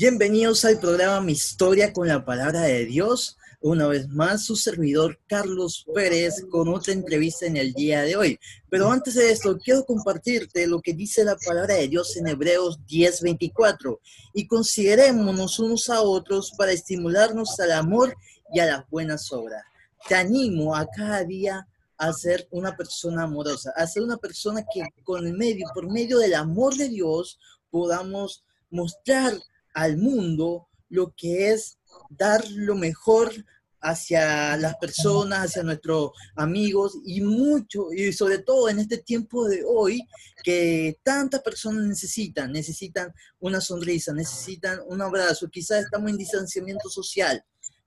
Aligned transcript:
Bienvenidos 0.00 0.64
al 0.64 0.80
programa 0.80 1.20
Mi 1.20 1.32
Historia 1.32 1.92
con 1.92 2.08
la 2.08 2.24
Palabra 2.24 2.62
de 2.62 2.86
Dios. 2.86 3.36
Una 3.60 3.86
vez 3.86 4.08
más, 4.08 4.46
su 4.46 4.56
servidor 4.56 5.20
Carlos 5.26 5.84
Pérez 5.94 6.42
con 6.50 6.70
otra 6.70 6.94
entrevista 6.94 7.44
en 7.44 7.58
el 7.58 7.74
día 7.74 8.00
de 8.00 8.16
hoy. 8.16 8.40
Pero 8.70 8.90
antes 8.90 9.12
de 9.12 9.30
esto, 9.30 9.58
quiero 9.58 9.84
compartirte 9.84 10.66
lo 10.66 10.80
que 10.80 10.94
dice 10.94 11.22
la 11.22 11.36
Palabra 11.36 11.74
de 11.74 11.86
Dios 11.86 12.16
en 12.16 12.28
Hebreos 12.28 12.78
10:24. 12.86 14.00
Y 14.32 14.46
considerémonos 14.46 15.58
unos 15.58 15.90
a 15.90 16.00
otros 16.00 16.52
para 16.56 16.72
estimularnos 16.72 17.60
al 17.60 17.72
amor 17.72 18.16
y 18.54 18.60
a 18.60 18.64
las 18.64 18.88
buenas 18.88 19.30
obras. 19.34 19.62
Te 20.08 20.14
animo 20.14 20.74
a 20.74 20.86
cada 20.88 21.24
día 21.24 21.68
a 21.98 22.10
ser 22.14 22.48
una 22.52 22.74
persona 22.74 23.24
amorosa, 23.24 23.70
a 23.76 23.86
ser 23.86 24.02
una 24.02 24.16
persona 24.16 24.64
que 24.72 24.82
con 25.04 25.26
el 25.26 25.34
medio, 25.34 25.66
por 25.74 25.92
medio 25.92 26.16
del 26.16 26.36
amor 26.36 26.74
de 26.74 26.88
Dios, 26.88 27.38
podamos 27.70 28.42
mostrar 28.70 29.34
al 29.74 29.96
mundo 29.96 30.68
lo 30.88 31.14
que 31.16 31.52
es 31.52 31.78
dar 32.10 32.48
lo 32.50 32.74
mejor 32.74 33.32
hacia 33.80 34.56
las 34.56 34.76
personas, 34.76 35.46
hacia 35.46 35.62
nuestros 35.62 36.10
amigos 36.36 36.98
y 37.04 37.22
mucho, 37.22 37.92
y 37.92 38.12
sobre 38.12 38.38
todo 38.38 38.68
en 38.68 38.78
este 38.78 38.98
tiempo 38.98 39.48
de 39.48 39.62
hoy 39.66 40.06
que 40.42 40.98
tantas 41.02 41.40
personas 41.40 41.84
necesitan, 41.84 42.52
necesitan 42.52 43.12
una 43.38 43.60
sonrisa, 43.60 44.12
necesitan 44.12 44.80
un 44.86 45.00
abrazo, 45.00 45.48
quizás 45.48 45.84
estamos 45.84 46.10
en 46.10 46.18
distanciamiento 46.18 46.90
social, 46.90 47.42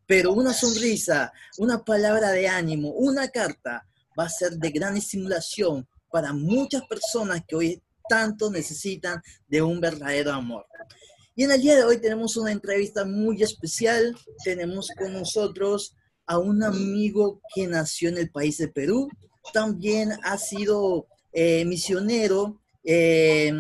pero 0.06 0.34
una 0.34 0.54
sonrisa, 0.54 1.32
una 1.58 1.84
palabra 1.84 2.32
de 2.32 2.48
ánimo, 2.48 2.90
una 2.90 3.28
carta 3.28 3.88
va 4.18 4.26
a 4.26 4.30
ser 4.30 4.54
de 4.54 4.72
gran 4.72 4.98
estimulación 4.98 5.88
para 6.12 6.34
muchas 6.34 6.84
personas 6.88 7.44
que 7.48 7.56
hoy 7.56 7.84
tanto 8.10 8.52
necesitan 8.52 9.22
de 9.48 9.62
un 9.62 9.80
verdadero 9.80 10.32
amor. 10.32 10.66
Y 11.36 11.44
en 11.44 11.52
el 11.52 11.62
día 11.62 11.76
de 11.76 11.84
hoy 11.84 12.00
tenemos 12.00 12.38
una 12.38 12.52
entrevista 12.52 13.06
muy 13.06 13.42
especial. 13.42 14.16
Tenemos 14.44 14.90
con 14.96 15.14
nosotros 15.14 15.96
a 16.28 16.38
un 16.38 16.62
amigo 16.62 17.42
que 17.56 17.66
nació 17.66 18.10
en 18.10 18.18
el 18.18 18.30
país 18.30 18.60
de 18.60 18.68
Perú. 18.68 19.10
También 19.52 20.12
ha 20.24 20.38
sido 20.38 21.08
eh, 21.32 21.66
misionero, 21.66 22.62
eh, 22.84 23.52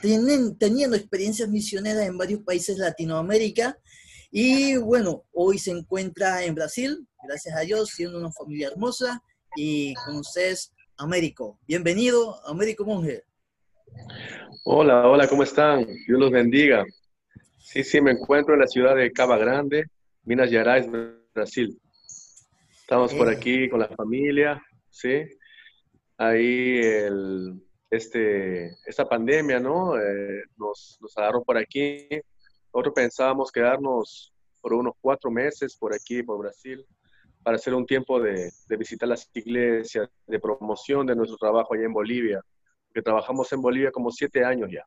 teniendo 0.00 0.96
experiencias 0.96 1.50
misioneras 1.50 2.06
en 2.06 2.16
varios 2.16 2.42
países 2.44 2.78
de 2.78 2.84
Latinoamérica. 2.84 3.78
Y 4.30 4.78
bueno, 4.78 5.24
hoy 5.32 5.58
se 5.58 5.72
encuentra 5.72 6.44
en 6.44 6.54
Brasil, 6.54 7.06
gracias 7.26 7.56
a 7.56 7.60
Dios, 7.60 7.90
siendo 7.90 8.18
una 8.18 8.32
familia 8.32 8.68
hermosa. 8.68 9.22
Y 9.54 9.92
con 10.06 10.16
ustedes, 10.16 10.72
Américo. 10.96 11.58
Bienvenido, 11.66 12.40
Américo 12.46 12.86
Monge. 12.86 13.24
Hola, 14.64 15.08
hola, 15.08 15.26
¿cómo 15.26 15.42
están? 15.42 15.86
Dios 16.06 16.20
los 16.20 16.30
bendiga. 16.30 16.84
Sí, 17.58 17.82
sí, 17.82 18.00
me 18.00 18.10
encuentro 18.10 18.54
en 18.54 18.60
la 18.60 18.66
ciudad 18.66 18.94
de 18.94 19.10
Cava 19.10 19.38
Grande, 19.38 19.86
Minas 20.24 20.50
Gerais, 20.50 20.86
Brasil. 21.34 21.80
Estamos 22.78 23.14
por 23.14 23.28
aquí 23.28 23.68
con 23.68 23.80
la 23.80 23.88
familia, 23.88 24.62
¿sí? 24.90 25.24
Ahí 26.18 26.78
el, 26.82 27.62
este, 27.90 28.76
esta 28.84 29.08
pandemia, 29.08 29.58
¿no? 29.58 29.98
Eh, 29.98 30.42
nos, 30.56 30.98
nos 31.00 31.16
agarró 31.16 31.42
por 31.42 31.56
aquí. 31.56 32.06
Nosotros 32.72 32.94
pensábamos 32.94 33.50
quedarnos 33.50 34.32
por 34.60 34.74
unos 34.74 34.94
cuatro 35.00 35.30
meses 35.30 35.76
por 35.76 35.94
aquí, 35.94 36.22
por 36.22 36.38
Brasil, 36.38 36.84
para 37.42 37.56
hacer 37.56 37.74
un 37.74 37.86
tiempo 37.86 38.20
de, 38.20 38.52
de 38.68 38.76
visitar 38.76 39.08
las 39.08 39.28
iglesias, 39.34 40.08
de 40.26 40.38
promoción 40.38 41.06
de 41.06 41.16
nuestro 41.16 41.38
trabajo 41.38 41.74
allá 41.74 41.84
en 41.84 41.92
Bolivia 41.92 42.44
que 42.92 43.02
trabajamos 43.02 43.52
en 43.52 43.62
Bolivia 43.62 43.90
como 43.90 44.10
siete 44.10 44.44
años 44.44 44.70
ya. 44.70 44.84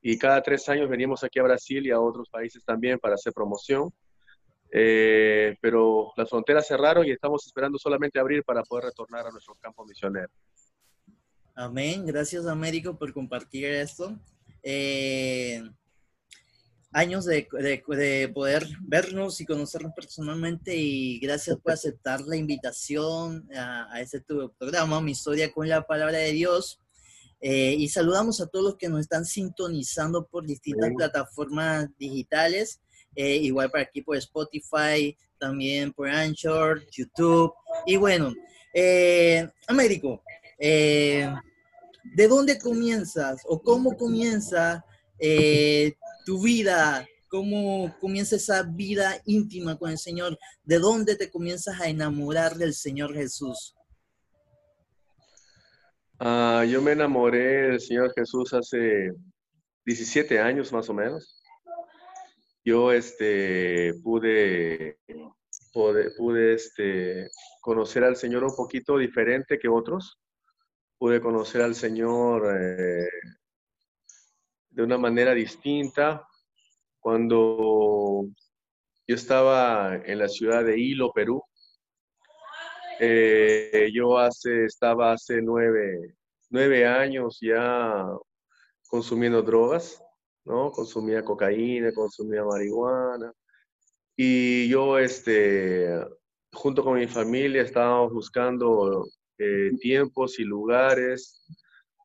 Y 0.00 0.18
cada 0.18 0.42
tres 0.42 0.68
años 0.68 0.88
venimos 0.88 1.22
aquí 1.22 1.38
a 1.38 1.44
Brasil 1.44 1.86
y 1.86 1.90
a 1.90 2.00
otros 2.00 2.28
países 2.28 2.64
también 2.64 2.98
para 2.98 3.14
hacer 3.14 3.32
promoción. 3.32 3.92
Eh, 4.74 5.56
pero 5.60 6.12
las 6.16 6.30
fronteras 6.30 6.66
cerraron 6.66 7.06
y 7.06 7.10
estamos 7.10 7.46
esperando 7.46 7.78
solamente 7.78 8.18
abrir 8.18 8.42
para 8.42 8.62
poder 8.62 8.86
retornar 8.86 9.26
a 9.26 9.30
nuestro 9.30 9.54
campo 9.56 9.84
misionero. 9.84 10.30
Amén. 11.54 12.06
Gracias, 12.06 12.46
Américo, 12.46 12.96
por 12.96 13.12
compartir 13.12 13.66
esto. 13.66 14.18
Eh, 14.62 15.62
años 16.92 17.24
de, 17.24 17.46
de, 17.52 18.28
poder 18.28 18.66
vernos 18.80 19.40
y 19.40 19.46
conocernos 19.46 19.92
personalmente 19.94 20.74
y 20.74 21.18
gracias 21.20 21.58
por 21.58 21.72
aceptar 21.72 22.20
la 22.22 22.36
invitación 22.36 23.48
a, 23.54 23.92
a 23.92 24.00
este 24.00 24.20
tu 24.20 24.52
programa, 24.58 25.00
Mi 25.00 25.12
Historia 25.12 25.52
con 25.52 25.68
la 25.68 25.82
Palabra 25.82 26.18
de 26.18 26.32
Dios. 26.32 26.80
Eh, 27.44 27.74
y 27.76 27.88
saludamos 27.88 28.40
a 28.40 28.46
todos 28.46 28.64
los 28.64 28.76
que 28.76 28.88
nos 28.88 29.00
están 29.00 29.24
sintonizando 29.24 30.24
por 30.28 30.46
distintas 30.46 30.90
plataformas 30.96 31.88
digitales, 31.98 32.80
eh, 33.16 33.34
igual 33.34 33.68
por 33.68 33.80
aquí 33.80 34.00
por 34.00 34.16
Spotify, 34.16 35.16
también 35.40 35.92
por 35.92 36.08
Anchor, 36.08 36.86
YouTube. 36.92 37.52
Y 37.84 37.96
bueno, 37.96 38.32
eh, 38.72 39.48
Américo, 39.66 40.22
¿de 40.56 41.28
dónde 42.28 42.60
comienzas 42.60 43.42
o 43.44 43.60
cómo 43.60 43.96
comienza 43.96 44.84
tu 46.24 46.40
vida? 46.40 47.04
¿Cómo 47.26 47.92
comienza 48.00 48.36
esa 48.36 48.62
vida 48.62 49.20
íntima 49.26 49.76
con 49.76 49.90
el 49.90 49.98
Señor? 49.98 50.38
¿De 50.62 50.78
dónde 50.78 51.16
te 51.16 51.28
comienzas 51.28 51.80
a 51.80 51.88
enamorar 51.88 52.54
del 52.56 52.72
Señor 52.72 53.14
Jesús? 53.14 53.74
Ah, 56.24 56.64
yo 56.64 56.80
me 56.80 56.92
enamoré 56.92 57.70
del 57.70 57.80
Señor 57.80 58.12
Jesús 58.14 58.54
hace 58.54 59.12
17 59.84 60.38
años 60.38 60.72
más 60.72 60.88
o 60.88 60.94
menos. 60.94 61.42
Yo 62.64 62.92
este, 62.92 63.92
pude, 64.04 65.00
pude, 65.72 66.54
este, 66.54 67.28
conocer 67.60 68.04
al 68.04 68.14
Señor 68.14 68.44
un 68.44 68.54
poquito 68.54 68.98
diferente 68.98 69.58
que 69.58 69.66
otros. 69.66 70.16
Pude 70.96 71.20
conocer 71.20 71.60
al 71.60 71.74
Señor 71.74 72.56
eh, 72.56 73.08
de 74.70 74.82
una 74.84 74.98
manera 74.98 75.34
distinta 75.34 76.24
cuando 77.00 78.28
yo 79.08 79.16
estaba 79.16 79.96
en 79.96 80.20
la 80.20 80.28
ciudad 80.28 80.64
de 80.64 80.78
Hilo, 80.78 81.12
Perú. 81.12 81.42
Eh, 83.04 83.90
yo 83.92 84.16
hace, 84.16 84.66
estaba 84.66 85.10
hace 85.10 85.42
nueve, 85.42 86.14
nueve 86.50 86.86
años 86.86 87.36
ya 87.40 88.06
consumiendo 88.88 89.42
drogas, 89.42 90.00
¿no? 90.44 90.70
Consumía 90.70 91.24
cocaína, 91.24 91.92
consumía 91.92 92.44
marihuana. 92.44 93.32
Y 94.16 94.68
yo, 94.68 95.00
este, 95.00 95.88
junto 96.52 96.84
con 96.84 96.94
mi 96.94 97.08
familia, 97.08 97.62
estábamos 97.62 98.12
buscando 98.12 99.04
eh, 99.36 99.72
tiempos 99.80 100.38
y 100.38 100.44
lugares 100.44 101.44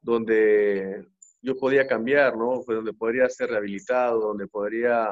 donde 0.02 1.06
yo 1.44 1.56
podía 1.58 1.86
cambiar, 1.86 2.36
¿no? 2.36 2.64
Pues 2.66 2.76
donde 2.76 2.94
podría 2.94 3.30
ser 3.30 3.52
rehabilitado, 3.52 4.20
donde 4.20 4.48
podría 4.48 5.10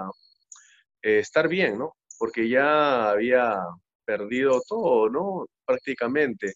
eh, 1.03 1.19
estar 1.19 1.47
bien, 1.47 1.77
¿no? 1.77 1.95
Porque 2.17 2.49
ya 2.49 3.11
había 3.11 3.59
perdido 4.05 4.61
todo, 4.67 5.09
¿no? 5.09 5.47
Prácticamente. 5.65 6.53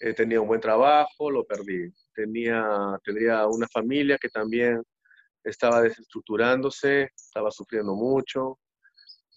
Eh, 0.00 0.14
tenía 0.14 0.40
un 0.40 0.48
buen 0.48 0.60
trabajo, 0.60 1.30
lo 1.30 1.44
perdí. 1.44 1.92
Tenía, 2.12 2.98
tenía 3.04 3.46
una 3.46 3.68
familia 3.68 4.18
que 4.18 4.28
también 4.28 4.82
estaba 5.44 5.80
desestructurándose, 5.82 7.10
estaba 7.14 7.52
sufriendo 7.52 7.94
mucho. 7.94 8.58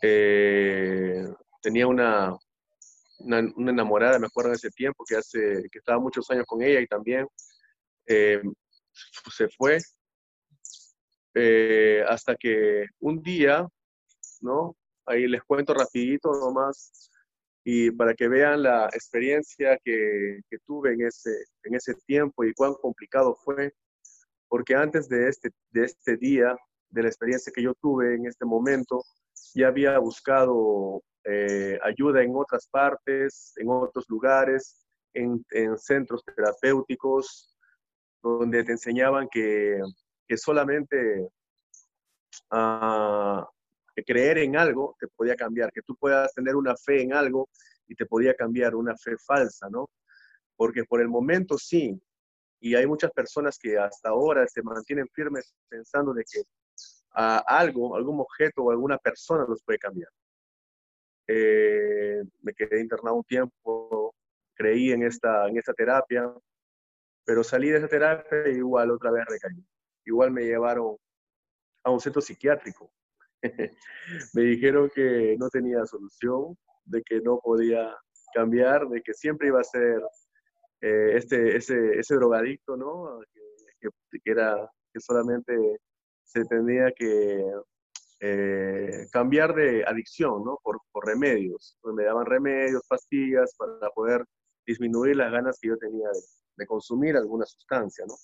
Eh, 0.01 1.23
tenía 1.61 1.85
una, 1.85 2.35
una, 3.19 3.39
enamorada, 3.71 4.17
me 4.17 4.25
acuerdo 4.25 4.49
de 4.51 4.55
ese 4.55 4.71
tiempo, 4.71 5.03
que, 5.07 5.15
hace, 5.17 5.63
que 5.71 5.79
estaba 5.79 5.99
muchos 5.99 6.29
años 6.31 6.45
con 6.47 6.63
ella 6.63 6.81
y 6.81 6.87
también 6.87 7.27
eh, 8.07 8.41
se 9.31 9.47
fue. 9.49 9.77
hasta 12.07 12.35
que 12.35 12.85
un 13.01 13.21
día, 13.21 13.67
¿no? 14.41 14.75
Ahí 15.05 15.27
les 15.27 15.43
cuento 15.43 15.73
rapidito 15.75 16.31
nomás, 16.33 17.11
y 17.67 17.89
para 17.89 18.13
que 18.13 18.27
vean 18.27 18.61
la 18.61 18.85
experiencia 18.85 19.77
que, 19.83 20.39
que, 20.49 20.57
tuve 20.67 20.93
en 20.93 21.07
ese, 21.07 21.31
en 21.63 21.73
ese 21.73 21.95
tiempo 22.05 22.43
y 22.43 22.53
cuán 22.53 22.75
complicado 22.75 23.35
fue, 23.43 23.73
porque 24.47 24.75
antes 24.75 25.09
de 25.09 25.27
este, 25.27 25.49
de 25.71 25.85
este 25.85 26.15
día, 26.15 26.55
de 26.91 27.01
la 27.01 27.09
experiencia 27.09 27.51
que 27.53 27.63
yo 27.63 27.73
tuve 27.81 28.13
en 28.13 28.27
este 28.27 28.45
momento, 28.45 29.03
ya 29.55 29.69
había 29.69 29.97
buscado 29.97 31.01
eh, 31.23 31.79
ayuda 31.81 32.21
en 32.21 32.35
otras 32.35 32.67
partes, 32.67 33.53
en 33.57 33.67
otros 33.67 34.05
lugares, 34.09 34.85
en, 35.15 35.43
en 35.49 35.75
centros 35.79 36.23
terapéuticos, 36.23 37.57
donde 38.21 38.63
te 38.63 38.73
enseñaban 38.73 39.27
que, 39.31 39.79
que 40.27 40.37
solamente 40.37 41.27
uh, 42.51 43.43
que 43.95 44.03
creer 44.03 44.39
en 44.39 44.57
algo 44.57 44.95
te 44.99 45.07
podía 45.07 45.35
cambiar, 45.35 45.71
que 45.71 45.81
tú 45.81 45.95
puedas 45.95 46.33
tener 46.33 46.55
una 46.55 46.75
fe 46.75 47.01
en 47.01 47.13
algo 47.13 47.49
y 47.87 47.95
te 47.95 48.05
podía 48.05 48.33
cambiar 48.33 48.75
una 48.75 48.95
fe 48.97 49.17
falsa, 49.17 49.69
¿no? 49.69 49.89
Porque 50.55 50.83
por 50.83 51.01
el 51.01 51.07
momento 51.07 51.57
sí, 51.57 51.99
y 52.59 52.75
hay 52.75 52.85
muchas 52.87 53.11
personas 53.11 53.57
que 53.57 53.77
hasta 53.77 54.09
ahora 54.09 54.45
se 54.47 54.61
mantienen 54.61 55.07
firmes 55.09 55.53
pensando 55.69 56.13
de 56.13 56.23
que 56.23 56.41
a 57.11 57.37
algo, 57.37 57.95
algún 57.95 58.19
objeto 58.19 58.63
o 58.63 58.71
alguna 58.71 58.97
persona 58.97 59.45
los 59.47 59.63
puede 59.63 59.79
cambiar. 59.79 60.09
Eh, 61.27 62.23
me 62.41 62.53
quedé 62.53 62.81
internado 62.81 63.15
un 63.15 63.23
tiempo, 63.23 64.13
creí 64.53 64.91
en 64.91 65.03
esta, 65.03 65.47
en 65.47 65.57
esta 65.57 65.73
terapia, 65.73 66.31
pero 67.23 67.43
salí 67.43 67.69
de 67.69 67.77
esa 67.77 67.87
terapia 67.87 68.47
y 68.49 68.57
igual 68.57 68.91
otra 68.91 69.11
vez 69.11 69.25
recaí. 69.25 69.63
Igual 70.05 70.31
me 70.31 70.43
llevaron 70.43 70.97
a 71.83 71.91
un 71.91 71.99
centro 71.99 72.21
psiquiátrico. 72.21 72.91
me 74.33 74.41
dijeron 74.41 74.89
que 74.93 75.35
no 75.39 75.49
tenía 75.49 75.85
solución, 75.85 76.57
de 76.85 77.01
que 77.03 77.21
no 77.21 77.39
podía 77.43 77.95
cambiar, 78.33 78.87
de 78.89 79.01
que 79.01 79.13
siempre 79.13 79.47
iba 79.47 79.59
a 79.59 79.63
ser 79.63 80.01
eh, 80.81 81.17
este, 81.17 81.57
ese, 81.57 81.99
ese 81.99 82.15
drogadicto, 82.15 82.77
¿no? 82.77 83.19
Que, 83.79 83.89
que, 84.23 84.31
era, 84.31 84.69
que 84.93 84.99
solamente 84.99 85.53
se 86.23 86.45
tenía 86.45 86.91
que 86.91 87.43
eh, 88.19 89.07
cambiar 89.11 89.55
de 89.55 89.83
adicción, 89.85 90.43
¿no? 90.43 90.59
Por, 90.63 90.79
por 90.91 91.05
remedios. 91.05 91.77
me 91.83 92.03
daban 92.03 92.25
remedios, 92.25 92.83
pastillas 92.87 93.55
para 93.57 93.89
poder 93.91 94.25
disminuir 94.65 95.15
las 95.15 95.31
ganas 95.31 95.59
que 95.59 95.69
yo 95.69 95.77
tenía 95.77 96.07
de, 96.09 96.19
de 96.57 96.65
consumir 96.65 97.15
alguna 97.15 97.45
sustancia, 97.45 98.05
¿no? 98.07 98.15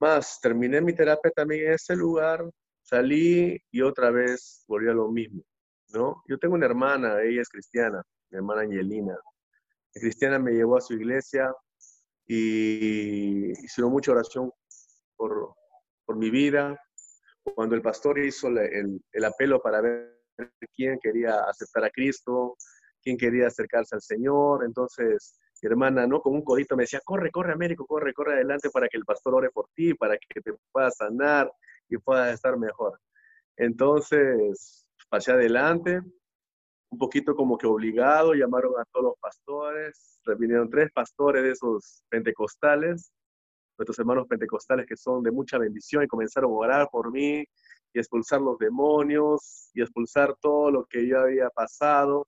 Más, 0.00 0.40
terminé 0.40 0.80
mi 0.80 0.94
terapia 0.94 1.30
también 1.30 1.66
en 1.66 1.72
ese 1.74 1.94
lugar, 1.94 2.42
salí 2.90 3.56
y 3.70 3.82
otra 3.82 4.10
vez 4.10 4.64
volví 4.66 4.88
a 4.88 4.92
lo 4.92 5.08
mismo, 5.08 5.44
¿no? 5.90 6.24
Yo 6.26 6.38
tengo 6.38 6.54
una 6.56 6.66
hermana, 6.66 7.22
ella 7.22 7.42
es 7.42 7.48
cristiana, 7.48 8.02
mi 8.30 8.38
hermana 8.38 8.62
Angelina. 8.62 9.16
La 9.94 10.00
cristiana 10.00 10.38
me 10.40 10.52
llevó 10.52 10.76
a 10.76 10.80
su 10.80 10.94
iglesia 10.94 11.54
y 12.26 13.52
hicieron 13.64 13.92
mucha 13.92 14.10
oración 14.10 14.50
por, 15.16 15.54
por 16.04 16.16
mi 16.16 16.30
vida. 16.30 16.76
Cuando 17.54 17.76
el 17.76 17.82
pastor 17.82 18.18
hizo 18.18 18.48
el, 18.48 19.00
el 19.12 19.24
apelo 19.24 19.62
para 19.62 19.80
ver 19.80 20.16
quién 20.74 20.98
quería 21.00 21.40
aceptar 21.48 21.84
a 21.84 21.90
Cristo, 21.90 22.56
quién 23.02 23.16
quería 23.16 23.46
acercarse 23.46 23.94
al 23.94 24.02
Señor, 24.02 24.64
entonces 24.64 25.38
mi 25.62 25.68
hermana, 25.68 26.08
¿no? 26.08 26.20
Con 26.20 26.34
un 26.34 26.42
codito 26.42 26.76
me 26.76 26.84
decía, 26.84 27.00
corre, 27.04 27.30
corre, 27.30 27.52
Américo, 27.52 27.86
corre, 27.86 28.12
corre 28.12 28.34
adelante 28.34 28.68
para 28.70 28.88
que 28.88 28.96
el 28.96 29.04
pastor 29.04 29.34
ore 29.34 29.50
por 29.50 29.68
ti, 29.74 29.94
para 29.94 30.16
que 30.16 30.40
te 30.40 30.54
puedas 30.72 30.96
sanar 30.96 31.50
y 31.90 31.98
puedas 31.98 32.32
estar 32.32 32.56
mejor. 32.56 33.00
Entonces, 33.56 34.86
pasé 35.08 35.32
adelante, 35.32 36.00
un 36.90 36.98
poquito 36.98 37.34
como 37.34 37.58
que 37.58 37.66
obligado, 37.66 38.34
llamaron 38.34 38.72
a 38.78 38.84
todos 38.92 39.06
los 39.06 39.18
pastores, 39.20 40.20
vinieron 40.38 40.70
tres 40.70 40.90
pastores 40.92 41.42
de 41.42 41.50
esos 41.50 42.02
pentecostales, 42.08 43.12
nuestros 43.78 43.98
hermanos 43.98 44.26
pentecostales 44.28 44.86
que 44.86 44.96
son 44.96 45.22
de 45.22 45.30
mucha 45.30 45.58
bendición 45.58 46.02
y 46.02 46.08
comenzaron 46.08 46.50
a 46.50 46.54
orar 46.54 46.88
por 46.90 47.10
mí 47.12 47.44
y 47.92 47.98
expulsar 47.98 48.40
los 48.40 48.58
demonios 48.58 49.70
y 49.74 49.82
expulsar 49.82 50.36
todo 50.40 50.70
lo 50.70 50.84
que 50.86 51.06
yo 51.06 51.20
había 51.20 51.48
pasado 51.50 52.26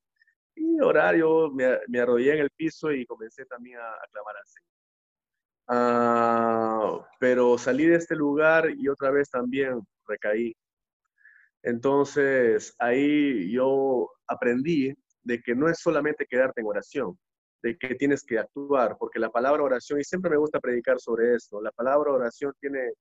y 0.55 0.81
orar, 0.81 1.17
yo 1.17 1.51
me, 1.51 1.79
me 1.89 2.01
arrollé 2.01 2.35
en 2.35 2.41
el 2.41 2.51
piso 2.51 2.93
y 2.93 3.07
comencé 3.07 3.45
también 3.47 3.79
a, 3.79 3.89
a 3.95 4.07
clamar 4.11 4.37
al 4.37 4.47
Señor. 4.47 4.82
Ah, 5.69 7.09
pero 7.21 7.57
salí 7.59 7.87
de 7.87 7.97
este 7.97 8.17
lugar 8.17 8.71
y 8.77 8.89
otra 8.89 9.11
vez 9.11 9.31
también 9.31 9.81
recaí. 10.07 10.55
Entonces 11.63 12.75
ahí 12.79 13.53
yo 13.53 14.11
aprendí 14.27 14.95
de 15.23 15.41
que 15.41 15.55
no 15.55 15.69
es 15.69 15.79
solamente 15.79 16.27
quedarte 16.27 16.61
en 16.61 16.67
oración, 16.67 17.19
de 17.63 17.79
que 17.79 17.95
tienes 17.95 18.25
que 18.25 18.39
actuar, 18.39 18.97
porque 18.99 19.21
la 19.21 19.31
palabra 19.31 19.63
oración, 19.63 20.01
y 20.01 20.05
siempre 20.05 20.31
me 20.31 20.37
gusta 20.37 20.61
predicar 20.61 20.99
sobre 21.01 21.35
esto, 21.37 21.61
la 21.61 21.71
palabra 21.71 22.13
oración 22.13 22.53
tiene, 22.61 22.93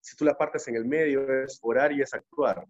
si 0.00 0.16
tú 0.16 0.24
la 0.24 0.38
partes 0.38 0.68
en 0.68 0.76
el 0.76 0.84
medio, 0.84 1.42
es 1.42 1.58
orar 1.62 1.92
y 1.92 2.02
es 2.02 2.14
actuar. 2.14 2.64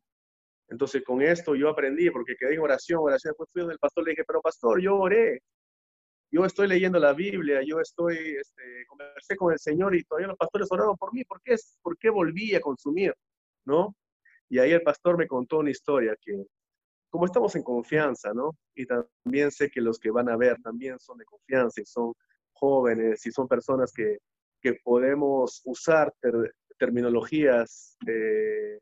Entonces 0.69 1.03
con 1.05 1.21
esto 1.21 1.55
yo 1.55 1.69
aprendí, 1.69 2.11
porque 2.11 2.35
quedé 2.39 2.55
en 2.55 2.61
oración, 2.61 3.01
oración, 3.03 3.33
después 3.33 3.51
fui 3.53 3.61
donde 3.61 3.75
el 3.75 3.79
pastor, 3.79 4.05
le 4.05 4.13
dije, 4.13 4.25
pero 4.27 4.41
pastor, 4.41 4.81
yo 4.81 4.97
oré, 4.97 5.43
yo 6.33 6.47
estoy 6.47 6.67
leyendo 6.67 6.99
la 6.99 7.13
Biblia, 7.13 7.61
yo 7.65 7.79
estoy, 7.79 8.17
este, 8.17 8.87
conversé 8.89 9.37
con 9.37 9.53
el 9.53 9.59
Señor 9.59 9.95
y 9.95 10.03
todavía 10.03 10.29
los 10.29 10.39
pastores 10.39 10.67
oraron 10.73 10.97
por 10.97 11.13
mí, 11.13 11.25
¿por 11.25 11.43
qué, 11.43 11.57
¿por 11.83 11.99
qué 11.99 12.09
volví 12.09 12.55
a 12.55 12.61
consumir? 12.61 13.15
¿No? 13.67 13.95
Y 14.49 14.59
ahí 14.59 14.73
el 14.73 14.83
pastor 14.83 15.19
me 15.19 15.29
contó 15.29 15.59
una 15.59 15.71
historia 15.71 16.17
que, 16.21 16.47
como 17.11 17.27
estamos 17.27 17.55
en 17.55 17.63
confianza, 17.63 18.33
¿no? 18.33 18.57
Y 18.75 18.87
también 18.87 19.51
sé 19.51 19.71
que 19.71 19.83
los 19.83 19.99
que 19.99 20.11
van 20.11 20.31
a 20.31 20.37
ver 20.37 20.57
también 20.63 20.99
son 20.99 21.19
de 21.19 21.27
confianza 21.27 21.81
y 21.83 21.85
son 21.85 22.15
jóvenes 22.53 23.25
y 23.27 23.31
son 23.31 23.47
personas 23.47 23.93
que, 23.93 24.19
que 24.63 24.79
podemos 24.83 25.61
usar 25.65 26.15
terminologías 26.79 27.99
eh, 28.07 28.79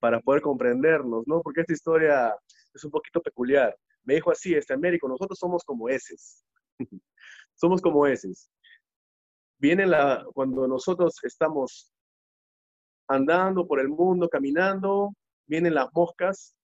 para 0.00 0.20
poder 0.20 0.42
comprendernos, 0.42 1.26
¿no? 1.28 1.42
Porque 1.42 1.60
esta 1.60 1.72
historia 1.72 2.34
es 2.74 2.84
un 2.84 2.90
poquito 2.90 3.20
peculiar. 3.20 3.76
Me 4.02 4.14
dijo 4.14 4.32
así, 4.32 4.54
este 4.54 4.74
Américo, 4.74 5.08
nosotros 5.08 5.38
somos 5.38 5.62
como 5.64 5.88
heces. 5.88 6.44
somos 7.54 7.80
como 7.80 8.06
heces. 8.06 8.50
Viene 9.58 9.86
la, 9.86 10.24
cuando 10.34 10.68
nosotros 10.68 11.16
estamos 11.24 11.92
andando 13.08 13.66
por 13.66 13.80
el 13.80 13.88
mundo, 13.88 14.28
caminando, 14.28 15.14
vienen 15.46 15.74
las 15.74 15.88
moscas 15.92 16.54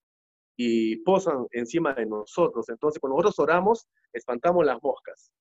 y 0.56 0.96
posan 1.02 1.46
encima 1.50 1.94
de 1.94 2.06
nosotros. 2.06 2.68
Entonces, 2.68 3.00
cuando 3.00 3.16
nosotros 3.16 3.38
oramos, 3.40 3.88
espantamos 4.12 4.64
las 4.64 4.80
moscas. 4.82 5.32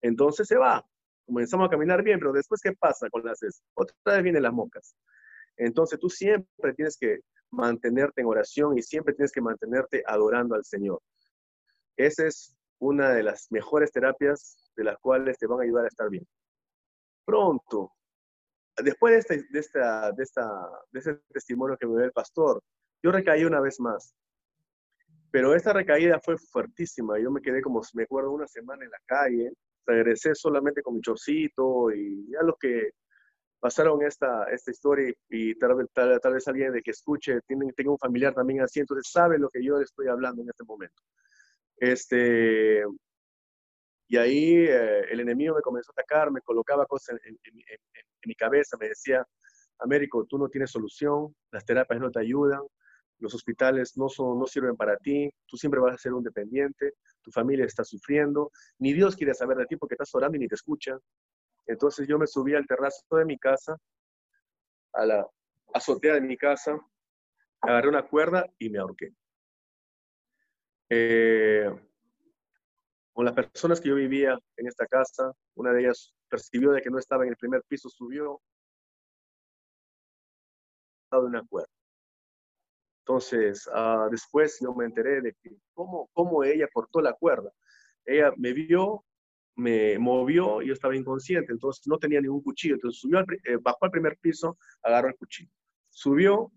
Entonces 0.00 0.46
se 0.46 0.56
va. 0.56 0.84
Comenzamos 1.26 1.66
a 1.66 1.70
caminar 1.70 2.02
bien, 2.02 2.18
pero 2.18 2.32
después, 2.32 2.60
¿qué 2.62 2.72
pasa 2.72 3.10
con 3.10 3.24
las 3.24 3.42
heces? 3.42 3.62
Otra 3.74 3.94
vez 4.14 4.22
vienen 4.22 4.42
las 4.42 4.52
moscas. 4.52 4.94
Entonces 5.56 5.98
tú 5.98 6.08
siempre 6.08 6.72
tienes 6.74 6.96
que 6.96 7.18
mantenerte 7.50 8.20
en 8.20 8.28
oración 8.28 8.78
y 8.78 8.82
siempre 8.82 9.14
tienes 9.14 9.32
que 9.32 9.40
mantenerte 9.40 10.02
adorando 10.06 10.54
al 10.54 10.64
Señor. 10.64 11.00
Esa 11.96 12.26
es 12.26 12.56
una 12.80 13.10
de 13.10 13.22
las 13.22 13.50
mejores 13.50 13.90
terapias 13.92 14.70
de 14.76 14.84
las 14.84 14.98
cuales 14.98 15.38
te 15.38 15.46
van 15.46 15.60
a 15.60 15.62
ayudar 15.64 15.84
a 15.84 15.88
estar 15.88 16.08
bien. 16.08 16.26
Pronto, 17.24 17.92
después 18.82 19.12
de, 19.12 19.18
este, 19.18 19.48
de, 19.50 19.60
esta, 19.60 20.12
de, 20.12 20.22
esta, 20.22 20.48
de 20.90 21.00
ese 21.00 21.14
testimonio 21.32 21.76
que 21.76 21.86
me 21.86 21.96
dio 21.96 22.04
el 22.04 22.12
pastor, 22.12 22.62
yo 23.02 23.12
recaí 23.12 23.44
una 23.44 23.60
vez 23.60 23.80
más. 23.80 24.14
Pero 25.30 25.54
esta 25.54 25.72
recaída 25.72 26.18
fue 26.20 26.38
fuertísima. 26.38 27.18
Yo 27.18 27.30
me 27.30 27.42
quedé 27.42 27.60
como, 27.60 27.82
me 27.94 28.04
acuerdo, 28.04 28.32
una 28.32 28.46
semana 28.46 28.84
en 28.84 28.90
la 28.90 28.98
calle. 29.04 29.52
Regresé 29.86 30.34
solamente 30.34 30.82
con 30.82 30.94
mi 30.94 31.00
chorcito 31.00 31.90
y 31.90 32.30
ya 32.30 32.42
los 32.42 32.56
que 32.58 32.92
pasaron 33.60 34.02
esta, 34.02 34.44
esta 34.44 34.70
historia 34.70 35.12
y, 35.28 35.54
tal, 35.56 35.74
vez 36.32 36.48
alguien 36.48 36.72
de 36.72 36.82
que 36.82 36.92
escuche, 36.92 37.40
tiene, 37.46 37.72
tenga 37.72 37.90
un 37.90 37.98
familiar 37.98 38.34
también 38.34 38.60
así, 38.60 38.80
entonces 38.80 39.10
sabe 39.10 39.38
lo 39.38 39.50
que 39.50 39.62
yo 39.64 39.80
estoy 39.80 40.08
hablando 40.08 40.42
en 40.42 40.48
este 40.48 40.64
momento. 40.64 41.02
Este, 41.80 42.84
y 44.08 44.16
ahí 44.16 44.54
eh, 44.66 45.00
el 45.10 45.20
enemigo 45.20 45.54
me 45.54 45.60
comenzó 45.60 45.92
a 45.92 46.00
atacar, 46.00 46.30
me 46.30 46.40
colocaba 46.40 46.86
cosas 46.86 47.18
en, 47.24 47.38
mi 48.24 48.34
cabeza, 48.34 48.76
me 48.78 48.88
decía, 48.88 49.24
Américo, 49.78 50.26
tú 50.26 50.38
no 50.38 50.48
tienes 50.48 50.70
solución, 50.70 51.34
las 51.52 51.64
terapias 51.64 52.00
no 52.00 52.10
te 52.10 52.20
ayudan, 52.20 52.60
los 53.18 53.34
hospitales 53.34 53.96
no, 53.96 54.08
son, 54.08 54.38
no 54.38 54.46
sirven 54.46 54.76
para 54.76 54.96
ti, 54.96 55.30
tú 55.46 55.56
siempre 55.56 55.80
vas 55.80 55.94
a 55.94 55.98
ser 55.98 56.14
un 56.14 56.24
dependiente, 56.24 56.94
tu 57.20 57.30
familia 57.30 57.64
está 57.64 57.84
sufriendo, 57.84 58.50
ni 58.78 58.92
Dios 58.92 59.14
quiere 59.14 59.34
saber 59.34 59.56
de 59.58 59.66
ti 59.66 59.76
porque 59.76 59.94
estás 59.94 60.14
orando 60.14 60.36
y 60.36 60.40
ni 60.40 60.48
te 60.48 60.54
escucha. 60.54 60.98
Entonces 61.66 62.08
yo 62.08 62.18
me 62.18 62.26
subí 62.26 62.54
al 62.54 62.66
terrazo 62.66 63.04
de 63.16 63.24
mi 63.24 63.38
casa, 63.38 63.76
a 64.94 65.06
la 65.06 65.26
azotea 65.74 66.14
de 66.14 66.22
mi 66.22 66.36
casa, 66.36 66.80
agarré 67.60 67.88
una 67.88 68.08
cuerda 68.08 68.46
y 68.58 68.70
me 68.70 68.78
ahorqué. 68.78 69.12
Eh, 70.90 71.70
con 73.12 73.24
las 73.24 73.34
personas 73.34 73.80
que 73.80 73.88
yo 73.88 73.94
vivía 73.96 74.38
en 74.56 74.66
esta 74.68 74.86
casa, 74.86 75.32
una 75.54 75.72
de 75.72 75.80
ellas 75.80 76.14
percibió 76.28 76.72
de 76.72 76.80
que 76.80 76.90
no 76.90 76.98
estaba 76.98 77.24
en 77.24 77.30
el 77.30 77.36
primer 77.36 77.62
piso, 77.68 77.88
subió 77.88 78.40
de 81.10 81.18
una 81.18 81.42
cuerda. 81.46 81.68
Entonces, 83.00 83.68
ah, 83.72 84.08
después 84.10 84.58
yo 84.60 84.74
me 84.74 84.84
enteré 84.84 85.22
de 85.22 85.34
que 85.42 85.56
cómo, 85.72 86.44
ella 86.44 86.68
cortó 86.72 87.00
la 87.00 87.14
cuerda. 87.14 87.50
Ella 88.04 88.32
me 88.36 88.52
vio 88.52 89.04
me 89.56 89.98
movió 89.98 90.62
y 90.62 90.68
yo 90.68 90.72
estaba 90.72 90.94
inconsciente, 90.94 91.50
entonces 91.52 91.84
no 91.88 91.98
tenía 91.98 92.20
ningún 92.20 92.42
cuchillo. 92.42 92.74
Entonces 92.74 93.00
subió, 93.00 93.18
eh, 93.20 93.56
bajó 93.60 93.86
al 93.86 93.90
primer 93.90 94.16
piso, 94.18 94.56
agarró 94.82 95.08
el 95.08 95.16
cuchillo. 95.16 95.50
Subió 95.90 96.52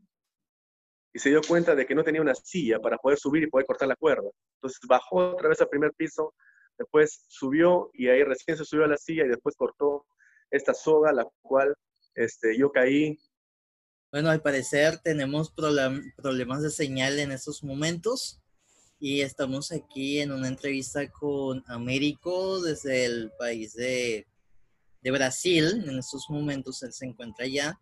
y 1.14 1.20
se 1.20 1.30
dio 1.30 1.42
cuenta 1.42 1.76
de 1.76 1.86
que 1.86 1.96
no 1.96 2.04
tenía 2.04 2.22
una 2.22 2.36
silla 2.36 2.80
para 2.80 2.98
poder 2.98 3.18
subir 3.18 3.44
y 3.44 3.48
poder 3.48 3.66
cortar 3.66 3.88
la 3.88 3.96
cuerda. 3.96 4.30
Entonces 4.56 4.80
bajó 4.88 5.32
otra 5.32 5.50
vez 5.50 5.60
al 5.62 5.70
primer 5.70 5.92
piso, 5.94 6.34
después 6.78 7.26
subió 7.28 7.92
y 7.94 8.08
ahí 8.08 8.24
recién 8.24 8.58
se 8.58 8.66
subió 8.66 8.86
a 8.86 8.90
la 8.90 8.98
silla 8.98 9.26
y 9.26 9.30
después 9.30 9.56
cortó 9.56 10.06
esta 10.50 10.74
soga, 10.74 11.12
la 11.12 11.28
cual 11.42 11.76
este, 12.16 12.58
yo 12.58 12.72
caí. 12.72 13.18
Bueno, 14.12 14.30
al 14.30 14.42
parecer 14.42 15.00
tenemos 15.00 15.52
problemas 15.52 16.62
de 16.62 16.70
señal 16.70 17.20
en 17.20 17.32
estos 17.32 17.64
momentos 17.64 18.42
y 19.00 19.22
estamos 19.22 19.72
aquí 19.72 20.20
en 20.20 20.32
una 20.32 20.48
entrevista 20.48 21.10
con 21.10 21.64
Américo 21.68 22.62
desde 22.62 23.06
el 23.06 23.32
país 23.40 23.74
de, 23.74 24.28
de, 25.02 25.12
Brasil. 25.12 25.84
En 25.88 25.98
estos 25.98 26.30
momentos 26.30 26.84
él 26.84 26.94
se 26.94 27.06
encuentra 27.06 27.46
allá 27.46 27.80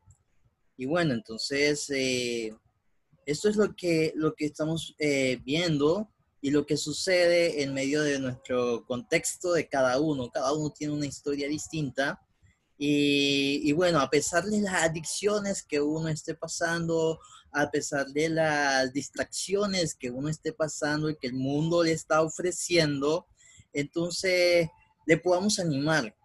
Y 0.77 0.85
bueno, 0.85 1.13
entonces, 1.13 1.89
eh, 1.89 2.55
esto 3.29 3.47
es 3.47 3.57
lo 3.57 3.75
que, 3.75 4.11
lo 4.15 4.33
que 4.33 4.45
estamos 4.45 4.95
eh, 4.97 5.39
viendo 5.43 6.09
y 6.41 6.49
lo 6.49 6.65
que 6.65 6.77
sucede 6.77 7.61
en 7.61 7.75
medio 7.75 8.01
de 8.01 8.17
nuestro 8.17 8.83
contexto 8.85 9.53
de 9.53 9.67
cada 9.67 9.99
uno. 9.99 10.31
Cada 10.31 10.51
uno 10.53 10.71
tiene 10.71 10.93
una 10.93 11.05
historia 11.05 11.47
distinta. 11.47 12.19
Y, 12.81 13.71
bueno, 13.73 13.99
a 13.99 14.09
pesar 14.09 14.45
de 14.45 14.61
las 14.61 14.83
adicciones 14.83 15.61
que 15.61 15.81
uno 15.81 16.07
esté 16.07 16.33
pasando, 16.33 17.19
a 17.51 17.69
pesar 17.69 18.07
de 18.07 18.29
las 18.29 18.93
distracciones 18.93 19.93
que 19.93 20.09
uno 20.09 20.29
esté 20.29 20.53
pasando 20.53 21.09
y 21.09 21.17
que 21.17 21.27
el 21.27 21.33
mundo 21.33 21.83
le 21.83 21.91
está 21.91 22.21
ofreciendo, 22.21 23.27
entonces 23.73 24.69
le 25.05 25.17
podamos 25.17 25.59
animar 25.59 26.15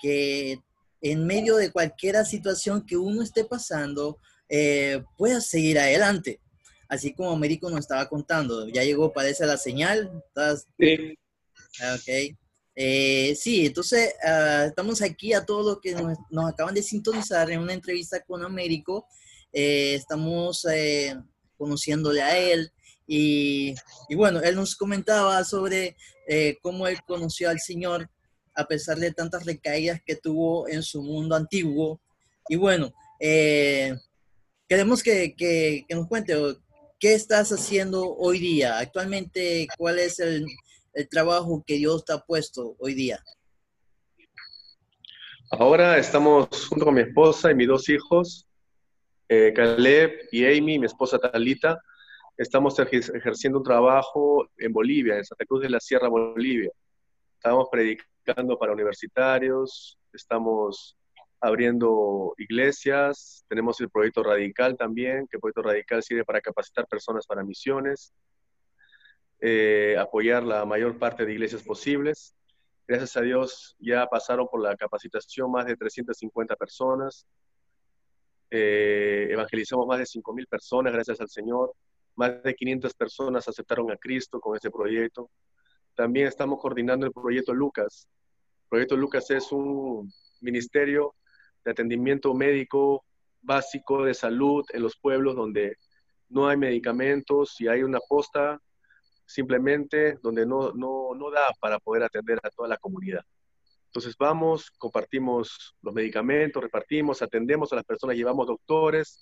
que 0.00 0.60
en 1.00 1.26
medio 1.26 1.56
de 1.56 1.72
cualquier 1.72 2.24
situación 2.24 2.86
que 2.86 2.96
uno 2.96 3.22
esté 3.22 3.44
pasando, 3.44 4.18
eh, 4.48 5.02
pueda 5.18 5.40
seguir 5.40 5.78
adelante 5.78 6.40
así 6.88 7.14
como 7.14 7.30
Américo 7.30 7.70
nos 7.70 7.80
estaba 7.80 8.08
contando. 8.08 8.68
Ya 8.68 8.84
llegó, 8.84 9.12
parece 9.12 9.46
la 9.46 9.56
señal. 9.56 10.22
Sí. 10.78 11.18
Ok. 11.94 12.36
Eh, 12.76 13.36
sí, 13.36 13.66
entonces 13.66 14.14
ah, 14.24 14.64
estamos 14.66 15.00
aquí 15.00 15.32
a 15.32 15.44
todos 15.44 15.64
los 15.64 15.80
que 15.80 15.94
nos, 15.94 16.50
acaban 16.52 16.74
de 16.74 16.82
sintonizar 16.82 17.48
en 17.50 17.60
una 17.60 17.72
entrevista 17.72 18.20
con 18.20 18.44
Américo. 18.44 19.06
Eh, 19.52 19.94
estamos 19.94 20.64
eh, 20.64 21.16
conociéndole 21.56 22.20
a 22.20 22.36
él 22.36 22.72
y, 23.06 23.74
y, 24.08 24.14
bueno, 24.16 24.40
él 24.42 24.56
nos 24.56 24.74
comentaba 24.74 25.44
sobre 25.44 25.96
cómo 26.62 26.88
él 26.88 26.98
conoció 27.06 27.50
al 27.50 27.60
Señor 27.60 28.10
a 28.54 28.66
pesar 28.66 28.98
de 28.98 29.12
tantas 29.12 29.44
recaídas 29.44 30.00
que 30.04 30.16
tuvo 30.16 30.66
en 30.68 30.82
su 30.82 31.02
mundo 31.02 31.36
antiguo. 31.36 32.00
Y 32.48 32.56
bueno, 32.56 32.94
queremos 34.66 35.02
que, 35.02 35.34
que, 35.36 35.84
que 35.86 35.94
nos 35.94 36.08
cuente 36.08 36.34
¿Qué 37.04 37.12
estás 37.12 37.52
haciendo 37.52 38.16
hoy 38.16 38.38
día? 38.38 38.78
Actualmente, 38.78 39.68
¿cuál 39.76 39.98
es 39.98 40.20
el, 40.20 40.46
trabajo 41.10 41.62
que 41.66 41.74
Dios 41.74 42.02
te 42.02 42.14
ha 42.14 42.18
puesto 42.18 42.76
hoy 42.78 42.94
día? 42.94 43.22
Ahora 45.50 45.98
estamos 45.98 46.48
junto 46.66 46.86
con 46.86 46.94
mi 46.94 47.02
esposa 47.02 47.50
y 47.50 47.54
mis 47.54 47.68
dos 47.68 47.90
hijos, 47.90 48.48
eh, 49.28 49.52
Caleb 49.54 50.12
y 50.32 50.46
Amy, 50.46 50.78
mi 50.78 50.86
esposa 50.86 51.18
Talita. 51.18 51.78
Estamos 52.38 52.74
ejerciendo 52.78 53.58
un 53.58 53.64
trabajo 53.64 54.48
en 54.56 54.72
Bolivia, 54.72 55.18
en 55.18 55.26
Santa 55.26 55.44
Cruz 55.44 55.60
de 55.60 55.68
la 55.68 55.80
Sierra, 55.80 56.08
Bolivia. 56.08 56.70
Estamos 57.34 57.68
predicando 57.70 58.58
para 58.58 58.72
universitarios, 58.72 59.98
estamos 60.10 60.96
abriendo 61.44 62.34
iglesias, 62.38 63.44
tenemos 63.48 63.78
el 63.82 63.90
proyecto 63.90 64.22
Radical 64.22 64.78
también, 64.78 65.26
que 65.28 65.36
el 65.36 65.40
proyecto 65.40 65.60
Radical 65.60 66.02
sirve 66.02 66.24
para 66.24 66.40
capacitar 66.40 66.86
personas 66.86 67.26
para 67.26 67.44
misiones, 67.44 68.14
eh, 69.40 69.94
apoyar 69.98 70.42
la 70.42 70.64
mayor 70.64 70.98
parte 70.98 71.26
de 71.26 71.32
iglesias 71.32 71.62
posibles. 71.62 72.34
Gracias 72.88 73.18
a 73.18 73.20
Dios 73.20 73.76
ya 73.78 74.06
pasaron 74.06 74.48
por 74.48 74.62
la 74.62 74.74
capacitación 74.74 75.50
más 75.50 75.66
de 75.66 75.76
350 75.76 76.56
personas, 76.56 77.26
eh, 78.50 79.28
evangelizamos 79.30 79.86
más 79.86 79.98
de 79.98 80.06
5.000 80.06 80.46
personas, 80.46 80.94
gracias 80.94 81.20
al 81.20 81.28
Señor, 81.28 81.74
más 82.16 82.42
de 82.42 82.54
500 82.54 82.94
personas 82.94 83.46
aceptaron 83.46 83.90
a 83.90 83.98
Cristo 83.98 84.40
con 84.40 84.56
este 84.56 84.70
proyecto. 84.70 85.28
También 85.94 86.26
estamos 86.26 86.58
coordinando 86.58 87.04
el 87.04 87.12
proyecto 87.12 87.52
Lucas. 87.52 88.08
El 88.62 88.68
proyecto 88.70 88.96
Lucas 88.96 89.30
es 89.30 89.52
un 89.52 90.10
ministerio 90.40 91.14
de 91.64 91.70
atendimiento 91.70 92.34
médico 92.34 93.04
básico 93.42 94.04
de 94.04 94.14
salud 94.14 94.64
en 94.72 94.82
los 94.82 94.96
pueblos 94.96 95.36
donde 95.36 95.76
no 96.28 96.48
hay 96.48 96.56
medicamentos 96.56 97.60
y 97.60 97.68
hay 97.68 97.82
una 97.82 98.00
posta 98.00 98.60
simplemente 99.26 100.18
donde 100.22 100.46
no, 100.46 100.72
no, 100.72 101.14
no 101.14 101.30
da 101.30 101.52
para 101.60 101.78
poder 101.78 102.02
atender 102.02 102.38
a 102.42 102.50
toda 102.50 102.68
la 102.68 102.76
comunidad. 102.76 103.22
Entonces 103.86 104.16
vamos, 104.18 104.70
compartimos 104.72 105.76
los 105.82 105.94
medicamentos, 105.94 106.62
repartimos, 106.62 107.22
atendemos 107.22 107.72
a 107.72 107.76
las 107.76 107.84
personas, 107.84 108.16
llevamos 108.16 108.46
doctores 108.46 109.20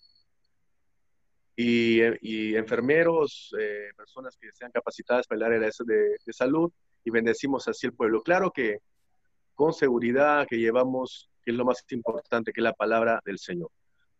y, 1.55 2.01
y 2.23 2.57
enfermeros, 2.57 3.55
eh, 3.61 3.91
personas 3.97 4.37
que 4.41 4.51
sean 4.53 4.71
capacitadas 4.73 5.27
para 5.27 5.37
el 5.37 5.43
área 5.45 5.61
de, 5.61 6.17
de 6.25 6.33
salud 6.33 6.73
y 7.05 7.11
bendecimos 7.11 7.69
así 7.69 7.87
el 7.87 7.93
pueblo. 7.93 8.23
Claro 8.23 8.51
que 8.51 8.79
con 9.55 9.75
seguridad 9.75 10.47
que 10.49 10.57
llevamos 10.57 11.29
que 11.45 11.51
es 11.51 11.57
lo 11.57 11.65
más 11.65 11.85
importante, 11.91 12.53
que 12.53 12.61
es 12.61 12.65
la 12.65 12.73
palabra 12.73 13.21
del 13.25 13.39
Señor. 13.39 13.71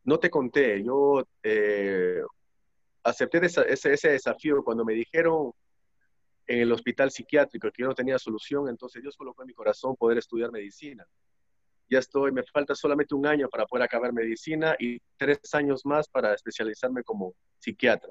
No 0.05 0.19
te 0.19 0.31
conté, 0.31 0.83
yo 0.83 1.25
eh, 1.43 2.23
acepté 3.05 3.45
ese, 3.45 3.93
ese, 3.93 4.11
desafío 4.11 4.63
cuando 4.65 4.85
me 4.85 4.95
dijeron 4.95 5.53
en 6.47 6.61
el 6.61 6.73
hospital 6.73 7.11
psiquiátrico 7.11 7.71
que 7.71 7.83
yo 7.83 7.89
no 7.89 7.95
tenía 7.95 8.19
solución, 8.19 8.69
entonces 8.69 9.01
Dios 9.03 9.17
colocó 9.17 9.43
en 9.43 9.49
mi 9.49 9.55
corazón 9.55 9.95
poder 9.97 10.19
estudiar 10.19 10.51
medicina. 10.51 11.07
Ya 11.89 11.99
estoy, 11.99 12.33
me 12.33 12.43
falta 12.45 12.75
solamente 12.75 13.15
un 13.15 13.27
año 13.27 13.49
para 13.49 13.67
poder 13.67 13.85
acabar 13.85 14.13
medicina 14.13 14.75
y 14.79 14.99
tres 15.17 15.39
años 15.53 15.85
más 15.85 16.09
para 16.09 16.35
especializarme 16.35 17.05
como 17.05 17.35
psiquiatra. 17.59 18.11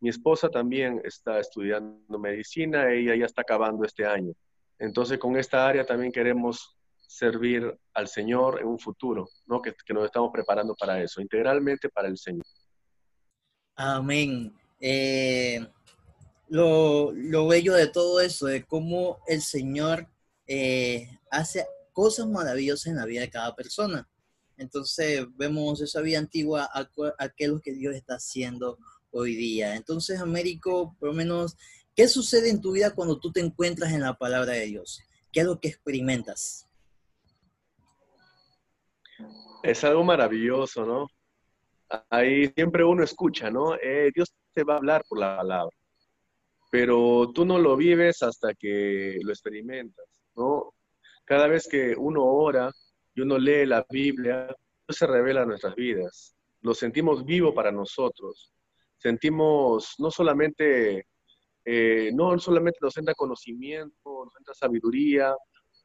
Mi 0.00 0.10
esposa 0.10 0.48
también 0.48 1.00
está 1.04 1.40
estudiando 1.40 2.18
medicina, 2.18 2.90
ella 2.92 3.16
ya 3.16 3.26
está 3.26 3.42
acabando 3.42 3.84
este 3.84 4.06
año. 4.06 4.32
Entonces, 4.78 5.18
con 5.18 5.36
esta 5.36 5.66
área 5.66 5.84
también 5.86 6.12
queremos 6.12 6.76
servir 7.06 7.78
al 7.94 8.08
Señor 8.08 8.60
en 8.60 8.66
un 8.66 8.78
futuro, 8.78 9.28
¿no? 9.46 9.62
Que, 9.62 9.74
nos 9.94 10.04
estamos 10.04 10.30
preparando 10.32 10.74
para 10.74 11.02
eso, 11.02 11.20
integralmente 11.20 11.88
para 11.88 12.08
el 12.08 12.18
Señor. 12.18 12.44
Amén. 13.76 14.54
Eh, 14.80 15.66
lo, 16.48 17.12
bello 17.46 17.74
de 17.74 17.88
todo 17.88 18.20
eso, 18.20 18.46
de 18.46 18.64
cómo 18.64 19.18
el 19.26 19.42
Señor 19.42 20.08
eh, 20.46 21.08
hace 21.30 21.66
cosas 21.92 22.26
maravillosas 22.26 22.86
en 22.86 22.96
la 22.96 23.06
vida 23.06 23.22
de 23.22 23.30
cada 23.30 23.54
persona. 23.54 24.08
Entonces 24.58 25.26
vemos 25.36 25.80
esa 25.80 26.00
vida 26.00 26.18
antigua, 26.18 26.70
aquello 27.18 27.60
que 27.60 27.72
Dios 27.72 27.94
está 27.94 28.14
haciendo 28.14 28.78
hoy 29.10 29.34
día. 29.34 29.76
Entonces, 29.76 30.20
Américo, 30.20 30.96
por 30.98 31.10
lo 31.10 31.14
menos, 31.14 31.56
¿qué 31.94 32.08
sucede 32.08 32.50
en 32.50 32.60
tu 32.60 32.72
vida 32.72 32.94
cuando 32.94 33.18
tú 33.18 33.32
te 33.32 33.40
encuentras 33.40 33.92
en 33.92 34.00
la 34.00 34.16
palabra 34.16 34.52
de 34.52 34.66
Dios? 34.66 35.00
¿Qué 35.32 35.40
es 35.40 35.46
lo 35.46 35.60
que 35.60 35.68
experimentas? 35.68 36.65
Es 39.66 39.82
algo 39.82 40.04
maravilloso, 40.04 40.86
¿no? 40.86 41.08
Ahí 42.08 42.46
siempre 42.54 42.84
uno 42.84 43.02
escucha, 43.02 43.50
¿no? 43.50 43.74
Eh, 43.74 44.12
Dios 44.14 44.32
te 44.54 44.62
va 44.62 44.74
a 44.74 44.76
hablar 44.76 45.02
por 45.08 45.18
la 45.18 45.38
palabra, 45.38 45.76
pero 46.70 47.32
tú 47.34 47.44
no 47.44 47.58
lo 47.58 47.76
vives 47.76 48.22
hasta 48.22 48.54
que 48.54 49.18
lo 49.20 49.32
experimentas, 49.32 50.06
¿no? 50.36 50.72
Cada 51.24 51.48
vez 51.48 51.66
que 51.66 51.96
uno 51.96 52.22
ora 52.24 52.70
y 53.12 53.22
uno 53.22 53.38
lee 53.38 53.66
la 53.66 53.84
Biblia, 53.90 54.46
Dios 54.46 54.98
se 54.98 55.06
revela 55.08 55.42
en 55.42 55.48
nuestras 55.48 55.74
vidas. 55.74 56.36
Lo 56.60 56.72
sentimos 56.72 57.24
vivo 57.24 57.52
para 57.52 57.72
nosotros. 57.72 58.52
Sentimos 58.96 59.96
no 59.98 60.12
solamente, 60.12 61.08
eh, 61.64 62.12
no 62.14 62.38
solamente 62.38 62.78
nos 62.80 62.96
entra 62.98 63.14
conocimiento, 63.14 64.24
nos 64.26 64.36
entra 64.38 64.54
sabiduría, 64.54 65.34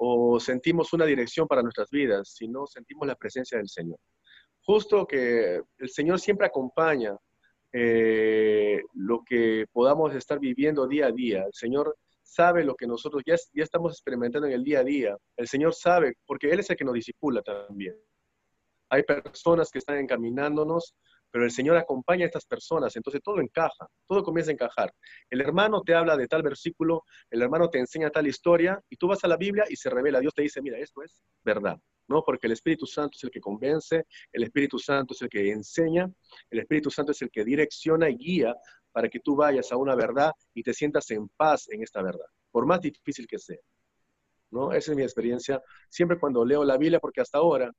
o 0.03 0.39
sentimos 0.39 0.93
una 0.93 1.05
dirección 1.05 1.47
para 1.47 1.61
nuestras 1.61 1.91
vidas, 1.91 2.33
sino 2.33 2.65
sentimos 2.65 3.07
la 3.07 3.13
presencia 3.13 3.59
del 3.59 3.69
Señor. 3.69 3.99
Justo 4.63 5.05
que 5.05 5.61
el 5.77 5.89
Señor 5.89 6.19
siempre 6.19 6.47
acompaña 6.47 7.15
eh, 7.71 8.81
lo 8.95 9.21
que 9.23 9.67
podamos 9.71 10.15
estar 10.15 10.39
viviendo 10.39 10.87
día 10.87 11.05
a 11.05 11.11
día. 11.11 11.43
El 11.45 11.53
Señor 11.53 11.95
sabe 12.23 12.63
lo 12.63 12.73
que 12.73 12.87
nosotros 12.87 13.21
ya, 13.23 13.35
ya 13.53 13.63
estamos 13.63 13.93
experimentando 13.93 14.47
en 14.47 14.53
el 14.53 14.63
día 14.63 14.79
a 14.79 14.83
día. 14.83 15.15
El 15.37 15.47
Señor 15.47 15.75
sabe, 15.75 16.15
porque 16.25 16.49
Él 16.49 16.61
es 16.61 16.69
el 16.71 16.77
que 16.77 16.85
nos 16.85 16.95
disipula 16.95 17.43
también. 17.43 17.95
Hay 18.89 19.03
personas 19.03 19.69
que 19.69 19.77
están 19.77 19.99
encaminándonos 19.99 20.95
pero 21.31 21.45
el 21.45 21.51
Señor 21.51 21.77
acompaña 21.77 22.25
a 22.25 22.27
estas 22.27 22.45
personas, 22.45 22.95
entonces 22.95 23.21
todo 23.23 23.39
encaja, 23.39 23.87
todo 24.07 24.23
comienza 24.23 24.51
a 24.51 24.53
encajar. 24.53 24.93
El 25.29 25.41
hermano 25.41 25.81
te 25.81 25.95
habla 25.95 26.17
de 26.17 26.27
tal 26.27 26.43
versículo, 26.43 27.03
el 27.29 27.41
hermano 27.41 27.69
te 27.69 27.79
enseña 27.79 28.09
tal 28.09 28.27
historia, 28.27 28.79
y 28.89 28.97
tú 28.97 29.07
vas 29.07 29.23
a 29.23 29.27
la 29.27 29.37
Biblia 29.37 29.63
y 29.69 29.75
se 29.75 29.89
revela, 29.89 30.19
Dios 30.19 30.33
te 30.33 30.41
dice, 30.41 30.61
mira, 30.61 30.77
esto 30.77 31.01
es 31.01 31.21
verdad, 31.43 31.77
¿no? 32.07 32.23
Porque 32.23 32.47
el 32.47 32.53
Espíritu 32.53 32.85
Santo 32.85 33.17
es 33.17 33.23
el 33.23 33.31
que 33.31 33.39
convence, 33.39 34.05
el 34.33 34.43
Espíritu 34.43 34.77
Santo 34.77 35.13
es 35.13 35.21
el 35.21 35.29
que 35.29 35.51
enseña, 35.51 36.11
el 36.49 36.59
Espíritu 36.59 36.91
Santo 36.91 37.13
es 37.13 37.21
el 37.21 37.31
que 37.31 37.45
direcciona 37.45 38.09
y 38.09 38.17
guía 38.17 38.53
para 38.91 39.07
que 39.07 39.21
tú 39.21 39.35
vayas 39.35 39.71
a 39.71 39.77
una 39.77 39.95
verdad 39.95 40.31
y 40.53 40.63
te 40.63 40.73
sientas 40.73 41.09
en 41.11 41.29
paz 41.29 41.69
en 41.69 41.81
esta 41.81 42.01
verdad, 42.01 42.25
por 42.51 42.65
más 42.65 42.81
difícil 42.81 43.25
que 43.25 43.39
sea. 43.39 43.59
¿no? 44.51 44.73
Esa 44.73 44.91
es 44.91 44.97
mi 44.97 45.03
experiencia 45.03 45.61
siempre 45.89 46.19
cuando 46.19 46.43
leo 46.43 46.63
la 46.65 46.77
Biblia, 46.77 46.99
porque 46.99 47.21
hasta 47.21 47.37
ahora 47.37 47.71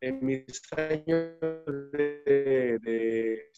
en 0.00 0.24
mis 0.24 0.60
años 0.72 1.34
de, 1.92 3.50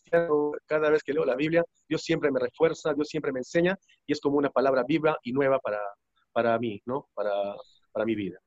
cada 0.66 0.90
vez 0.90 1.02
que 1.02 1.12
leo 1.12 1.25
la 1.25 1.37
Biblia, 1.37 1.64
Dios 1.88 2.02
siempre 2.02 2.30
me 2.30 2.40
refuerza, 2.40 2.95
Dios 2.95 3.09
siempre 3.09 3.33
me 3.33 3.40
enseña 3.40 3.78
y 4.07 4.12
es 4.12 4.21
como 4.21 4.38
una 4.38 4.50
palabra 4.50 4.85
viva 4.87 5.16
y 5.23 5.33
nueva 5.33 5.59
para, 5.59 5.80
para 6.33 6.59
mí, 6.59 6.80
¿no? 6.87 7.09
Para, 7.14 7.33
para 7.92 8.04
mi 8.04 8.14
vida. 8.14 8.38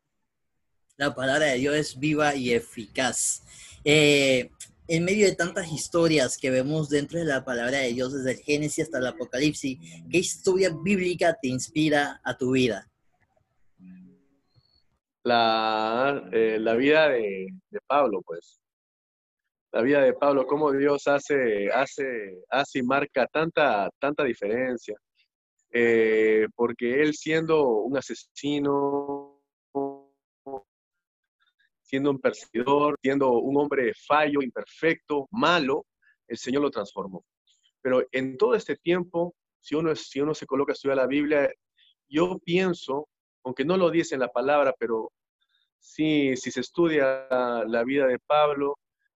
La 0.98 1.14
palabra 1.16 1.48
de 1.48 1.58
Dios 1.58 1.76
es 1.76 2.00
viva 2.00 2.36
y 2.36 2.54
eficaz. 2.54 3.44
Eh, 3.84 4.50
en 4.88 5.06
medio 5.06 5.26
de 5.26 5.36
tantas 5.36 5.72
historias 5.72 6.38
que 6.38 6.50
vemos 6.50 6.90
dentro 6.90 7.18
de 7.18 7.26
la 7.26 7.46
palabra 7.46 7.80
de 7.80 7.94
Dios, 7.94 8.14
desde 8.14 8.32
el 8.32 8.44
Génesis 8.44 8.86
hasta 8.86 8.98
el 8.98 9.08
Apocalipsis, 9.08 9.80
¿qué 10.10 10.18
historia 10.18 10.70
bíblica 10.84 11.38
te 11.42 11.48
inspira 11.48 12.20
a 12.24 12.38
tu 12.38 12.52
vida? 12.52 12.91
La, 15.24 16.30
eh, 16.32 16.58
la 16.60 16.76
vida 16.76 17.10
de, 17.10 17.48
de, 17.70 17.80
Pablo, 17.88 18.22
pues. 18.26 18.60
La 19.72 19.82
vida 19.82 20.02
de 20.02 20.14
Pablo, 20.14 20.46
cómo 20.48 20.72
Dios 20.72 21.08
hace, 21.08 21.70
hace, 21.72 22.42
hace 22.50 22.80
y 22.80 22.84
marca 22.84 23.28
tanta, 23.28 23.90
tanta 24.00 24.24
diferencia. 24.24 24.96
Eh, 25.74 26.48
porque 26.56 27.02
él 27.02 27.14
siendo 27.14 27.66
un 27.66 27.98
asesino, 27.98 29.42
siendo 31.82 32.12
un 32.12 32.20
perseguidor, 32.20 32.98
siendo 33.02 33.32
un 33.32 33.58
hombre 33.58 33.94
fallo, 33.94 34.42
imperfecto, 34.42 35.28
malo, 35.32 35.86
el 36.28 36.38
Señor 36.38 36.64
lo 36.64 36.72
transformó. 36.72 37.24
Pero 37.82 38.06
en 38.12 38.38
todo 38.38 38.56
este 38.56 38.76
tiempo, 38.76 39.36
si 39.60 39.76
uno, 39.76 39.96
si 39.96 40.20
uno 40.20 40.34
se 40.34 40.46
coloca 40.46 40.72
a 40.72 40.76
estudiar 40.76 40.98
la 40.98 41.08
Biblia, 41.08 41.50
yo 42.10 42.38
pienso, 42.40 43.08
aunque 43.44 43.66
no 43.66 43.78
lo 43.78 43.90
dice 43.90 44.16
en 44.16 44.22
la 44.22 44.28
palabra, 44.30 44.74
pero 44.78 45.12
sí, 45.80 46.36
si 46.36 46.52
se 46.52 46.62
estudia 46.62 47.28
la 47.68 47.84
vida 47.84 48.08
de 48.08 48.20
Pablo, 48.20 48.78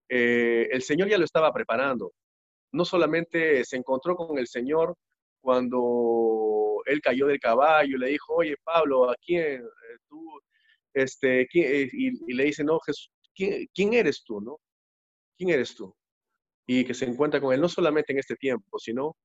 eh, 0.10 0.70
el 0.72 0.82
Señor 0.82 1.10
ya 1.10 1.18
lo 1.18 1.26
estaba 1.26 1.52
preparando. 1.52 2.14
No 2.72 2.86
solamente 2.86 3.64
se 3.66 3.78
encontró 3.78 4.16
con 4.16 4.38
el 4.38 4.48
Señor 4.48 4.96
cuando 5.42 6.82
él 6.86 7.02
cayó 7.02 7.28
del 7.28 7.40
caballo 7.40 7.98
y 7.98 8.00
le 8.00 8.08
dijo, 8.10 8.34
oye 8.36 8.56
Pablo, 8.64 9.10
¿a 9.10 9.16
quién 9.16 9.62
eh, 9.62 9.98
tú 10.08 10.40
este, 10.94 11.42
eh, 11.42 11.90
y, 11.92 12.34
le 12.34 12.46
dice, 12.46 12.64
no, 12.64 12.80
Jesús, 12.80 13.12
¿quién, 13.36 13.94
eres 13.94 14.24
tú, 14.24 14.40
no? 14.42 14.60
¿Quién 15.38 15.50
eres 15.50 15.76
tú? 15.76 15.96
Y 16.68 16.86
que 16.86 16.94
se 16.94 17.06
encuentra 17.06 17.42
con 17.42 17.54
él 17.54 17.60
no 17.62 17.68
solamente 17.68 18.14
en 18.14 18.20
este 18.20 18.36
tiempo, 18.36 18.80
sino 18.80 19.16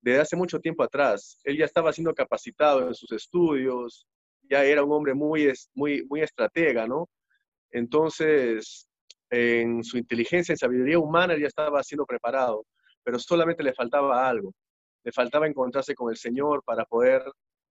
desde 0.00 0.20
hace 0.20 0.36
mucho 0.36 0.60
tiempo 0.60 0.82
atrás. 0.82 1.40
Él 1.44 1.58
ya 1.58 1.64
estaba 1.64 1.92
siendo 1.92 2.14
capacitado 2.14 2.86
en 2.86 2.94
sus 2.94 3.10
estudios, 3.12 4.06
ya 4.48 4.64
era 4.64 4.82
un 4.84 4.92
hombre 4.92 5.14
muy, 5.14 5.52
muy, 5.74 6.04
muy 6.04 6.22
estratega, 6.22 6.86
¿no? 6.86 7.08
Entonces, 7.70 8.88
en 9.30 9.84
su 9.84 9.98
inteligencia, 9.98 10.52
en 10.52 10.58
sabiduría 10.58 10.98
humana, 10.98 11.36
ya 11.38 11.46
estaba 11.46 11.82
siendo 11.82 12.06
preparado, 12.06 12.64
pero 13.02 13.18
solamente 13.18 13.62
le 13.62 13.74
faltaba 13.74 14.28
algo. 14.28 14.52
Le 15.04 15.12
faltaba 15.12 15.46
encontrarse 15.46 15.94
con 15.94 16.10
el 16.10 16.16
Señor 16.16 16.62
para 16.64 16.84
poder 16.84 17.22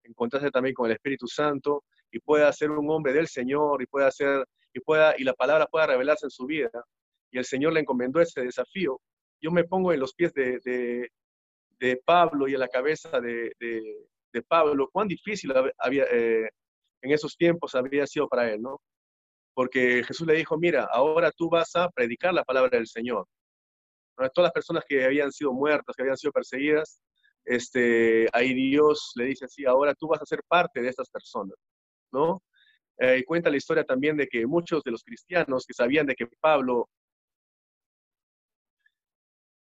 encontrarse 0.03 0.51
también 0.51 0.75
con 0.75 0.87
el 0.87 0.93
Espíritu 0.93 1.27
Santo 1.27 1.83
y 2.11 2.19
pueda 2.19 2.51
ser 2.53 2.71
un 2.71 2.89
hombre 2.89 3.13
del 3.13 3.27
Señor 3.27 3.81
y 3.81 3.87
pueda 3.87 4.07
hacer 4.07 4.45
y 4.73 4.79
pueda 4.79 5.15
y 5.17 5.23
la 5.23 5.33
palabra 5.33 5.65
pueda 5.67 5.87
revelarse 5.87 6.27
en 6.27 6.29
su 6.29 6.45
vida 6.45 6.69
y 7.31 7.37
el 7.37 7.45
Señor 7.45 7.73
le 7.73 7.81
encomendó 7.81 8.21
ese 8.21 8.41
desafío 8.41 9.01
yo 9.41 9.51
me 9.51 9.65
pongo 9.65 9.93
en 9.93 9.99
los 9.99 10.13
pies 10.13 10.33
de, 10.33 11.09
de, 11.79 12.01
Pablo 12.05 12.47
y 12.47 12.53
en 12.53 12.59
la 12.59 12.67
cabeza 12.69 13.19
de, 13.19 13.53
de 13.59 14.41
Pablo 14.43 14.89
cuán 14.91 15.07
difícil 15.07 15.53
había 15.77 16.05
eh, 16.11 16.49
en 17.01 17.11
esos 17.11 17.35
tiempos 17.37 17.75
había 17.75 18.05
sido 18.07 18.27
para 18.27 18.51
él 18.51 18.61
no 18.61 18.81
porque 19.53 20.03
Jesús 20.03 20.27
le 20.27 20.35
dijo 20.35 20.57
mira 20.57 20.87
ahora 20.91 21.31
tú 21.31 21.49
vas 21.49 21.75
a 21.75 21.89
predicar 21.89 22.33
la 22.33 22.43
palabra 22.43 22.77
del 22.77 22.87
Señor 22.87 23.25
todas 24.33 24.47
las 24.47 24.51
personas 24.51 24.83
que 24.87 25.05
habían 25.05 25.31
sido 25.31 25.53
muertas 25.53 25.95
que 25.95 26.03
habían 26.03 26.17
sido 26.17 26.31
perseguidas 26.31 27.01
este, 27.47 28.27
ahí 28.33 28.53
Dios 28.53 29.13
le 29.15 29.25
dice 29.25 29.45
así, 29.45 29.65
ahora 29.65 29.95
tú 29.95 30.07
vas 30.07 30.21
a 30.21 30.25
ser 30.25 30.41
parte 30.47 30.81
de 30.81 30.89
estas 30.89 31.09
personas. 31.09 31.55
¿no? 32.11 32.43
Eh, 32.99 33.23
cuenta 33.25 33.49
la 33.49 33.55
historia 33.55 33.85
también 33.85 34.17
de 34.17 34.27
que 34.27 34.45
muchos 34.45 34.83
de 34.83 34.91
los 34.91 35.01
cristianos 35.01 35.65
que 35.65 35.73
sabían 35.73 36.05
de 36.05 36.15
que 36.15 36.27
Pablo 36.41 36.89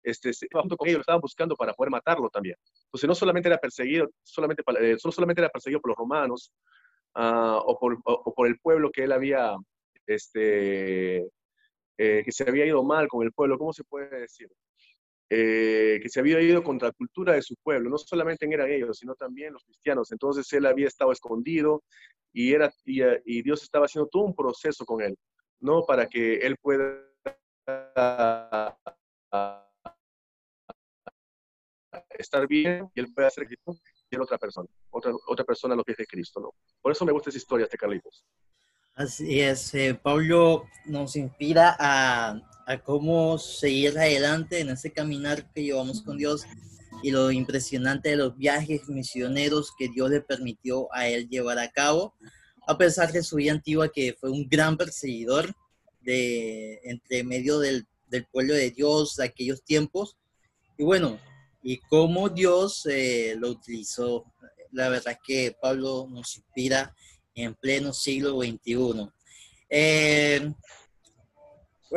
este, 0.03 0.33
junto 0.51 0.77
con 0.77 0.88
ellos, 0.88 0.99
lo 0.99 1.03
estaban 1.03 1.21
buscando 1.21 1.55
para 1.55 1.73
poder 1.73 1.90
matarlo 1.90 2.29
también. 2.29 2.57
Entonces 2.87 3.07
no 3.07 3.14
solamente 3.14 3.49
era 3.49 3.59
perseguido, 3.59 4.09
solamente, 4.25 4.64
eh, 4.81 4.97
solamente 4.99 5.42
era 5.42 5.51
perseguido 5.51 5.81
por 5.81 5.90
los 5.90 5.99
romanos 5.99 6.53
uh, 7.16 7.61
o, 7.64 7.79
por, 7.79 8.46
el 8.46 8.59
pueblo 8.59 8.90
que 8.90 9.05
él 9.05 9.12
había, 9.12 9.57
este, 10.07 11.29
eh, 11.99 12.23
que 12.25 12.33
se 12.33 12.49
había 12.49 12.66
ido 12.66 12.83
mal 12.83 13.09
con 13.09 13.25
el 13.25 13.33
pueblo, 13.33 13.59
¿cómo 13.59 13.73
se 13.73 13.85
puede 13.85 14.20
decir? 14.20 14.49
Eh, 15.33 16.01
que 16.03 16.09
se 16.09 16.18
había 16.18 16.40
ido 16.40 16.61
contra 16.64 16.88
la 16.88 16.92
cultura 16.92 17.35
de 17.35 17.42
su 17.42 17.55
pueblo. 17.62 17.88
No 17.88 17.99
solamente 17.99 18.53
eran 18.53 18.68
ellos, 18.68 18.99
sino 18.99 19.14
también 19.14 19.53
los 19.53 19.62
cristianos. 19.62 20.11
Entonces 20.11 20.53
él 20.53 20.66
había 20.66 20.88
estado 20.88 21.12
escondido 21.12 21.85
y, 22.33 22.53
era, 22.53 22.73
y, 22.85 23.42
Dios 23.42 23.62
estaba 23.62 23.87
haciendo 23.87 24.09
todo 24.09 24.25
un 24.25 24.35
proceso 24.35 24.85
con 24.85 25.01
él, 25.03 25.16
¿no? 25.61 25.85
Para 25.87 26.09
que 26.09 26.38
él 26.38 26.57
pueda 26.61 27.07
estar 32.18 32.49
bien 32.49 32.90
y 32.94 33.01
él 33.01 33.12
pueda 33.14 33.31
ser 33.31 33.46
y 34.11 34.16
otra 34.16 34.38
persona, 34.38 34.68
otra, 34.90 35.12
otra 35.29 35.44
persona 35.44 35.75
a 35.75 35.77
los 35.77 35.85
pies 35.85 35.99
de 35.99 36.07
Cristo, 36.07 36.40
¿no? 36.40 36.55
Por 36.83 36.92
eso 36.92 37.05
me 37.05 37.12
gusta 37.12 37.31
esa 37.31 37.38
historia, 37.38 37.64
este 37.64 37.79
Carlitos. 37.79 38.25
Así 38.94 39.40
es, 39.40 39.73
eh, 39.75 39.94
Pablo 39.94 40.64
nos 40.85 41.16
inspira 41.16 41.77
a, 41.79 42.40
a, 42.66 42.83
cómo 42.83 43.38
seguir 43.38 43.96
adelante 43.99 44.61
en 44.61 44.70
ese 44.70 44.92
caminar 44.92 45.51
que 45.53 45.62
llevamos 45.62 46.03
con 46.03 46.18
Dios 46.18 46.44
y 47.03 47.11
lo 47.12 47.31
impresionante 47.31 48.11
de 48.11 48.16
los 48.16 48.37
viajes 48.37 48.88
misioneros 48.88 49.73
que 49.79 49.88
Dios 49.88 50.11
le 50.11 50.20
permitió 50.20 50.92
a 50.92 51.09
él 51.09 51.29
llevar 51.29 51.59
a 51.59 51.70
cabo, 51.70 52.14
a 52.66 52.77
pesar 52.77 53.12
de 53.12 53.23
su 53.23 53.37
vida 53.37 53.53
antigua 53.53 53.88
que 53.88 54.16
fue 54.20 54.31
un 54.31 54.49
gran 54.49 54.77
perseguidor 54.77 55.55
de 56.01 56.81
entre 56.83 57.25
medio 57.25 57.59
del, 57.59 57.87
del 58.09 58.27
pueblo 58.27 58.55
de 58.55 58.70
Dios 58.70 59.16
de 59.16 59.25
aquellos 59.25 59.62
tiempos. 59.64 60.16
Y 60.77 60.83
bueno, 60.85 61.18
y 61.62 61.79
cómo 61.79 62.29
Dios 62.29 62.87
eh, 62.87 63.35
lo 63.38 63.49
utilizó. 63.51 64.25
La 64.73 64.88
verdad 64.88 65.14
es 65.14 65.18
que 65.25 65.57
Pablo 65.61 66.07
nos 66.09 66.37
inspira 66.37 66.94
en 67.35 67.55
pleno 67.55 67.92
siglo 67.92 68.40
XXI. 68.40 69.09
Eh, 69.68 70.53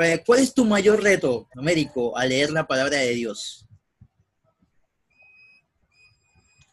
eh, 0.01 0.23
¿Cuál 0.25 0.39
es 0.39 0.53
tu 0.53 0.65
mayor 0.65 1.01
reto, 1.01 1.47
Américo, 1.55 2.17
al 2.17 2.29
leer 2.29 2.49
la 2.51 2.65
palabra 2.65 2.97
de 2.97 3.13
Dios? 3.13 3.67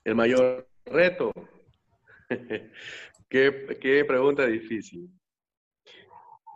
El 0.04 0.14
mayor 0.14 0.68
reto. 0.86 1.32
qué, 3.28 3.78
qué 3.80 4.04
pregunta 4.04 4.46
difícil. 4.46 5.10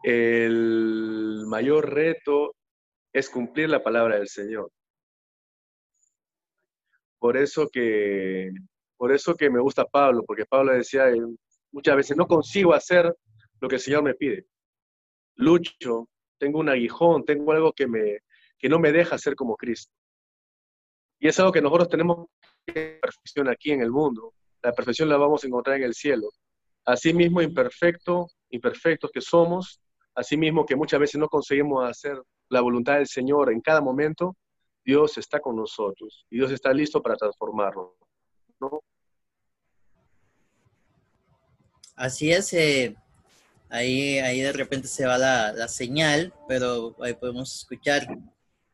El 0.03 1.45
mayor 1.47 1.93
reto 1.93 2.55
es 3.13 3.31
cumplir 3.31 3.69
la 3.69 3.83
palabra 3.83 4.17
del 4.17 4.29
Señor. 4.29 4.71
Por 7.25 7.39
eso 7.39 7.71
que, 7.73 8.51
por 8.99 9.11
eso 9.11 9.35
que 9.35 9.49
me 9.49 9.59
gusta 9.59 9.87
Pablo, 9.87 10.25
porque 10.27 10.45
Pablo 10.45 10.75
decía, 10.75 11.07
muchas 11.73 11.97
veces 11.97 12.19
no 12.19 12.27
consigo 12.27 12.75
hacer 12.75 13.17
lo 13.61 13.67
que 13.67 13.77
el 13.77 13.81
Señor 13.81 14.03
me 14.03 14.13
pide. 14.13 14.45
Lucho, 15.35 16.11
tengo 16.37 16.59
un 16.59 16.69
aguijón, 16.69 17.25
tengo 17.25 17.53
algo 17.53 17.73
que, 17.73 17.87
me, 17.87 18.19
que 18.59 18.69
no 18.69 18.79
me 18.79 18.93
deja 18.93 19.17
ser 19.17 19.37
como 19.37 19.57
Cristo. 19.57 19.91
Y 21.19 21.29
es 21.29 21.41
algo 21.41 21.51
que 21.51 21.63
nosotros 21.63 21.89
tenemos 21.89 22.27
que 22.67 22.99
perfección 23.01 23.49
aquí 23.49 23.71
en 23.71 23.81
el 23.81 23.91
mundo. 23.91 24.35
La 24.63 24.75
perfección 24.75 25.09
la 25.09 25.17
vamos 25.17 25.43
a 25.43 25.47
encontrar 25.47 25.79
en 25.79 25.85
el 25.85 25.95
cielo. 25.95 26.29
Así 26.85 27.15
mismo 27.15 27.41
imperfecto, 27.41 28.27
imperfectos 28.51 29.11
que 29.11 29.23
somos, 29.23 29.81
así 30.15 30.37
mismo 30.37 30.67
que 30.67 30.77
muchas 30.77 31.01
veces 31.01 31.19
no 31.19 31.29
conseguimos 31.29 31.89
hacer 31.89 32.21
la 32.51 32.61
voluntad 32.61 32.97
del 32.97 33.07
Señor 33.07 33.51
en 33.51 33.63
cada 33.63 33.81
momento, 33.81 34.37
Dios 34.85 35.17
está 35.17 35.41
con 35.41 35.57
nosotros 35.57 36.27
y 36.31 36.37
Dios 36.37 36.53
está 36.53 36.73
listo 36.73 37.03
para 37.03 37.17
transformarlo. 37.17 37.97
¿no? 38.61 38.83
Así 41.97 42.33
es, 42.33 42.53
eh, 42.53 42.97
ahí, 43.69 44.19
ahí 44.19 44.41
de 44.41 44.53
repente 44.53 44.89
se 44.89 45.07
va 45.07 45.17
la, 45.17 45.69
señal, 45.69 46.35
pero 46.49 46.97
ahí 47.01 47.15
podemos 47.15 47.55
escuchar 47.61 48.07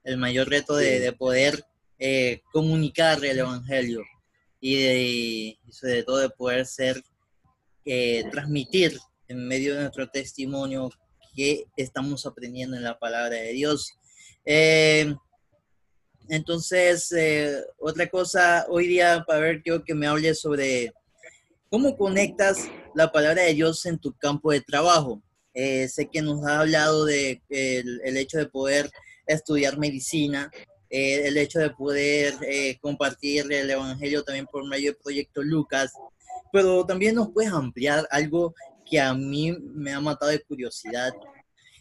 el 0.05 0.16
mayor 0.16 0.49
reto 0.49 0.75
de, 0.75 1.12
poder 1.12 1.64
eh, 1.99 2.40
comunicar 2.53 3.23
el 3.25 3.38
Evangelio 3.38 4.03
y, 4.59 5.59
sobre 5.70 6.03
todo 6.03 6.16
de 6.18 6.31
poder 6.31 6.66
ser, 6.66 7.03
eh, 7.85 8.25
transmitir 8.31 8.99
en 9.29 9.46
medio 9.46 9.75
de 9.75 9.83
nuestro 9.83 10.09
testimonio 10.09 10.90
que 11.35 11.66
estamos 11.77 12.27
aprendiendo 12.27 12.77
en 12.77 12.83
la 12.83 12.99
palabra 12.99 13.37
de 13.37 13.53
Dios. 13.53 13.92
Entonces, 16.31 17.14
otra 17.79 18.09
cosa, 18.09 18.66
hoy 18.69 18.87
día, 18.87 19.25
para 19.27 19.40
ver, 19.40 19.62
quiero 19.62 19.85
que 19.85 19.95
me 19.95 20.07
hable 20.07 20.35
sobre 20.35 20.93
¿Cómo 21.71 21.97
conectas 21.97 22.69
la 22.97 23.12
palabra 23.12 23.43
de 23.43 23.55
Dios 23.55 23.87
en 23.87 23.97
tu 23.97 24.12
campo 24.12 24.51
de 24.51 24.61
trabajo? 24.61 25.23
Eh, 25.55 25.87
sé 25.87 26.09
que 26.11 26.21
nos 26.21 26.45
ha 26.45 26.59
hablado 26.59 27.05
de 27.05 27.40
el, 27.49 28.16
hecho 28.16 28.38
de 28.38 28.47
poder 28.47 28.90
estudiar 29.25 29.79
medicina, 29.79 30.51
eh, 30.90 31.29
el 31.29 31.37
hecho 31.37 31.61
de 31.61 31.71
poder 31.71 32.35
eh, 32.43 32.77
compartir 32.81 33.53
el 33.53 33.71
Evangelio 33.71 34.25
también 34.25 34.47
por 34.47 34.66
medio 34.66 34.90
del 34.90 35.01
proyecto 35.01 35.45
Lucas, 35.45 35.93
pero 36.53 36.85
también 36.85 37.14
nos 37.14 37.31
puedes 37.31 37.53
ampliar 37.53 38.05
algo 38.11 38.53
que 38.85 39.01
a 39.01 39.14
mí 39.14 39.53
me 39.53 39.93
ha 39.93 40.01
matado 40.01 40.33
de 40.33 40.43
curiosidad 40.43 41.14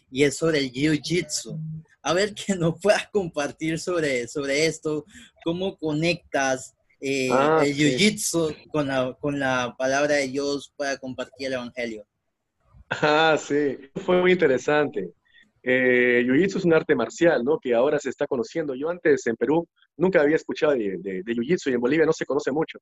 y 0.08 0.22
es 0.22 0.36
sobre 0.36 0.60
el 0.60 0.70
Jiu-Jitsu. 0.70 1.58
A 2.02 2.14
ver 2.14 2.34
que 2.34 2.54
nos 2.54 2.80
puedas 2.80 3.08
compartir 3.10 3.78
sobre, 3.78 4.26
sobre 4.28 4.66
esto, 4.66 5.04
cómo 5.44 5.76
conectas 5.76 6.74
eh, 7.00 7.30
ah, 7.32 7.62
el 7.64 7.74
jiu-jitsu 7.74 8.70
con 8.70 8.88
la, 8.88 9.16
con 9.18 9.38
la 9.38 9.74
palabra 9.78 10.16
de 10.16 10.28
Dios 10.28 10.72
para 10.76 10.98
compartir 10.98 11.46
el 11.46 11.54
evangelio. 11.54 12.06
Ah, 12.90 13.36
sí, 13.38 13.78
fue 14.04 14.20
muy 14.20 14.32
interesante. 14.32 15.12
Eh, 15.62 16.22
jiu-jitsu 16.24 16.58
es 16.58 16.64
un 16.64 16.74
arte 16.74 16.94
marcial, 16.94 17.44
¿no? 17.44 17.58
Que 17.58 17.74
ahora 17.74 17.98
se 17.98 18.10
está 18.10 18.26
conociendo. 18.26 18.74
Yo 18.74 18.90
antes 18.90 19.26
en 19.26 19.36
Perú 19.36 19.66
nunca 19.96 20.20
había 20.20 20.36
escuchado 20.36 20.72
de, 20.72 20.96
de, 20.98 21.22
jiu-jitsu 21.22 21.70
y 21.70 21.74
en 21.74 21.80
Bolivia 21.80 22.06
no 22.06 22.12
se 22.12 22.26
conoce 22.26 22.50
mucho. 22.50 22.78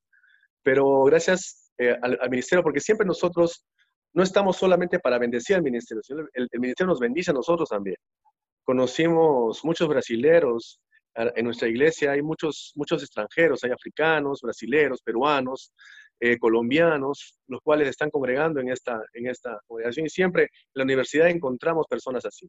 Pero 0.63 1.03
gracias 1.03 1.71
eh, 1.77 1.95
al, 2.01 2.29
ministerio, 2.29 2.63
porque 2.63 2.79
siempre 2.79 3.05
nosotros 3.05 3.65
no 4.13 4.23
estamos 4.23 4.57
solamente 4.57 4.99
para 4.99 5.17
bendecir 5.19 5.55
al 5.55 5.61
ministerio, 5.61 6.01
sino 6.03 6.21
el, 6.33 6.47
el, 6.51 6.59
ministerio 6.59 6.89
nos 6.89 6.99
bendice 6.99 7.31
a 7.31 7.33
nosotros 7.33 7.69
también. 7.69 7.95
Conocimos 8.69 9.65
muchos 9.65 9.87
brasileros, 9.87 10.79
en 11.15 11.43
nuestra 11.43 11.67
iglesia 11.67 12.11
hay 12.11 12.21
muchos, 12.21 12.71
muchos 12.75 13.01
extranjeros, 13.01 13.63
hay 13.63 13.71
africanos, 13.71 14.41
brasileros, 14.43 15.01
peruanos, 15.01 15.73
eh, 16.19 16.37
colombianos, 16.37 17.39
los 17.47 17.61
cuales 17.61 17.87
están 17.87 18.11
congregando 18.11 18.59
en 18.59 18.69
esta, 18.69 19.01
en 19.13 19.25
esta 19.25 19.59
congregación 19.65 20.05
y 20.05 20.09
siempre 20.09 20.43
en 20.43 20.49
la 20.75 20.83
universidad 20.83 21.29
encontramos 21.29 21.87
personas 21.87 22.23
así. 22.27 22.47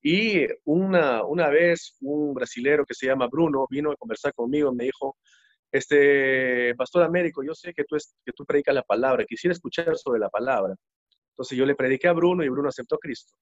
Y 0.00 0.46
una, 0.62 1.24
una 1.24 1.48
vez 1.48 1.96
un 2.02 2.34
brasilero 2.34 2.86
que 2.86 2.94
se 2.94 3.06
llama 3.06 3.26
Bruno 3.26 3.66
vino 3.68 3.90
a 3.90 3.96
conversar 3.96 4.32
conmigo, 4.34 4.72
me 4.72 4.84
dijo, 4.84 5.16
este, 5.72 6.72
Pastor 6.76 7.02
Américo, 7.02 7.42
yo 7.42 7.52
sé 7.52 7.74
que 7.74 7.82
tú, 7.82 7.96
es, 7.96 8.14
que 8.24 8.30
tú 8.30 8.44
predicas 8.46 8.76
la 8.76 8.84
palabra, 8.84 9.24
quisiera 9.24 9.54
escuchar 9.54 9.96
sobre 9.96 10.20
la 10.20 10.28
palabra. 10.28 10.76
Entonces 11.30 11.58
yo 11.58 11.66
le 11.66 11.74
prediqué 11.74 12.06
a 12.06 12.12
Bruno 12.12 12.44
y 12.44 12.48
Bruno 12.48 12.68
aceptó 12.68 12.94
a 12.94 13.00
Cristo. 13.00 13.34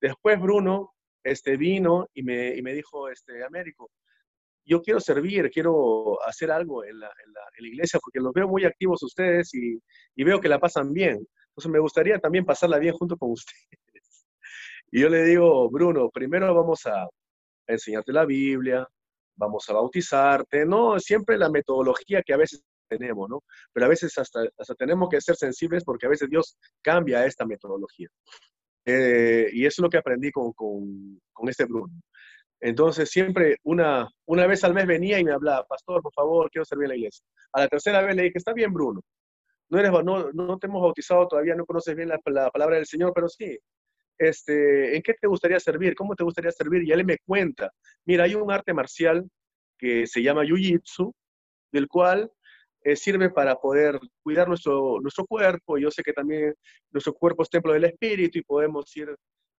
Después 0.00 0.40
Bruno 0.40 0.94
este, 1.22 1.56
vino 1.56 2.08
y 2.14 2.22
me, 2.22 2.56
y 2.56 2.62
me 2.62 2.72
dijo, 2.72 3.08
este, 3.08 3.44
Américo, 3.44 3.90
yo 4.64 4.80
quiero 4.80 5.00
servir, 5.00 5.50
quiero 5.50 6.22
hacer 6.24 6.50
algo 6.50 6.84
en 6.84 7.00
la, 7.00 7.08
en 7.08 7.32
la, 7.32 7.40
en 7.56 7.64
la 7.64 7.68
iglesia 7.68 7.98
porque 8.00 8.20
los 8.20 8.32
veo 8.32 8.48
muy 8.48 8.64
activos 8.64 9.02
ustedes 9.02 9.52
y, 9.54 9.78
y, 10.14 10.24
veo 10.24 10.40
que 10.40 10.48
la 10.48 10.60
pasan 10.60 10.92
bien. 10.92 11.26
Entonces 11.48 11.70
me 11.70 11.80
gustaría 11.80 12.18
también 12.18 12.44
pasarla 12.44 12.78
bien 12.78 12.94
junto 12.94 13.16
con 13.16 13.30
ustedes. 13.32 14.26
Y 14.90 15.00
yo 15.00 15.08
le 15.08 15.24
digo, 15.24 15.68
Bruno, 15.70 16.10
primero 16.10 16.54
vamos 16.54 16.86
a, 16.86 17.08
enseñarte 17.66 18.12
la 18.12 18.24
Biblia, 18.24 18.86
vamos 19.36 19.68
a 19.68 19.72
bautizarte, 19.74 20.66
no, 20.66 20.98
siempre 20.98 21.38
la 21.38 21.50
metodología 21.50 22.22
que 22.22 22.34
a 22.34 22.36
veces 22.36 22.62
tenemos, 22.88 23.28
¿no? 23.28 23.42
Pero 23.72 23.86
a 23.86 23.88
veces 23.88 24.16
hasta, 24.18 24.44
hasta 24.58 24.74
tenemos 24.74 25.08
que 25.08 25.20
ser 25.20 25.36
sensibles 25.36 25.84
porque 25.84 26.06
a 26.06 26.10
veces 26.10 26.28
Dios 26.28 26.56
cambia 26.82 27.24
esta 27.24 27.46
metodología. 27.46 28.08
Eh, 28.84 29.48
y 29.52 29.64
eso 29.66 29.80
es 29.80 29.84
lo 29.84 29.90
que 29.90 29.98
aprendí 29.98 30.30
con, 30.30 30.52
con, 30.52 31.20
con 31.32 31.48
este 31.48 31.64
Bruno. 31.64 31.92
Entonces 32.60 33.10
siempre 33.10 33.56
una, 33.64 34.08
una 34.26 34.46
vez 34.46 34.62
al 34.62 34.72
mes 34.72 34.86
venía 34.86 35.18
y 35.18 35.24
me 35.24 35.32
hablaba, 35.32 35.64
pastor, 35.66 36.00
por 36.00 36.12
favor, 36.12 36.48
quiero 36.50 36.64
servir 36.64 36.84
en 36.84 36.88
la 36.90 36.96
iglesia. 36.96 37.26
A 37.52 37.60
la 37.60 37.68
tercera 37.68 38.02
vez 38.02 38.14
le 38.14 38.22
dije, 38.22 38.38
está 38.38 38.52
bien, 38.52 38.72
Bruno. 38.72 39.00
No, 39.68 39.78
eres, 39.78 39.90
no, 39.90 40.30
no 40.32 40.58
te 40.58 40.66
hemos 40.68 40.82
bautizado 40.82 41.26
todavía, 41.26 41.56
no 41.56 41.66
conoces 41.66 41.96
bien 41.96 42.08
la, 42.08 42.20
la, 42.26 42.50
palabra 42.50 42.76
del 42.76 42.86
Señor, 42.86 43.12
pero 43.14 43.28
sí. 43.28 43.58
Este, 44.16 44.96
¿En 44.96 45.02
qué 45.02 45.14
te 45.14 45.26
gustaría 45.26 45.58
servir? 45.58 45.96
¿Cómo 45.96 46.14
te 46.14 46.22
gustaría 46.22 46.52
servir? 46.52 46.84
Y 46.84 46.92
él 46.92 47.04
me 47.04 47.18
cuenta, 47.26 47.72
mira, 48.04 48.24
hay 48.24 48.36
un 48.36 48.52
arte 48.52 48.72
marcial 48.72 49.28
que 49.76 50.06
se 50.06 50.22
llama 50.22 50.44
Jiu-Jitsu, 50.44 51.12
del 51.72 51.88
cual 51.88 52.30
eh, 52.84 52.96
sirve 52.96 53.30
para 53.30 53.56
poder 53.56 53.98
cuidar 54.22 54.48
nuestro, 54.48 55.00
nuestro 55.00 55.24
cuerpo. 55.26 55.78
Yo 55.78 55.90
sé 55.90 56.02
que 56.02 56.12
también 56.12 56.54
nuestro 56.90 57.14
cuerpo 57.14 57.42
es 57.42 57.50
templo 57.50 57.72
del 57.72 57.84
espíritu 57.84 58.38
y 58.38 58.42
podemos 58.42 58.96
ir 58.96 59.14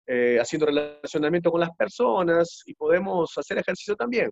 eh, 0.08 0.38
haciendo 0.40 0.66
relacionamiento 0.66 1.52
con 1.52 1.62
las 1.62 1.72
personas 1.78 2.62
y 2.66 2.74
podemos 2.74 3.32
hacer 3.38 3.58
ejercicio 3.58 3.96
también. 3.96 4.30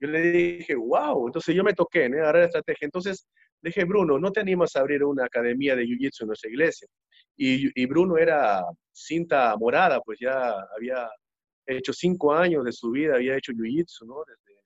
Yo 0.00 0.08
le 0.08 0.20
dije, 0.20 0.74
wow, 0.74 1.26
entonces 1.26 1.54
yo 1.54 1.62
me 1.62 1.74
toqué, 1.74 2.08
¿no? 2.08 2.16
agarrar 2.16 2.42
la 2.42 2.46
estrategia. 2.46 2.86
Entonces 2.86 3.26
dije, 3.62 3.84
Bruno, 3.84 4.18
¿no 4.18 4.32
te 4.32 4.40
animas 4.40 4.76
a 4.76 4.80
abrir 4.80 5.04
una 5.04 5.24
academia 5.26 5.76
de 5.76 5.84
Jiu-Jitsu 5.84 6.22
en 6.22 6.26
nuestra 6.28 6.50
iglesia? 6.50 6.88
Y, 7.36 7.70
y, 7.80 7.86
Bruno 7.86 8.16
era 8.16 8.62
cinta 8.92 9.56
morada, 9.58 10.00
pues 10.00 10.18
ya 10.20 10.54
había 10.76 11.08
hecho 11.66 11.92
cinco 11.92 12.32
años 12.32 12.64
de 12.64 12.72
su 12.72 12.90
vida, 12.90 13.14
había 13.14 13.36
hecho 13.36 13.52
Jiu-Jitsu, 13.52 14.06
¿no? 14.06 14.22
Desde, 14.26 14.60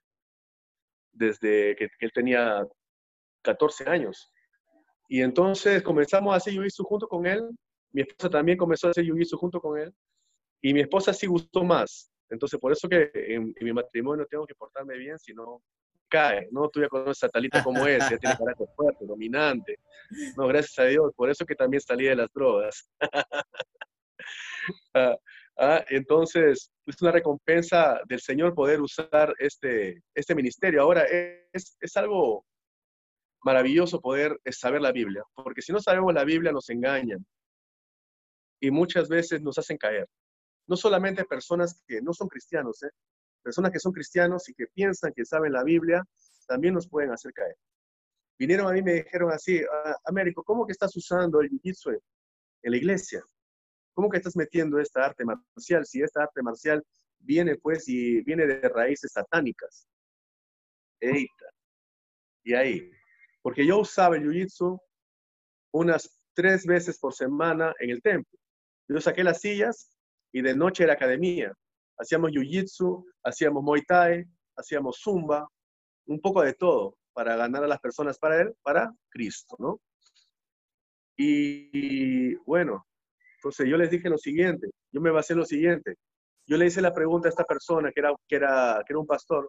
desde 1.12 1.76
que, 1.76 1.88
que, 1.98 2.06
él 2.06 2.12
tenía 2.12 2.64
14 3.48 3.88
años. 3.88 4.30
Y 5.08 5.22
entonces 5.22 5.82
comenzamos 5.82 6.34
a 6.34 6.36
hacer 6.36 6.52
Jiu-Jitsu 6.52 6.84
junto 6.84 7.08
con 7.08 7.26
él. 7.26 7.48
Mi 7.92 8.02
esposa 8.02 8.28
también 8.28 8.58
comenzó 8.58 8.88
a 8.88 8.90
hacer 8.90 9.04
Jiu-Jitsu 9.04 9.38
junto 9.38 9.58
con 9.58 9.78
él. 9.78 9.92
Y 10.60 10.74
mi 10.74 10.80
esposa 10.80 11.14
sí 11.14 11.26
gustó 11.26 11.64
más. 11.64 12.10
Entonces, 12.28 12.60
por 12.60 12.72
eso 12.72 12.88
que 12.88 13.10
en, 13.14 13.54
mi 13.60 13.72
matrimonio 13.72 14.26
tengo 14.26 14.46
que 14.46 14.54
portarme 14.54 14.98
bien, 14.98 15.18
si 15.18 15.32
no 15.32 15.62
cae, 16.10 16.48
¿no? 16.50 16.68
Tú 16.68 16.80
ya 16.80 16.88
conoces 16.88 17.24
a 17.24 17.28
Talita 17.28 17.64
como 17.64 17.86
es, 17.86 17.98
ya 18.10 18.18
tiene 18.18 18.36
carácter 18.36 18.68
fuerte, 18.76 19.06
dominante. 19.06 19.78
No, 20.36 20.46
gracias 20.46 20.78
a 20.78 20.84
Dios. 20.84 21.12
Por 21.16 21.30
eso 21.30 21.46
que 21.46 21.54
también 21.54 21.80
salí 21.80 22.04
de 22.04 22.16
las 22.16 22.30
drogas. 22.32 22.90
ah, 24.94 25.16
ah, 25.58 25.84
entonces, 25.88 26.70
es 26.84 27.02
una 27.02 27.12
recompensa 27.12 28.00
del 28.06 28.20
Señor 28.20 28.54
poder 28.54 28.80
usar 28.82 29.32
este, 29.38 30.02
este 30.14 30.34
ministerio. 30.34 30.82
Ahora, 30.82 31.04
es, 31.52 31.78
es 31.80 31.96
algo 31.96 32.44
maravilloso 33.42 34.00
poder 34.00 34.38
saber 34.50 34.80
la 34.80 34.92
Biblia, 34.92 35.22
porque 35.34 35.62
si 35.62 35.72
no 35.72 35.80
sabemos 35.80 36.12
la 36.14 36.24
Biblia 36.24 36.52
nos 36.52 36.68
engañan 36.70 37.24
y 38.60 38.70
muchas 38.70 39.08
veces 39.08 39.40
nos 39.40 39.58
hacen 39.58 39.78
caer 39.78 40.08
no 40.68 40.76
solamente 40.76 41.24
personas 41.24 41.82
que 41.86 42.00
no 42.00 42.12
son 42.12 42.28
cristianos, 42.28 42.82
¿eh? 42.82 42.90
personas 43.42 43.72
que 43.72 43.80
son 43.80 43.92
cristianos 43.92 44.48
y 44.48 44.54
que 44.54 44.66
piensan 44.66 45.12
que 45.14 45.24
saben 45.24 45.52
la 45.52 45.64
Biblia, 45.64 46.04
también 46.46 46.74
nos 46.74 46.86
pueden 46.88 47.10
hacer 47.10 47.32
caer. 47.32 47.56
Vinieron 48.38 48.68
a 48.68 48.72
mí 48.72 48.80
y 48.80 48.82
me 48.82 48.92
dijeron 48.92 49.32
así, 49.32 49.60
ah, 49.60 49.96
Américo, 50.04 50.44
¿cómo 50.44 50.66
que 50.66 50.72
estás 50.72 50.94
usando 50.96 51.40
el 51.40 51.50
jiu-jitsu 51.50 51.98
en 52.62 52.70
la 52.70 52.76
iglesia? 52.76 53.22
¿Cómo 53.94 54.10
que 54.10 54.18
estás 54.18 54.36
metiendo 54.36 54.78
esta 54.78 55.06
arte 55.06 55.24
marcial? 55.24 55.84
Si 55.86 56.02
esta 56.02 56.22
arte 56.22 56.42
marcial 56.42 56.84
viene 57.18 57.56
pues 57.56 57.88
y 57.88 58.22
viene 58.22 58.46
de 58.46 58.68
raíces 58.68 59.12
satánicas. 59.12 59.88
Eita. 61.00 61.46
Y 62.44 62.54
ahí. 62.54 62.90
Porque 63.48 63.66
yo 63.66 63.78
usaba 63.78 64.14
el 64.14 64.24
jiu-jitsu 64.24 64.78
unas 65.72 66.20
tres 66.34 66.66
veces 66.66 66.98
por 66.98 67.14
semana 67.14 67.74
en 67.80 67.88
el 67.88 68.02
templo. 68.02 68.38
Yo 68.86 69.00
saqué 69.00 69.24
las 69.24 69.40
sillas 69.40 69.90
y 70.34 70.42
de 70.42 70.54
noche 70.54 70.84
era 70.84 70.92
academia. 70.92 71.54
Hacíamos 71.98 72.30
jiu-jitsu, 72.32 73.06
hacíamos 73.24 73.62
muay 73.62 73.80
thai, 73.88 74.22
hacíamos 74.54 75.00
zumba, 75.02 75.48
un 76.08 76.20
poco 76.20 76.42
de 76.42 76.52
todo 76.52 76.98
para 77.14 77.36
ganar 77.36 77.64
a 77.64 77.68
las 77.68 77.80
personas 77.80 78.18
para 78.18 78.38
él, 78.38 78.54
para 78.62 78.92
Cristo, 79.08 79.56
¿no? 79.58 79.80
Y, 81.16 82.34
bueno, 82.44 82.86
entonces 83.36 83.66
yo 83.66 83.78
les 83.78 83.90
dije 83.90 84.10
lo 84.10 84.18
siguiente, 84.18 84.68
yo 84.92 85.00
me 85.00 85.10
basé 85.10 85.32
en 85.32 85.38
lo 85.38 85.46
siguiente. 85.46 85.94
Yo 86.46 86.58
le 86.58 86.66
hice 86.66 86.82
la 86.82 86.92
pregunta 86.92 87.28
a 87.28 87.30
esta 87.30 87.44
persona 87.44 87.92
que 87.92 88.00
era, 88.00 88.14
que 88.28 88.36
era, 88.36 88.82
que 88.86 88.92
era 88.92 89.00
un 89.00 89.06
pastor. 89.06 89.48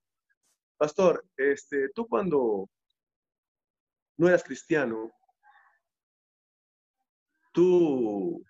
Pastor, 0.77 1.25
este, 1.35 1.89
tú 1.93 2.07
cuando 2.07 2.69
no 4.19 4.27
eras 4.27 4.43
cristiano, 4.43 5.13
¿tú 7.53 8.43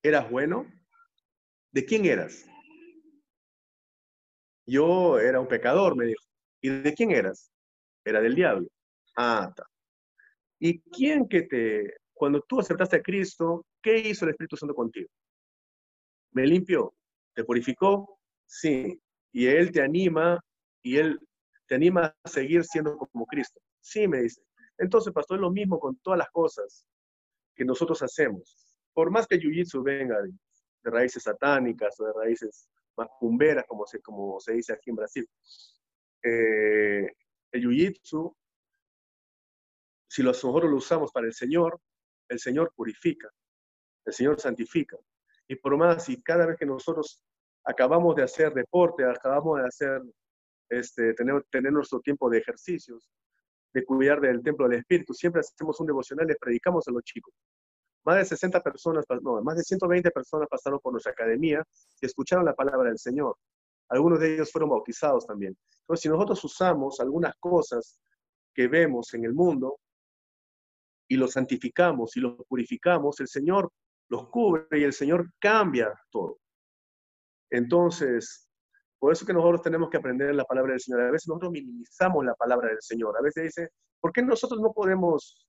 eras 0.00 0.30
bueno? 0.30 0.64
¿De 1.72 1.84
quién 1.84 2.04
eras? 2.04 2.46
Yo 4.64 5.18
era 5.18 5.40
un 5.40 5.48
pecador, 5.48 5.96
me 5.96 6.06
dijo. 6.06 6.22
¿Y 6.60 6.68
de 6.68 6.94
quién 6.94 7.10
eras? 7.10 7.50
Era 8.04 8.20
del 8.20 8.36
diablo. 8.36 8.68
Ah, 9.16 9.46
está. 9.48 9.68
¿Y 10.60 10.78
quién 10.82 11.28
que 11.28 11.42
te, 11.42 11.96
cuando 12.14 12.40
tú 12.42 12.60
aceptaste 12.60 12.96
a 12.96 13.02
Cristo, 13.02 13.66
qué 13.82 13.98
hizo 13.98 14.24
el 14.24 14.30
Espíritu 14.30 14.56
Santo 14.56 14.74
contigo? 14.74 15.08
¿Me 16.30 16.46
limpió? 16.46 16.94
¿Te 17.34 17.42
purificó? 17.42 18.20
Sí. 18.46 19.00
Y 19.32 19.46
Él 19.48 19.72
te 19.72 19.82
anima, 19.82 20.40
y 20.80 20.98
Él 20.98 21.18
te 21.66 21.74
anima 21.74 22.16
a 22.22 22.28
seguir 22.28 22.62
siendo 22.64 22.96
como 22.96 23.26
Cristo. 23.26 23.60
Sí, 23.80 24.06
me 24.06 24.22
dice. 24.22 24.46
Entonces, 24.78 25.12
pastor, 25.12 25.38
es 25.38 25.42
lo 25.42 25.50
mismo 25.50 25.78
con 25.78 25.96
todas 25.98 26.18
las 26.18 26.30
cosas 26.30 26.86
que 27.54 27.64
nosotros 27.64 28.02
hacemos. 28.02 28.76
Por 28.92 29.10
más 29.10 29.26
que 29.26 29.38
Jiu-Jitsu 29.38 29.82
venga 29.82 30.18
de 30.20 30.90
raíces 30.90 31.22
satánicas 31.22 31.98
o 32.00 32.06
de 32.06 32.12
raíces 32.12 32.68
más 32.96 33.08
cumberas, 33.18 33.64
como 33.66 33.86
se, 33.86 34.00
como 34.00 34.40
se 34.40 34.54
dice 34.54 34.72
aquí 34.72 34.90
en 34.90 34.96
Brasil. 34.96 35.28
Eh, 36.22 37.06
el 37.52 37.62
jiu-jitsu, 37.62 38.34
si 40.08 40.22
nosotros 40.22 40.70
lo 40.70 40.76
usamos 40.76 41.12
para 41.12 41.26
el 41.26 41.34
Señor, 41.34 41.80
el 42.28 42.38
Señor 42.38 42.72
purifica, 42.74 43.30
el 44.04 44.12
Señor 44.12 44.40
santifica. 44.40 44.96
Y 45.48 45.56
por 45.56 45.76
más, 45.76 46.08
y 46.08 46.22
cada 46.22 46.46
vez 46.46 46.56
que 46.56 46.66
nosotros 46.66 47.22
acabamos 47.64 48.16
de 48.16 48.22
hacer 48.22 48.52
deporte, 48.52 49.04
acabamos 49.04 49.60
de 49.60 49.66
hacer, 49.66 50.02
este, 50.68 51.14
tener, 51.14 51.44
tener 51.50 51.72
nuestro 51.72 52.00
tiempo 52.00 52.28
de 52.30 52.38
ejercicios, 52.38 53.08
de 53.72 53.84
cuidar 53.84 54.20
del 54.20 54.42
templo 54.42 54.68
del 54.68 54.80
Espíritu, 54.80 55.14
siempre 55.14 55.40
hacemos 55.40 55.78
un 55.80 55.86
devocional, 55.86 56.26
les 56.26 56.38
predicamos 56.38 56.86
a 56.88 56.92
los 56.92 57.02
chicos. 57.02 57.32
Más 58.04 58.16
de 58.16 58.24
60 58.24 58.60
personas, 58.62 59.04
no, 59.22 59.42
más 59.42 59.56
de 59.56 59.64
120 59.64 60.10
personas 60.10 60.48
pasaron 60.48 60.78
por 60.80 60.92
nuestra 60.92 61.12
academia 61.12 61.62
y 62.00 62.06
escucharon 62.06 62.44
la 62.44 62.54
palabra 62.54 62.88
del 62.88 62.98
Señor. 62.98 63.36
Algunos 63.88 64.20
de 64.20 64.34
ellos 64.34 64.50
fueron 64.52 64.70
bautizados 64.70 65.26
también. 65.26 65.56
Entonces, 65.80 66.02
si 66.02 66.08
nosotros 66.08 66.42
usamos 66.44 67.00
algunas 67.00 67.34
cosas 67.38 67.98
que 68.54 68.68
vemos 68.68 69.12
en 69.14 69.24
el 69.24 69.34
mundo 69.34 69.78
y 71.08 71.16
los 71.16 71.32
santificamos 71.32 72.16
y 72.16 72.20
los 72.20 72.36
purificamos, 72.48 73.20
el 73.20 73.28
Señor 73.28 73.70
los 74.08 74.28
cubre 74.28 74.66
y 74.72 74.84
el 74.84 74.92
Señor 74.92 75.30
cambia 75.38 75.92
todo. 76.10 76.38
Entonces, 77.50 78.45
por 78.98 79.12
eso 79.12 79.26
que 79.26 79.32
nosotros 79.32 79.62
tenemos 79.62 79.90
que 79.90 79.98
aprender 79.98 80.34
la 80.34 80.44
palabra 80.44 80.72
del 80.72 80.80
Señor. 80.80 81.02
A 81.02 81.10
veces 81.10 81.28
nosotros 81.28 81.52
minimizamos 81.52 82.24
la 82.24 82.34
palabra 82.34 82.68
del 82.68 82.80
Señor. 82.80 83.16
A 83.18 83.22
veces 83.22 83.44
dice, 83.44 83.70
¿por 84.00 84.12
qué 84.12 84.22
nosotros 84.22 84.60
no 84.60 84.72
podemos 84.72 85.46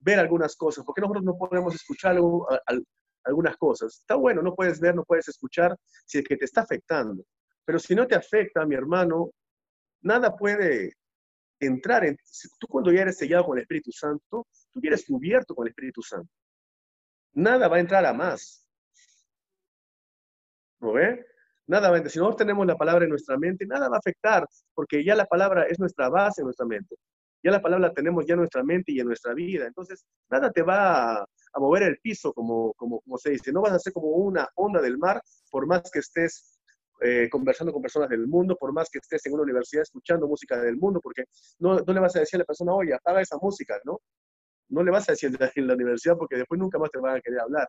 ver 0.00 0.18
algunas 0.18 0.54
cosas? 0.56 0.84
¿Por 0.84 0.94
qué 0.94 1.00
nosotros 1.00 1.24
no 1.24 1.36
podemos 1.38 1.74
escuchar 1.74 2.16
algunas 3.24 3.56
cosas? 3.56 3.98
Está 4.00 4.16
bueno, 4.16 4.42
no 4.42 4.54
puedes 4.54 4.80
ver, 4.80 4.94
no 4.94 5.04
puedes 5.04 5.28
escuchar 5.28 5.76
si 6.04 6.18
es 6.18 6.24
que 6.24 6.36
te 6.36 6.44
está 6.44 6.62
afectando. 6.62 7.24
Pero 7.64 7.78
si 7.78 7.94
no 7.94 8.06
te 8.06 8.14
afecta, 8.14 8.66
mi 8.66 8.74
hermano, 8.74 9.30
nada 10.02 10.36
puede 10.36 10.94
entrar 11.58 12.04
en... 12.04 12.16
Tú 12.58 12.66
cuando 12.66 12.92
ya 12.92 13.02
eres 13.02 13.16
sellado 13.16 13.46
con 13.46 13.56
el 13.56 13.62
Espíritu 13.62 13.92
Santo, 13.92 14.46
tú 14.72 14.80
ya 14.82 14.88
eres 14.88 15.06
cubierto 15.06 15.54
con 15.54 15.66
el 15.66 15.70
Espíritu 15.70 16.02
Santo. 16.02 16.30
Nada 17.32 17.68
va 17.68 17.76
a 17.76 17.80
entrar 17.80 18.04
a 18.04 18.12
más. 18.12 18.66
¿No 20.80 20.92
ve? 20.92 21.29
Nada 21.70 21.88
a. 21.88 22.08
Si 22.08 22.18
nosotros 22.18 22.38
tenemos 22.38 22.66
la 22.66 22.76
palabra 22.76 23.04
en 23.04 23.10
nuestra 23.10 23.38
mente, 23.38 23.64
nada 23.64 23.88
va 23.88 23.94
a 23.94 23.98
afectar, 24.00 24.44
porque 24.74 25.04
ya 25.04 25.14
la 25.14 25.24
palabra 25.24 25.66
es 25.68 25.78
nuestra 25.78 26.08
base 26.08 26.40
en 26.40 26.46
nuestra 26.46 26.66
mente. 26.66 26.96
Ya 27.44 27.52
la 27.52 27.62
palabra 27.62 27.88
la 27.88 27.94
tenemos 27.94 28.26
ya 28.26 28.34
en 28.34 28.40
nuestra 28.40 28.64
mente 28.64 28.90
y 28.90 28.98
en 28.98 29.06
nuestra 29.06 29.34
vida. 29.34 29.66
Entonces, 29.66 30.04
nada 30.28 30.50
te 30.50 30.62
va 30.62 31.18
a, 31.18 31.26
mover 31.58 31.84
el 31.84 31.98
piso, 32.00 32.32
como, 32.32 32.72
como, 32.74 33.00
como 33.02 33.18
se 33.18 33.30
dice. 33.30 33.52
No 33.52 33.62
vas 33.62 33.72
a 33.72 33.78
ser 33.78 33.92
como 33.92 34.08
una 34.08 34.48
onda 34.56 34.82
del 34.82 34.98
mar, 34.98 35.22
por 35.48 35.64
más 35.68 35.88
que 35.92 36.00
estés 36.00 36.58
eh, 37.02 37.28
conversando 37.30 37.72
con 37.72 37.82
personas 37.82 38.08
del 38.08 38.26
mundo, 38.26 38.56
por 38.56 38.72
más 38.72 38.90
que 38.90 38.98
estés 38.98 39.24
en 39.26 39.34
una 39.34 39.44
universidad 39.44 39.82
escuchando 39.82 40.26
música 40.26 40.60
del 40.60 40.76
mundo, 40.76 40.98
porque 41.00 41.22
no, 41.60 41.78
no, 41.78 41.92
le 41.92 42.00
vas 42.00 42.16
a 42.16 42.20
decir 42.20 42.36
a 42.38 42.40
la 42.40 42.46
persona, 42.46 42.74
oye, 42.74 42.94
apaga 42.94 43.20
esa 43.20 43.38
música, 43.40 43.78
¿no? 43.84 44.00
No 44.70 44.82
le 44.82 44.90
vas 44.90 45.08
a 45.08 45.12
decir 45.12 45.30
en 45.54 45.66
la 45.68 45.74
universidad 45.74 46.16
porque 46.18 46.34
después 46.36 46.58
nunca 46.58 46.80
más 46.80 46.90
te 46.90 46.98
van 46.98 47.16
a 47.16 47.20
querer 47.20 47.40
hablar. 47.40 47.68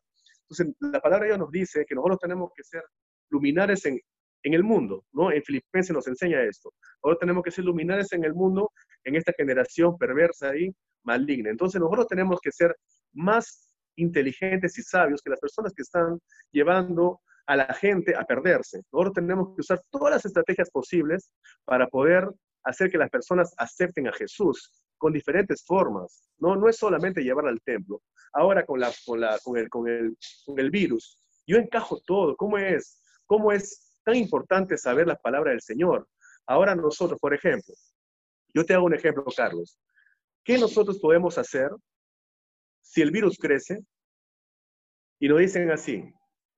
Entonces, 0.49 0.75
la 0.79 0.99
palabra 0.99 1.25
de 1.25 1.29
Dios 1.33 1.39
nos 1.39 1.51
dice 1.51 1.85
que 1.87 1.93
nosotros 1.93 2.17
tenemos 2.19 2.51
que 2.55 2.63
ser 2.63 2.83
luminares 3.31 3.85
en, 3.85 3.99
en 4.43 4.53
el 4.53 4.63
mundo, 4.63 5.05
¿no? 5.11 5.31
En 5.31 5.43
Filipenses 5.43 5.93
nos 5.93 6.07
enseña 6.07 6.43
esto. 6.43 6.71
Ahora 7.01 7.17
tenemos 7.19 7.43
que 7.43 7.51
ser 7.51 7.65
luminares 7.65 8.11
en 8.13 8.23
el 8.23 8.33
mundo, 8.33 8.71
en 9.03 9.15
esta 9.15 9.33
generación 9.33 9.97
perversa 9.97 10.55
y 10.55 10.73
maligna. 11.03 11.49
Entonces, 11.49 11.81
nosotros 11.81 12.07
tenemos 12.07 12.39
que 12.41 12.51
ser 12.51 12.75
más 13.13 13.73
inteligentes 13.95 14.77
y 14.77 14.83
sabios 14.83 15.21
que 15.21 15.29
las 15.29 15.39
personas 15.39 15.73
que 15.73 15.81
están 15.81 16.19
llevando 16.51 17.19
a 17.47 17.55
la 17.55 17.73
gente 17.73 18.15
a 18.15 18.23
perderse. 18.23 18.81
Nosotros 18.91 19.13
tenemos 19.15 19.55
que 19.55 19.61
usar 19.61 19.81
todas 19.89 20.13
las 20.13 20.25
estrategias 20.25 20.69
posibles 20.69 21.31
para 21.65 21.87
poder 21.87 22.29
hacer 22.63 22.89
que 22.89 22.97
las 22.97 23.09
personas 23.09 23.53
acepten 23.57 24.07
a 24.07 24.13
Jesús 24.13 24.71
con 24.97 25.13
diferentes 25.13 25.63
formas. 25.65 26.23
No, 26.37 26.55
no 26.55 26.69
es 26.69 26.77
solamente 26.77 27.23
llevar 27.23 27.47
al 27.47 27.59
templo. 27.61 28.01
Ahora 28.33 28.65
con, 28.65 28.79
la, 28.79 28.91
con, 29.05 29.19
la, 29.19 29.37
con, 29.43 29.57
el, 29.57 29.69
con, 29.69 29.87
el, 29.87 30.15
con 30.45 30.59
el 30.59 30.69
virus, 30.69 31.17
yo 31.47 31.57
encajo 31.57 31.99
todo. 32.05 32.35
¿Cómo 32.37 32.57
es? 32.57 33.00
¿Cómo 33.31 33.53
es 33.53 33.97
tan 34.03 34.15
importante 34.17 34.77
saber 34.77 35.07
la 35.07 35.15
palabra 35.15 35.51
del 35.51 35.61
Señor? 35.61 36.05
Ahora 36.45 36.75
nosotros, 36.75 37.17
por 37.17 37.33
ejemplo, 37.33 37.73
yo 38.53 38.65
te 38.65 38.73
hago 38.73 38.83
un 38.83 38.93
ejemplo, 38.93 39.23
Carlos. 39.33 39.79
¿Qué 40.43 40.57
nosotros 40.57 40.99
podemos 40.99 41.37
hacer 41.37 41.71
si 42.81 43.01
el 43.01 43.09
virus 43.09 43.37
crece 43.37 43.85
y 45.17 45.29
nos 45.29 45.39
dicen 45.39 45.71
así, 45.71 46.13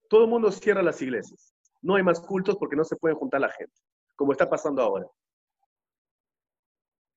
todo 0.10 0.24
el 0.24 0.32
mundo 0.32 0.52
cierra 0.52 0.82
las 0.82 1.00
iglesias. 1.00 1.54
No 1.84 1.94
hay 1.94 2.02
más 2.02 2.20
cultos 2.20 2.58
porque 2.58 2.76
no 2.76 2.86
se 2.86 2.96
puede 2.96 3.14
juntar 3.14 3.42
la 3.42 3.52
gente, 3.52 3.80
como 4.16 4.32
está 4.32 4.50
pasando 4.50 4.82
ahora. 4.82 5.06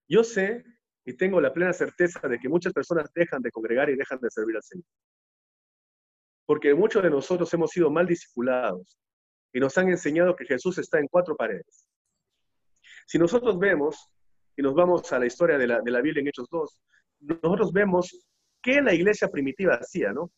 Yo 0.07 0.23
sé 0.23 0.67
y 1.07 1.17
tengo 1.17 1.41
la 1.41 1.55
plena 1.55 1.73
certeza 1.73 2.29
de 2.29 2.39
que 2.39 2.51
muchas 2.51 2.75
personas 2.75 3.11
dejan 3.15 3.41
de 3.41 3.51
congregar 3.51 3.89
y 3.89 3.97
dejan 3.97 4.21
de 4.21 4.31
servir 4.31 4.57
al 4.57 4.63
Señor. 4.63 4.85
Porque 6.45 6.75
muchos 6.75 7.03
de 7.03 7.09
nosotros 7.09 7.55
hemos 7.55 7.71
sido 7.71 7.91
mal 7.91 8.07
discipulados 8.07 8.99
y 9.53 9.61
nos 9.61 9.77
han 9.79 9.89
enseñado 9.89 10.37
que 10.37 10.45
Jesús 10.45 10.79
está 10.79 10.99
en 10.99 11.09
cuatro 11.09 11.37
paredes. 11.37 11.87
Si 13.07 13.19
nosotros 13.19 13.59
vemos, 13.59 14.11
y 14.57 14.63
nos 14.63 14.75
vamos 14.75 15.13
a 15.13 15.19
la 15.19 15.27
historia 15.27 15.59
de 15.59 15.67
la, 15.67 15.81
de 15.81 15.91
la 15.91 16.01
Biblia 16.01 16.21
en 16.21 16.29
Hechos 16.29 16.49
2, 16.51 16.81
nosotros 17.21 17.73
vemos 17.73 18.27
qué 18.63 18.81
la 18.83 18.95
iglesia 18.95 19.29
primitiva 19.29 19.75
hacía, 19.75 20.13
¿no? 20.13 20.31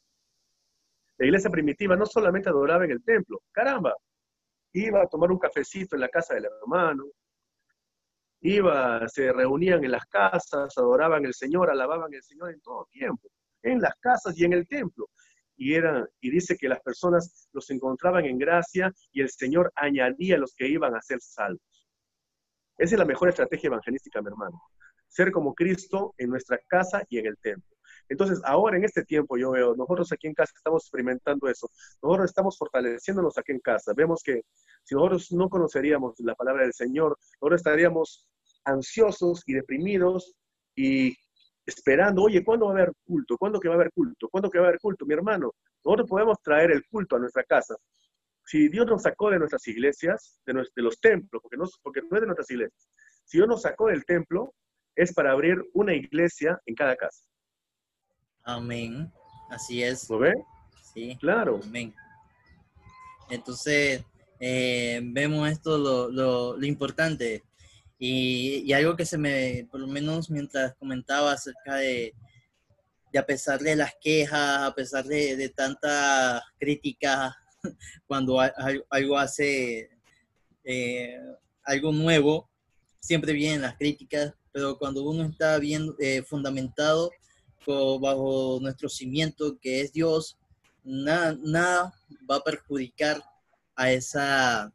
La 1.16 1.26
iglesia 1.26 1.50
primitiva 1.50 1.96
no 1.96 2.06
solamente 2.06 2.48
adoraba 2.48 2.84
en 2.84 2.92
el 2.92 3.02
templo, 3.02 3.40
caramba, 3.50 3.94
iba 4.72 5.02
a 5.02 5.06
tomar 5.08 5.30
un 5.30 5.38
cafecito 5.38 5.96
en 5.96 6.02
la 6.02 6.08
casa 6.08 6.34
del 6.34 6.46
hermano, 6.46 7.04
iba, 8.40 9.08
se 9.08 9.32
reunían 9.32 9.84
en 9.84 9.92
las 9.92 10.06
casas, 10.06 10.76
adoraban 10.76 11.26
al 11.26 11.34
Señor, 11.34 11.70
alababan 11.70 12.14
al 12.14 12.22
Señor 12.22 12.52
en 12.52 12.60
todo 12.60 12.86
tiempo, 12.90 13.28
en 13.62 13.80
las 13.80 13.94
casas 14.00 14.38
y 14.38 14.44
en 14.44 14.52
el 14.52 14.66
templo. 14.68 15.08
Y, 15.60 15.74
era, 15.74 16.08
y 16.20 16.30
dice 16.30 16.56
que 16.56 16.68
las 16.68 16.80
personas 16.80 17.48
los 17.52 17.68
encontraban 17.70 18.24
en 18.24 18.38
gracia 18.38 18.94
y 19.12 19.20
el 19.20 19.28
Señor 19.28 19.72
añadía 19.74 20.36
a 20.36 20.38
los 20.38 20.54
que 20.54 20.68
iban 20.68 20.94
a 20.94 21.02
ser 21.02 21.20
salvos. 21.20 21.60
Esa 22.78 22.94
es 22.94 22.98
la 22.98 23.04
mejor 23.04 23.28
estrategia 23.28 23.66
evangelística, 23.66 24.22
mi 24.22 24.28
hermano. 24.28 24.62
Ser 25.08 25.32
como 25.32 25.54
Cristo 25.54 26.14
en 26.16 26.30
nuestra 26.30 26.58
casa 26.68 27.02
y 27.08 27.18
en 27.18 27.26
el 27.26 27.36
templo. 27.38 27.76
Entonces, 28.08 28.40
ahora 28.44 28.76
en 28.76 28.84
este 28.84 29.04
tiempo 29.04 29.36
yo 29.36 29.50
veo, 29.50 29.74
nosotros 29.74 30.12
aquí 30.12 30.28
en 30.28 30.34
casa 30.34 30.52
estamos 30.56 30.84
experimentando 30.84 31.48
eso. 31.48 31.68
Nosotros 32.02 32.30
estamos 32.30 32.56
fortaleciéndonos 32.56 33.36
aquí 33.36 33.52
en 33.52 33.60
casa. 33.60 33.92
Vemos 33.94 34.22
que 34.22 34.42
si 34.84 34.94
nosotros 34.94 35.32
no 35.32 35.48
conoceríamos 35.48 36.14
la 36.20 36.34
palabra 36.34 36.62
del 36.62 36.72
Señor, 36.72 37.18
nosotros 37.40 37.60
estaríamos 37.60 38.26
ansiosos 38.64 39.42
y 39.46 39.54
deprimidos 39.54 40.34
y 40.74 41.16
esperando, 41.68 42.22
oye, 42.22 42.42
¿cuándo 42.42 42.66
va 42.66 42.72
a 42.72 42.74
haber 42.76 42.92
culto? 43.04 43.36
¿Cuándo 43.36 43.60
que 43.60 43.68
va 43.68 43.74
a 43.74 43.76
haber 43.76 43.92
culto? 43.92 44.28
¿Cuándo 44.28 44.50
que 44.50 44.58
va 44.58 44.64
a 44.64 44.68
haber 44.68 44.80
culto? 44.80 45.04
Mi 45.04 45.14
hermano, 45.14 45.54
nosotros 45.84 46.08
podemos 46.08 46.38
traer 46.42 46.70
el 46.70 46.82
culto 46.86 47.16
a 47.16 47.18
nuestra 47.18 47.44
casa. 47.44 47.76
Si 48.46 48.68
Dios 48.68 48.86
nos 48.86 49.02
sacó 49.02 49.30
de 49.30 49.38
nuestras 49.38 49.66
iglesias, 49.68 50.40
de, 50.46 50.54
los 50.76 51.00
templos, 51.00 51.42
porque 51.42 51.58
no, 51.58 51.64
porque 51.82 52.00
no 52.00 52.16
es 52.16 52.20
de 52.22 52.26
nuestras 52.26 52.50
iglesias, 52.50 52.88
si 53.24 53.36
Dios 53.36 53.48
nos 53.48 53.62
sacó 53.62 53.88
del 53.88 54.06
templo, 54.06 54.54
es 54.96 55.12
para 55.12 55.32
abrir 55.32 55.62
una 55.74 55.94
iglesia 55.94 56.58
en 56.64 56.74
cada 56.74 56.96
casa. 56.96 57.22
Amén. 58.44 59.12
Así 59.50 59.82
es. 59.82 60.08
¿Lo 60.08 60.18
ve? 60.18 60.32
Sí. 60.94 61.18
Claro. 61.20 61.60
Amén. 61.62 61.94
Entonces, 63.28 64.02
eh, 64.40 65.00
vemos 65.02 65.50
esto 65.50 65.76
lo, 65.76 66.08
lo, 66.56 66.64
importante. 66.64 67.44
Y, 67.98 68.72
algo 68.72 68.96
que 68.96 69.04
se 69.04 69.18
me, 69.18 69.66
por 69.70 69.80
lo 69.80 69.88
menos 69.88 70.30
mientras 70.30 70.74
comentaba 70.76 71.32
acerca 71.32 71.76
de, 71.76 72.14
de 73.12 73.18
a 73.18 73.26
pesar 73.26 73.58
de 73.58 73.74
las 73.74 73.92
quejas, 74.00 74.58
a 74.60 74.74
pesar 74.74 75.04
de, 75.04 75.36
de 75.36 75.48
tanta 75.48 76.42
crítica, 76.58 77.36
cuando 78.06 78.38
algo 78.90 79.18
hace 79.18 79.90
eh, 80.64 81.18
algo 81.64 81.92
nuevo, 81.92 82.48
siempre 83.00 83.32
vienen 83.32 83.62
las 83.62 83.76
críticas, 83.76 84.32
pero 84.52 84.78
cuando 84.78 85.02
uno 85.02 85.24
está 85.24 85.58
bien 85.58 85.94
eh, 85.98 86.22
fundamentado 86.22 87.10
bajo 88.00 88.58
nuestro 88.62 88.88
cimiento 88.88 89.58
que 89.60 89.82
es 89.82 89.92
Dios, 89.92 90.38
nada, 90.84 91.36
nada 91.42 91.92
va 92.30 92.36
a 92.36 92.42
perjudicar 92.42 93.22
a, 93.76 93.92
esa, 93.92 94.72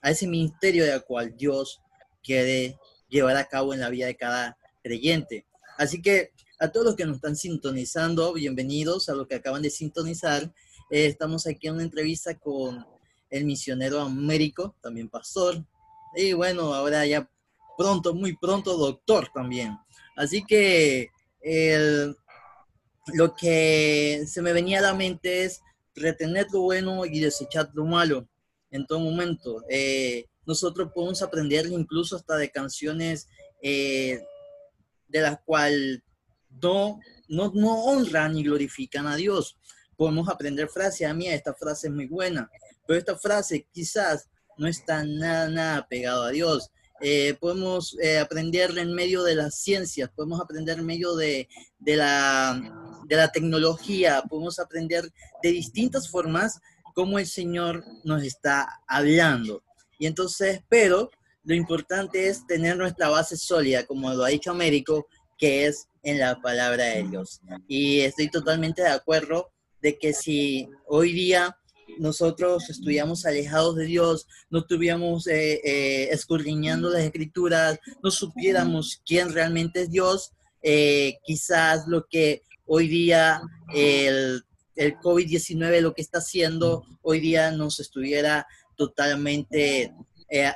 a 0.00 0.10
ese 0.10 0.26
ministerio 0.26 0.86
de 0.86 0.98
cual 1.00 1.36
Dios 1.36 1.81
quiere 2.22 2.78
llevar 3.08 3.36
a 3.36 3.46
cabo 3.46 3.74
en 3.74 3.80
la 3.80 3.90
vida 3.90 4.06
de 4.06 4.16
cada 4.16 4.56
creyente. 4.82 5.46
Así 5.78 6.00
que 6.00 6.32
a 6.58 6.70
todos 6.70 6.86
los 6.86 6.96
que 6.96 7.04
nos 7.04 7.16
están 7.16 7.36
sintonizando, 7.36 8.32
bienvenidos 8.32 9.08
a 9.08 9.14
los 9.14 9.26
que 9.26 9.34
acaban 9.34 9.62
de 9.62 9.70
sintonizar. 9.70 10.44
Eh, 10.90 11.06
estamos 11.06 11.46
aquí 11.46 11.66
en 11.66 11.74
una 11.74 11.82
entrevista 11.82 12.38
con 12.38 12.86
el 13.30 13.44
misionero 13.44 14.00
Américo, 14.00 14.76
también 14.80 15.08
pastor, 15.08 15.64
y 16.14 16.34
bueno, 16.34 16.74
ahora 16.74 17.06
ya 17.06 17.28
pronto, 17.76 18.14
muy 18.14 18.36
pronto, 18.36 18.76
doctor 18.76 19.28
también. 19.34 19.76
Así 20.16 20.44
que 20.44 21.10
lo 23.14 23.34
que 23.34 24.24
se 24.26 24.42
me 24.42 24.52
venía 24.52 24.78
a 24.78 24.82
la 24.82 24.94
mente 24.94 25.44
es 25.44 25.62
retener 25.94 26.46
lo 26.52 26.60
bueno 26.60 27.04
y 27.06 27.20
desechar 27.20 27.70
lo 27.74 27.84
malo 27.84 28.28
en 28.70 28.86
todo 28.86 29.00
momento. 29.00 29.64
Eh, 29.68 30.26
nosotros 30.46 30.90
podemos 30.94 31.22
aprender 31.22 31.66
incluso 31.66 32.16
hasta 32.16 32.36
de 32.36 32.50
canciones 32.50 33.28
eh, 33.62 34.22
de 35.08 35.20
las 35.20 35.38
cuales 35.44 36.00
no, 36.60 37.00
no, 37.28 37.84
honran 37.84 38.34
ni 38.34 38.42
glorifican 38.42 39.06
a 39.06 39.16
Dios. 39.16 39.56
Podemos 39.96 40.28
aprender 40.28 40.68
frases, 40.68 41.08
a 41.08 41.14
mí 41.14 41.28
esta 41.28 41.54
frase 41.54 41.88
es 41.88 41.92
muy 41.92 42.06
buena, 42.06 42.50
pero 42.86 42.98
esta 42.98 43.16
frase 43.16 43.66
quizás 43.72 44.28
no 44.58 44.66
está 44.66 45.04
nada, 45.04 45.48
nada 45.48 45.86
pegado 45.88 46.24
a 46.24 46.30
Dios. 46.30 46.70
Eh, 47.00 47.36
podemos 47.40 47.96
eh, 48.00 48.18
aprender 48.18 48.76
en 48.78 48.94
medio 48.94 49.24
de 49.24 49.34
las 49.34 49.56
ciencias, 49.56 50.10
podemos 50.14 50.40
aprender 50.40 50.78
en 50.78 50.86
medio 50.86 51.16
de, 51.16 51.48
de, 51.80 51.96
la, 51.96 53.02
de 53.06 53.16
la 53.16 53.32
tecnología, 53.32 54.22
podemos 54.28 54.60
aprender 54.60 55.12
de 55.42 55.50
distintas 55.50 56.08
formas 56.08 56.60
cómo 56.94 57.18
el 57.18 57.26
Señor 57.26 57.84
nos 58.04 58.22
está 58.22 58.80
hablando. 58.86 59.64
Y 60.02 60.06
entonces, 60.06 60.62
pero 60.68 61.12
lo 61.44 61.54
importante 61.54 62.26
es 62.26 62.44
tener 62.44 62.76
nuestra 62.76 63.08
base 63.08 63.36
sólida, 63.36 63.86
como 63.86 64.12
lo 64.12 64.24
ha 64.24 64.30
dicho 64.30 64.50
Américo, 64.50 65.06
que 65.38 65.66
es 65.66 65.86
en 66.02 66.18
la 66.18 66.40
palabra 66.40 66.86
de 66.86 67.04
Dios. 67.04 67.40
Y 67.68 68.00
estoy 68.00 68.28
totalmente 68.28 68.82
de 68.82 68.88
acuerdo 68.88 69.52
de 69.80 69.96
que 70.00 70.12
si 70.12 70.68
hoy 70.88 71.12
día 71.12 71.56
nosotros 72.00 72.68
estuviéramos 72.68 73.26
alejados 73.26 73.76
de 73.76 73.84
Dios, 73.84 74.26
no 74.50 74.58
estuviéramos 74.58 75.28
eh, 75.28 75.60
eh, 75.62 76.08
escudriñando 76.10 76.90
las 76.90 77.02
escrituras, 77.02 77.78
no 78.02 78.10
supiéramos 78.10 79.00
quién 79.06 79.32
realmente 79.32 79.82
es 79.82 79.90
Dios, 79.92 80.32
eh, 80.64 81.18
quizás 81.24 81.86
lo 81.86 82.08
que 82.10 82.42
hoy 82.66 82.88
día 82.88 83.40
el, 83.72 84.42
el 84.74 84.96
COVID-19 84.98 85.80
lo 85.80 85.94
que 85.94 86.02
está 86.02 86.18
haciendo 86.18 86.84
hoy 87.02 87.20
día 87.20 87.50
nos 87.50 87.80
estuviera 87.80 88.46
totalmente 88.86 89.92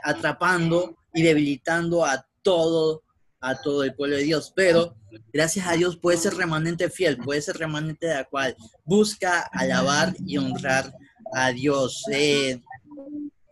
atrapando 0.02 0.96
y 1.12 1.22
debilitando 1.22 2.04
a 2.04 2.26
todo 2.42 3.02
a 3.40 3.60
todo 3.60 3.84
el 3.84 3.94
pueblo 3.94 4.16
de 4.16 4.24
Dios, 4.24 4.52
pero 4.54 4.96
gracias 5.32 5.66
a 5.66 5.74
Dios 5.74 5.96
puede 5.96 6.18
ser 6.18 6.34
remanente 6.34 6.90
fiel, 6.90 7.16
puede 7.18 7.40
ser 7.40 7.56
remanente 7.56 8.06
de 8.06 8.14
la 8.14 8.24
cual 8.24 8.56
busca 8.84 9.40
alabar 9.52 10.14
y 10.26 10.38
honrar 10.38 10.92
a 11.32 11.52
Dios. 11.52 12.02
Eh, 12.10 12.60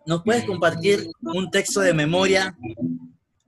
¿Nos 0.06 0.22
puedes 0.22 0.44
compartir 0.44 1.10
un 1.20 1.50
texto 1.50 1.80
de 1.80 1.94
memoria? 1.94 2.56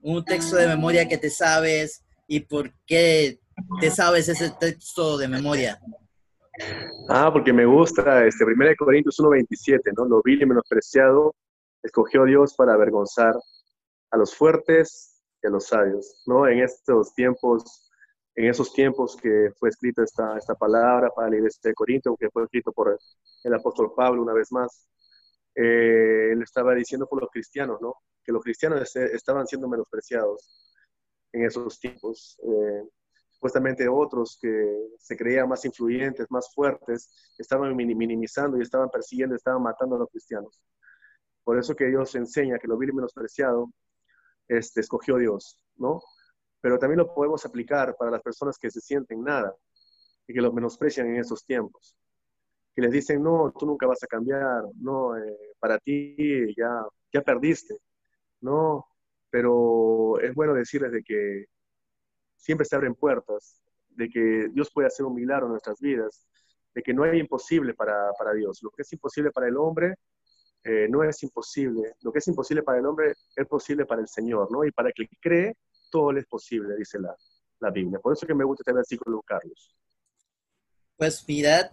Un 0.01 0.23
texto 0.23 0.55
de 0.55 0.67
memoria 0.67 1.07
que 1.07 1.17
te 1.17 1.29
sabes 1.29 2.03
y 2.27 2.39
por 2.39 2.73
qué 2.85 3.39
te 3.81 3.91
sabes 3.91 4.29
ese 4.29 4.51
texto 4.51 5.17
de 5.17 5.27
memoria. 5.27 5.81
Ah, 7.09 7.29
porque 7.31 7.53
me 7.53 7.65
gusta, 7.65 8.25
este 8.25 8.43
1 8.43 8.75
Corintios 8.77 9.19
1.27, 9.19 9.93
¿no? 9.95 10.05
Lo 10.05 10.21
vil 10.23 10.41
y 10.41 10.45
menospreciado 10.45 11.35
escogió 11.83 12.25
Dios 12.25 12.53
para 12.55 12.73
avergonzar 12.73 13.35
a 14.11 14.17
los 14.17 14.35
fuertes 14.35 15.21
y 15.41 15.47
a 15.47 15.49
los 15.49 15.67
sabios, 15.67 16.23
¿no? 16.25 16.47
En 16.47 16.59
estos 16.59 17.13
tiempos, 17.13 17.89
en 18.35 18.49
esos 18.49 18.73
tiempos 18.73 19.15
que 19.15 19.51
fue 19.59 19.69
escrita 19.69 20.03
esta, 20.03 20.37
esta 20.37 20.55
palabra 20.55 21.09
para 21.15 21.29
la 21.29 21.37
iglesia 21.37 21.61
de 21.63 21.73
Corinto, 21.73 22.15
que 22.17 22.29
fue 22.29 22.43
escrito 22.43 22.71
por 22.71 22.97
el 23.43 23.53
apóstol 23.53 23.93
Pablo 23.95 24.21
una 24.21 24.33
vez 24.33 24.51
más, 24.51 24.87
eh, 25.55 26.31
él 26.31 26.41
estaba 26.41 26.73
diciendo 26.75 27.07
por 27.07 27.21
los 27.21 27.31
cristianos, 27.31 27.79
¿no? 27.81 27.95
Que 28.23 28.31
los 28.31 28.43
cristianos 28.43 28.95
estaban 28.95 29.47
siendo 29.47 29.67
menospreciados 29.67 30.49
en 31.31 31.45
esos 31.45 31.79
tiempos. 31.79 32.37
Eh, 32.43 32.83
supuestamente 33.37 33.87
otros 33.87 34.39
que 34.41 34.49
se 34.97 35.15
creían 35.15 35.47
más 35.47 35.63
influyentes, 35.63 36.25
más 36.31 36.51
fuertes, 36.55 37.13
estaban 37.37 37.75
minimizando 37.75 38.57
y 38.57 38.63
estaban 38.63 38.89
persiguiendo, 38.89 39.35
estaban 39.35 39.61
matando 39.61 39.95
a 39.95 39.99
los 39.99 40.09
cristianos. 40.09 40.59
Por 41.43 41.59
eso 41.59 41.75
que 41.75 41.85
Dios 41.85 42.15
enseña 42.15 42.57
que 42.57 42.67
lo 42.67 42.77
vil 42.77 42.89
y 42.89 42.93
menospreciado 42.93 43.71
este, 44.47 44.81
escogió 44.81 45.17
Dios, 45.17 45.63
¿no? 45.75 46.01
Pero 46.61 46.79
también 46.79 46.97
lo 46.97 47.13
podemos 47.13 47.45
aplicar 47.45 47.95
para 47.95 48.09
las 48.09 48.23
personas 48.23 48.57
que 48.57 48.71
se 48.71 48.81
sienten 48.81 49.21
nada 49.21 49.55
y 50.27 50.33
que 50.33 50.41
los 50.41 50.53
menosprecian 50.53 51.07
en 51.07 51.17
esos 51.17 51.45
tiempos. 51.45 51.95
Que 52.75 52.81
les 52.81 52.91
dicen, 52.91 53.21
no, 53.21 53.53
tú 53.57 53.67
nunca 53.67 53.85
vas 53.85 54.01
a 54.01 54.07
cambiar, 54.07 54.63
no, 54.81 55.15
eh, 55.15 55.53
para 55.59 55.77
ti 55.77 56.55
ya, 56.57 56.83
ya 57.13 57.21
perdiste, 57.21 57.75
no, 58.41 58.87
pero 59.29 60.19
es 60.21 60.33
bueno 60.33 60.55
decirles 60.55 60.91
de 60.91 61.03
que 61.03 61.45
siempre 62.37 62.65
se 62.65 62.75
abren 62.75 62.95
puertas, 62.95 63.61
de 63.89 64.09
que 64.09 64.49
Dios 64.53 64.69
puede 64.71 64.87
hacer 64.87 65.05
un 65.05 65.15
milagro 65.15 65.47
en 65.47 65.53
nuestras 65.53 65.79
vidas, 65.79 66.25
de 66.73 66.83
que 66.83 66.93
no 66.93 67.03
hay 67.03 67.19
imposible 67.19 67.73
para, 67.73 68.11
para 68.17 68.33
Dios. 68.33 68.61
Lo 68.61 68.69
que 68.69 68.83
es 68.83 68.93
imposible 68.93 69.31
para 69.31 69.47
el 69.47 69.57
hombre, 69.57 69.95
eh, 70.63 70.87
no 70.89 71.03
es 71.03 71.21
imposible. 71.23 71.95
Lo 72.01 72.11
que 72.11 72.19
es 72.19 72.27
imposible 72.27 72.61
para 72.61 72.79
el 72.79 72.85
hombre 72.85 73.13
es 73.35 73.47
posible 73.47 73.85
para 73.85 74.01
el 74.01 74.07
Señor, 74.07 74.51
¿no? 74.51 74.63
Y 74.63 74.71
para 74.71 74.89
el 74.89 74.93
que 74.93 75.07
cree, 75.19 75.57
todo 75.89 76.11
le 76.11 76.19
es 76.19 76.27
posible, 76.27 76.75
dice 76.75 76.99
la, 76.99 77.15
la 77.59 77.71
Biblia. 77.71 77.99
Por 77.99 78.13
eso 78.13 78.27
que 78.27 78.35
me 78.35 78.43
gusta 78.43 78.61
este 78.61 78.73
versículo, 78.73 79.21
Carlos. 79.23 79.75
Pues 80.97 81.23
mirad, 81.27 81.71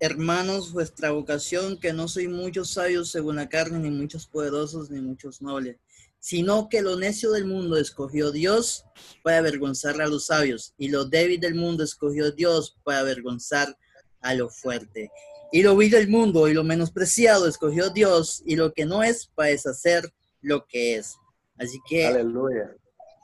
hermanos, 0.00 0.72
vuestra 0.72 1.10
vocación, 1.10 1.78
que 1.78 1.92
no 1.92 2.08
soy 2.08 2.28
muchos 2.28 2.72
sabios 2.74 3.10
según 3.10 3.36
la 3.36 3.48
carne, 3.48 3.78
ni 3.78 3.90
muchos 3.90 4.26
poderosos, 4.26 4.90
ni 4.90 5.00
muchos 5.00 5.42
nobles, 5.42 5.78
sino 6.20 6.68
que 6.68 6.82
lo 6.82 6.96
necio 6.96 7.30
del 7.32 7.44
mundo 7.44 7.76
escogió 7.76 8.30
Dios 8.30 8.84
para 9.22 9.38
avergonzar 9.38 10.00
a 10.00 10.06
los 10.06 10.26
sabios, 10.26 10.74
y 10.78 10.88
lo 10.88 11.04
débil 11.04 11.40
del 11.40 11.54
mundo 11.54 11.84
escogió 11.84 12.32
Dios 12.32 12.76
para 12.84 13.00
avergonzar 13.00 13.76
a 14.20 14.34
lo 14.34 14.50
fuerte. 14.50 15.10
Y 15.52 15.62
lo 15.62 15.76
vi 15.76 15.88
del 15.88 16.08
mundo 16.08 16.48
y 16.48 16.54
lo 16.54 16.64
menospreciado 16.64 17.48
escogió 17.48 17.88
Dios 17.90 18.42
y 18.44 18.56
lo 18.56 18.72
que 18.72 18.84
no 18.84 19.02
es 19.02 19.30
para 19.34 19.50
deshacer 19.50 20.12
lo 20.42 20.66
que 20.66 20.96
es. 20.96 21.16
Así 21.56 21.80
que 21.88 22.06
Aleluya. 22.06 22.74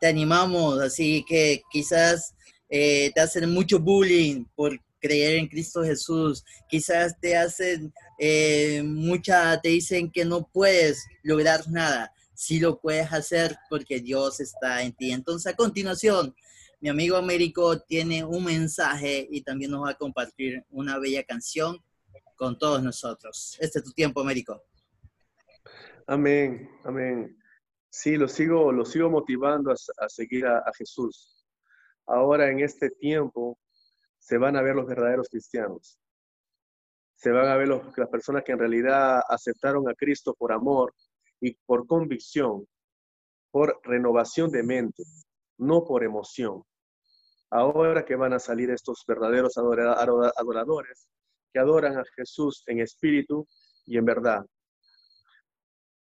te 0.00 0.06
animamos, 0.06 0.80
así 0.80 1.24
que 1.28 1.62
quizás 1.70 2.34
eh, 2.68 3.12
te 3.14 3.20
hacen 3.20 3.50
mucho 3.50 3.78
bullying 3.78 4.46
por 4.54 4.78
creer 5.00 5.36
en 5.36 5.48
Cristo 5.48 5.84
Jesús, 5.84 6.42
quizás 6.68 7.14
te 7.20 7.36
hacen 7.36 7.92
eh, 8.18 8.82
mucha, 8.82 9.60
te 9.60 9.68
dicen 9.68 10.10
que 10.10 10.24
no 10.24 10.48
puedes 10.50 11.04
lograr 11.22 11.68
nada, 11.68 12.10
sí 12.34 12.60
lo 12.60 12.80
puedes 12.80 13.12
hacer 13.12 13.56
porque 13.70 14.00
Dios 14.00 14.40
está 14.40 14.82
en 14.82 14.92
ti. 14.92 15.12
Entonces 15.12 15.52
a 15.52 15.56
continuación, 15.56 16.34
mi 16.80 16.88
amigo 16.88 17.16
Américo 17.16 17.80
tiene 17.80 18.24
un 18.24 18.44
mensaje 18.44 19.26
y 19.30 19.42
también 19.42 19.70
nos 19.70 19.84
va 19.84 19.90
a 19.90 19.96
compartir 19.96 20.64
una 20.70 20.98
bella 20.98 21.24
canción 21.24 21.78
con 22.36 22.58
todos 22.58 22.82
nosotros. 22.82 23.56
Este 23.60 23.78
es 23.78 23.84
tu 23.84 23.92
tiempo, 23.92 24.20
Américo. 24.20 24.62
Amén, 26.06 26.68
amén. 26.84 27.38
Sí, 27.88 28.16
lo 28.16 28.28
sigo, 28.28 28.72
lo 28.72 28.84
sigo 28.84 29.08
motivando 29.08 29.72
a, 29.72 30.08
seguir 30.08 30.46
a, 30.46 30.62
Jesús. 30.76 31.46
Ahora 32.06 32.50
en 32.50 32.60
este 32.60 32.90
tiempo 32.90 33.58
se 34.18 34.36
van 34.36 34.56
a 34.56 34.62
ver 34.62 34.74
los 34.74 34.86
verdaderos 34.86 35.28
cristianos. 35.28 35.98
Se 37.14 37.30
van 37.30 37.48
a 37.48 37.56
ver 37.56 37.68
las 37.68 38.08
personas 38.10 38.42
que 38.42 38.52
en 38.52 38.58
realidad 38.58 39.22
aceptaron 39.28 39.88
a 39.88 39.94
Cristo 39.94 40.34
por 40.34 40.52
amor 40.52 40.92
y 41.40 41.54
por 41.66 41.86
convicción, 41.86 42.66
por 43.50 43.80
renovación 43.84 44.50
de 44.50 44.62
mente, 44.62 45.02
no 45.58 45.84
por 45.84 46.04
emoción. 46.04 46.62
Ahora 47.50 48.04
que 48.04 48.16
van 48.16 48.32
a 48.32 48.38
salir 48.38 48.70
estos 48.70 49.04
verdaderos 49.06 49.56
adoradores, 49.56 51.08
que 51.52 51.60
adoran 51.60 51.98
a 51.98 52.04
Jesús 52.16 52.64
en 52.66 52.80
espíritu 52.80 53.46
y 53.86 53.96
en 53.96 54.04
verdad. 54.04 54.44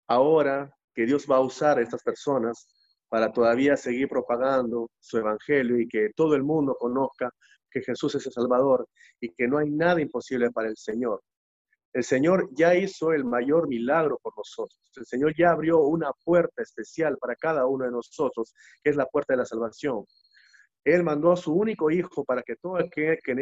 Ahora 0.07 0.73
que 0.93 1.05
Dios 1.05 1.25
va 1.29 1.37
a 1.37 1.41
usar 1.41 1.77
a 1.77 1.81
estas 1.81 2.03
personas 2.03 2.67
para 3.09 3.31
todavía 3.33 3.75
seguir 3.75 4.07
propagando 4.07 4.89
su 4.99 5.17
evangelio 5.17 5.79
y 5.79 5.87
que 5.87 6.11
todo 6.15 6.35
el 6.35 6.43
mundo 6.43 6.75
conozca 6.79 7.29
que 7.69 7.81
Jesús 7.81 8.15
es 8.15 8.25
el 8.25 8.31
Salvador 8.31 8.87
y 9.19 9.29
que 9.33 9.47
no 9.47 9.57
hay 9.57 9.69
nada 9.69 10.01
imposible 10.01 10.51
para 10.51 10.69
el 10.69 10.77
Señor. 10.77 11.21
El 11.93 12.03
Señor 12.03 12.49
ya 12.53 12.73
hizo 12.75 13.11
el 13.11 13.25
mayor 13.25 13.67
milagro 13.67 14.17
por 14.21 14.33
nosotros. 14.37 14.79
El 14.95 15.05
Señor 15.05 15.35
ya 15.37 15.51
abrió 15.51 15.79
una 15.79 16.11
puerta 16.23 16.61
especial 16.61 17.17
para 17.17 17.35
cada 17.35 17.65
uno 17.65 17.85
de 17.85 17.91
nosotros, 17.91 18.53
que 18.81 18.91
es 18.91 18.95
la 18.95 19.05
puerta 19.05 19.33
de 19.33 19.37
la 19.37 19.45
salvación. 19.45 20.05
Él 20.85 21.03
mandó 21.03 21.31
a 21.33 21.37
su 21.37 21.53
único 21.53 21.91
Hijo 21.91 22.23
para 22.23 22.43
que 22.43 22.55
todo 22.55 22.77
el 22.77 22.89
que, 22.89 23.19
en 23.23 23.39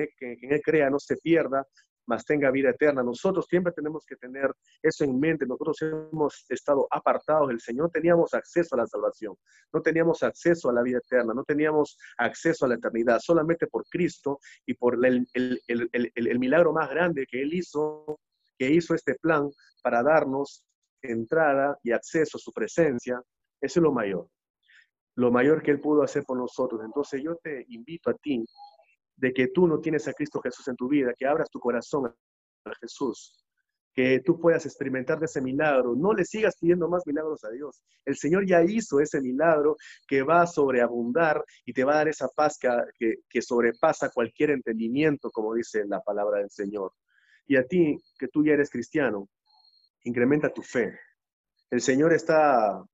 Él 0.51 0.61
crea 0.63 0.89
no 0.89 0.99
se 0.99 1.17
pierda, 1.17 1.65
más 2.07 2.25
tenga 2.25 2.49
vida 2.49 2.71
eterna. 2.71 3.03
Nosotros 3.03 3.45
siempre 3.47 3.71
tenemos 3.71 4.03
que 4.03 4.15
tener 4.15 4.51
eso 4.81 5.03
en 5.03 5.19
mente. 5.19 5.45
Nosotros 5.45 5.77
hemos 5.83 6.43
estado 6.49 6.87
apartados 6.89 7.49
del 7.49 7.61
Señor, 7.61 7.83
no 7.85 7.89
teníamos 7.91 8.33
acceso 8.33 8.75
a 8.75 8.79
la 8.79 8.87
salvación, 8.87 9.35
no 9.71 9.81
teníamos 9.81 10.23
acceso 10.23 10.69
a 10.69 10.73
la 10.73 10.81
vida 10.81 10.97
eterna, 10.97 11.35
no 11.35 11.43
teníamos 11.43 11.97
acceso 12.17 12.65
a 12.65 12.69
la 12.69 12.75
eternidad, 12.75 13.19
solamente 13.19 13.67
por 13.67 13.85
Cristo 13.85 14.39
y 14.65 14.73
por 14.73 14.97
el, 15.05 15.27
el 15.35 16.39
milagro 16.39 16.73
más 16.73 16.89
grande 16.89 17.27
que 17.29 17.43
Él 17.43 17.53
hizo, 17.53 18.19
que 18.59 18.69
hizo 18.69 18.93
este 18.93 19.15
plan 19.15 19.49
para 19.81 20.03
darnos 20.03 20.63
entrada 21.01 21.79
y 21.81 21.91
acceso 21.91 22.37
a 22.37 22.41
su 22.41 22.51
presencia. 22.51 23.19
Eso 23.59 23.79
es 23.79 23.83
lo 23.83 23.91
mayor 23.91 24.27
lo 25.19 25.31
mayor 25.31 25.61
que 25.61 25.71
Él 25.71 25.81
pudo 25.81 26.01
hacer 26.01 26.23
por 26.23 26.37
nosotros. 26.37 26.81
Entonces 26.83 27.21
yo 27.21 27.35
te 27.35 27.65
invito 27.69 28.09
a 28.09 28.13
ti 28.13 28.43
de 29.17 29.33
que 29.33 29.47
tú 29.47 29.67
no 29.67 29.79
tienes 29.79 30.07
a 30.07 30.13
Cristo 30.13 30.39
Jesús 30.41 30.65
en 30.69 30.77
tu 30.77 30.87
vida, 30.87 31.13
que 31.17 31.27
abras 31.27 31.49
tu 31.49 31.59
corazón 31.59 32.05
a 32.63 32.73
Jesús, 32.79 33.35
que 33.93 34.21
tú 34.21 34.39
puedas 34.39 34.65
experimentar 34.65 35.19
de 35.19 35.25
ese 35.25 35.41
milagro. 35.41 35.93
No 35.93 36.13
le 36.13 36.23
sigas 36.23 36.55
pidiendo 36.57 36.87
más 36.87 37.05
milagros 37.05 37.43
a 37.43 37.49
Dios. 37.49 37.83
El 38.05 38.15
Señor 38.15 38.47
ya 38.47 38.63
hizo 38.63 39.01
ese 39.01 39.19
milagro 39.19 39.75
que 40.07 40.23
va 40.23 40.43
a 40.43 40.47
sobreabundar 40.47 41.43
y 41.65 41.73
te 41.73 41.83
va 41.83 41.93
a 41.93 41.97
dar 41.97 42.07
esa 42.07 42.29
paz 42.29 42.57
que, 42.57 43.15
que 43.29 43.41
sobrepasa 43.41 44.11
cualquier 44.11 44.51
entendimiento, 44.51 45.29
como 45.31 45.53
dice 45.53 45.83
la 45.85 45.99
palabra 45.99 46.39
del 46.39 46.49
Señor. 46.49 46.93
Y 47.49 47.57
a 47.57 47.63
ti, 47.63 47.97
que 48.19 48.27
tú 48.27 48.45
ya 48.45 48.53
eres 48.53 48.69
cristiano, 48.69 49.27
incrementa 50.03 50.53
tu 50.53 50.61
fe. 50.61 50.99
El 51.71 51.81
Señor 51.81 52.13
está 52.13 52.85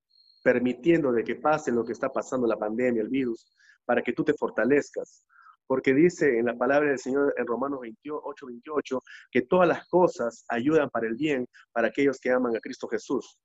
permitiendo 0.41 1.11
de 1.11 1.25
que 1.25 1.35
pase 1.35 1.73
lo 1.73 1.83
que 1.83 1.91
está 1.91 2.09
pasando, 2.09 2.47
la 2.47 2.57
pandemia, 2.57 3.01
el 3.01 3.09
virus, 3.09 3.53
para 3.83 4.01
que 4.01 4.13
tú 4.13 4.23
te 4.23 4.33
fortalezcas, 4.33 5.25
porque 5.67 5.93
dice 5.93 6.39
en 6.39 6.45
la 6.45 6.55
palabra 6.55 6.87
del 6.87 6.99
Señor 6.99 7.33
en 7.35 7.45
Romanos 7.45 7.81
28, 7.81 8.45
28, 8.45 9.01
que 9.29 9.41
todas 9.41 9.67
las 9.67 9.85
cosas 9.89 10.45
ayudan 10.47 10.89
para 10.89 11.07
el 11.07 11.15
bien 11.15 11.45
para 11.73 11.89
aquellos 11.89 12.17
que 12.17 12.31
aman 12.31 12.55
a 12.55 12.61
Cristo 12.61 12.87
Jesús. 12.87 13.37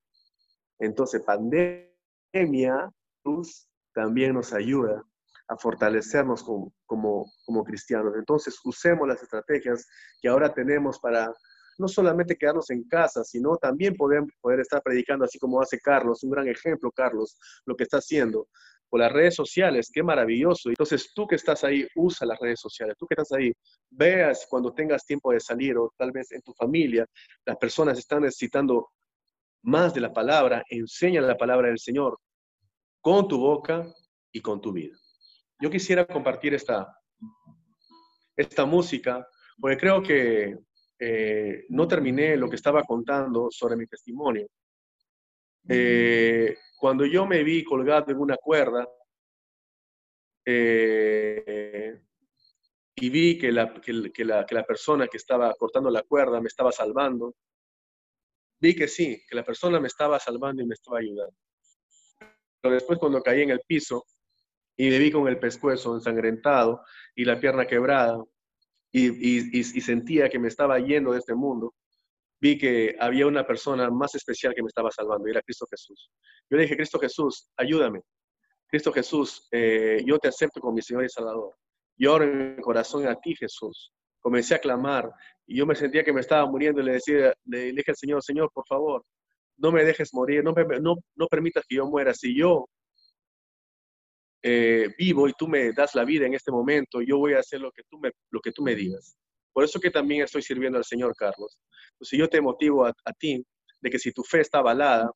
Entonces, 0.79 1.23
pandemia, 1.23 2.89
también 3.93 4.35
nos 4.35 4.53
ayuda 4.53 5.03
a 5.51 5.57
fortalecernos 5.57 6.45
como, 6.45 6.73
como, 6.87 7.65
cristianos. 7.65 8.15
Entonces, 8.17 8.57
usemos 8.65 9.07
las 9.09 9.21
estrategias 9.21 9.87
que 10.23 10.29
ahora 10.29 10.55
tenemos 10.55 11.01
para 11.01 11.33
no 11.77 11.89
solamente 11.89 12.37
quedarnos 12.37 12.71
en 12.71 12.85
casa, 12.85 13.25
sino 13.25 13.57
también 13.57 13.97
poder, 13.97 14.23
poder 14.41 14.61
estar 14.61 14.81
predicando 14.81 15.25
así 15.25 15.39
como 15.39 15.61
hace 15.61 15.81
Carlos, 15.81 16.23
un 16.23 16.31
gran 16.31 16.47
ejemplo, 16.47 16.93
Carlos, 16.93 17.37
lo 17.67 17.75
que 17.75 17.83
está 17.83 17.99
haciendo 17.99 18.47
por 18.89 19.01
las 19.01 19.13
redes 19.13 19.35
sociales, 19.35 19.91
qué 19.93 20.03
maravilloso. 20.03 20.69
Entonces 20.69 21.13
tú 21.15 21.27
que 21.27 21.37
estás 21.37 21.65
ahí, 21.65 21.87
usa 21.97 22.27
las 22.27 22.39
redes 22.39 22.61
sociales, 22.61 22.97
tú 22.99 23.07
que 23.07 23.15
estás 23.15 23.33
ahí, 23.33 23.53
veas 23.91 24.47
cuando 24.49 24.73
tengas 24.73 25.05
tiempo 25.05 25.33
de 25.33 25.41
salir 25.41 25.77
o 25.79 25.93
tal 25.97 26.13
vez 26.13 26.31
en 26.33 26.43
tu 26.43 26.53
familia, 26.55 27.07
las 27.45 27.57
personas 27.57 27.99
están 27.99 28.23
necesitando 28.23 28.91
más 29.63 29.95
de 29.95 30.01
la 30.01 30.13
palabra, 30.13 30.65
enseña 30.69 31.21
la 31.21 31.37
palabra 31.37 31.69
del 31.69 31.79
Señor 31.79 32.19
con 33.01 33.27
tu 33.27 33.39
boca 33.39 33.87
y 34.33 34.41
con 34.41 34.61
tu 34.61 34.73
vida. 34.73 34.97
Yo 35.61 35.71
quisiera 35.71 36.07
compartir 36.07 36.55
esta, 36.55 36.97
esta 38.35 38.65
música, 38.65 39.27
porque 39.61 39.77
creo 39.77 40.03
que 40.03 40.59
eh, 40.99 41.67
no 41.69 41.87
terminé 41.87 42.37
lo 42.37 42.49
que 42.49 42.57
estaba 42.57 42.83
contando 42.83 43.49
sobre 43.51 43.77
mi 43.77 43.87
testimonio. 43.87 44.49
Eh, 45.69 46.57
cuando 46.79 47.05
yo 47.05 47.27
me 47.27 47.45
vi 47.45 47.63
colgado 47.63 48.11
en 48.11 48.19
una 48.19 48.37
cuerda 48.39 48.89
eh, 50.47 52.01
y 52.95 53.11
vi 53.11 53.39
que 53.39 53.53
la, 53.53 53.75
que, 53.75 54.25
la, 54.25 54.47
que 54.47 54.55
la 54.55 54.65
persona 54.65 55.07
que 55.09 55.19
estaba 55.19 55.55
cortando 55.55 55.91
la 55.91 56.03
cuerda 56.03 56.41
me 56.41 56.49
estaba 56.49 56.73
salvando, 56.73 57.35
vi 58.59 58.75
que 58.75 58.89
sí, 58.89 59.23
que 59.29 59.37
la 59.37 59.45
persona 59.45 59.79
me 59.79 59.89
estaba 59.89 60.19
salvando 60.19 60.63
y 60.63 60.67
me 60.67 60.75
estaba 60.75 61.01
ayudando. 61.01 61.37
Pero 62.63 62.75
después 62.75 62.99
cuando 62.99 63.23
caí 63.23 63.43
en 63.43 63.51
el 63.51 63.61
piso 63.67 64.07
y 64.81 64.89
me 64.89 64.99
vi 64.99 65.11
con 65.11 65.29
el 65.29 65.39
pescuezo 65.39 65.95
ensangrentado 65.95 66.83
y 67.15 67.27
la 67.27 67.39
pierna 67.39 67.67
quebrada, 67.67 68.25
y, 68.91 69.63
sentía 69.63 70.31
que 70.31 70.39
me 70.39 70.49
estaba 70.49 70.79
yendo 70.79 71.13
de 71.13 71.19
este 71.19 71.35
mundo, 71.35 71.75
vi 72.41 72.57
que 72.57 72.97
había 72.99 73.27
una 73.27 73.47
persona 73.47 73.91
más 73.91 74.15
especial 74.15 74.55
que 74.55 74.63
me 74.63 74.69
estaba 74.69 74.91
salvando, 74.91 75.29
y 75.29 75.33
era 75.33 75.43
Cristo 75.43 75.67
Jesús. 75.71 76.11
Yo 76.49 76.57
le 76.57 76.63
dije, 76.63 76.77
Cristo 76.77 76.99
Jesús, 76.99 77.51
ayúdame. 77.59 78.01
Cristo 78.69 78.91
Jesús, 78.91 79.47
eh, 79.53 80.03
yo 80.07 80.19
te 80.19 80.29
acepto 80.29 80.61
como 80.61 80.73
mi 80.73 80.81
Señor 80.81 81.05
y 81.05 81.11
Salvador. 81.11 81.55
Yo 81.99 82.15
oro 82.15 82.25
en 82.25 82.57
mi 82.57 82.63
corazón 82.63 83.07
a 83.07 83.17
ti, 83.17 83.37
Jesús. 83.37 83.93
Comencé 84.19 84.55
a 84.55 84.61
clamar 84.61 85.13
y 85.47 85.59
yo 85.59 85.67
me 85.67 85.75
sentía 85.75 86.05
que 86.05 86.15
me 86.15 86.23
estaba 86.23 86.51
muriendo 86.51 86.81
y 86.81 86.85
le 86.85 86.93
decía, 86.93 87.35
le 87.45 87.73
dije 87.73 87.91
al 87.91 87.97
Señor, 87.97 88.23
Señor, 88.23 88.51
por 88.55 88.67
favor, 88.67 89.05
no 89.59 89.73
me 89.73 89.85
dejes 89.85 90.15
morir, 90.15 90.43
no, 90.43 90.55
no, 90.81 90.97
no 91.17 91.27
permitas 91.27 91.67
que 91.69 91.77
yo 91.77 91.87
muera. 91.87 92.15
Si 92.15 92.35
yo 92.35 92.67
eh, 94.43 94.89
vivo 94.99 95.29
y 95.29 95.33
tú 95.35 95.47
me 95.49 95.73
das 95.73 95.95
la 95.95 96.05
vida 96.05 96.27
en 96.27 96.35
este 96.35 96.51
momento, 96.51 97.01
yo 97.03 97.19
voy 97.19 97.35
a 97.35 97.41
hacer 97.41 97.61
lo 97.61 97.71
que 97.73 97.83
tú 97.89 97.99
me, 97.99 98.11
lo 98.31 98.41
que 98.41 98.53
tú 98.53 98.63
me 98.63 98.75
digas. 98.75 99.17
Por 99.53 99.65
eso 99.65 99.81
que 99.81 99.91
también 99.91 100.23
estoy 100.23 100.43
sirviendo 100.43 100.79
al 100.79 100.85
Señor, 100.85 101.15
Carlos. 101.17 101.59
Entonces 101.93 102.19
yo 102.19 102.29
te 102.29 102.41
motivo 102.41 102.87
a, 102.87 102.95
ti 103.19 103.45
de 103.81 103.91
que 103.91 103.99
si 103.99 104.13
tu 104.13 104.23
fe 104.23 104.41
está 104.41 104.59
avalada, 104.59 105.11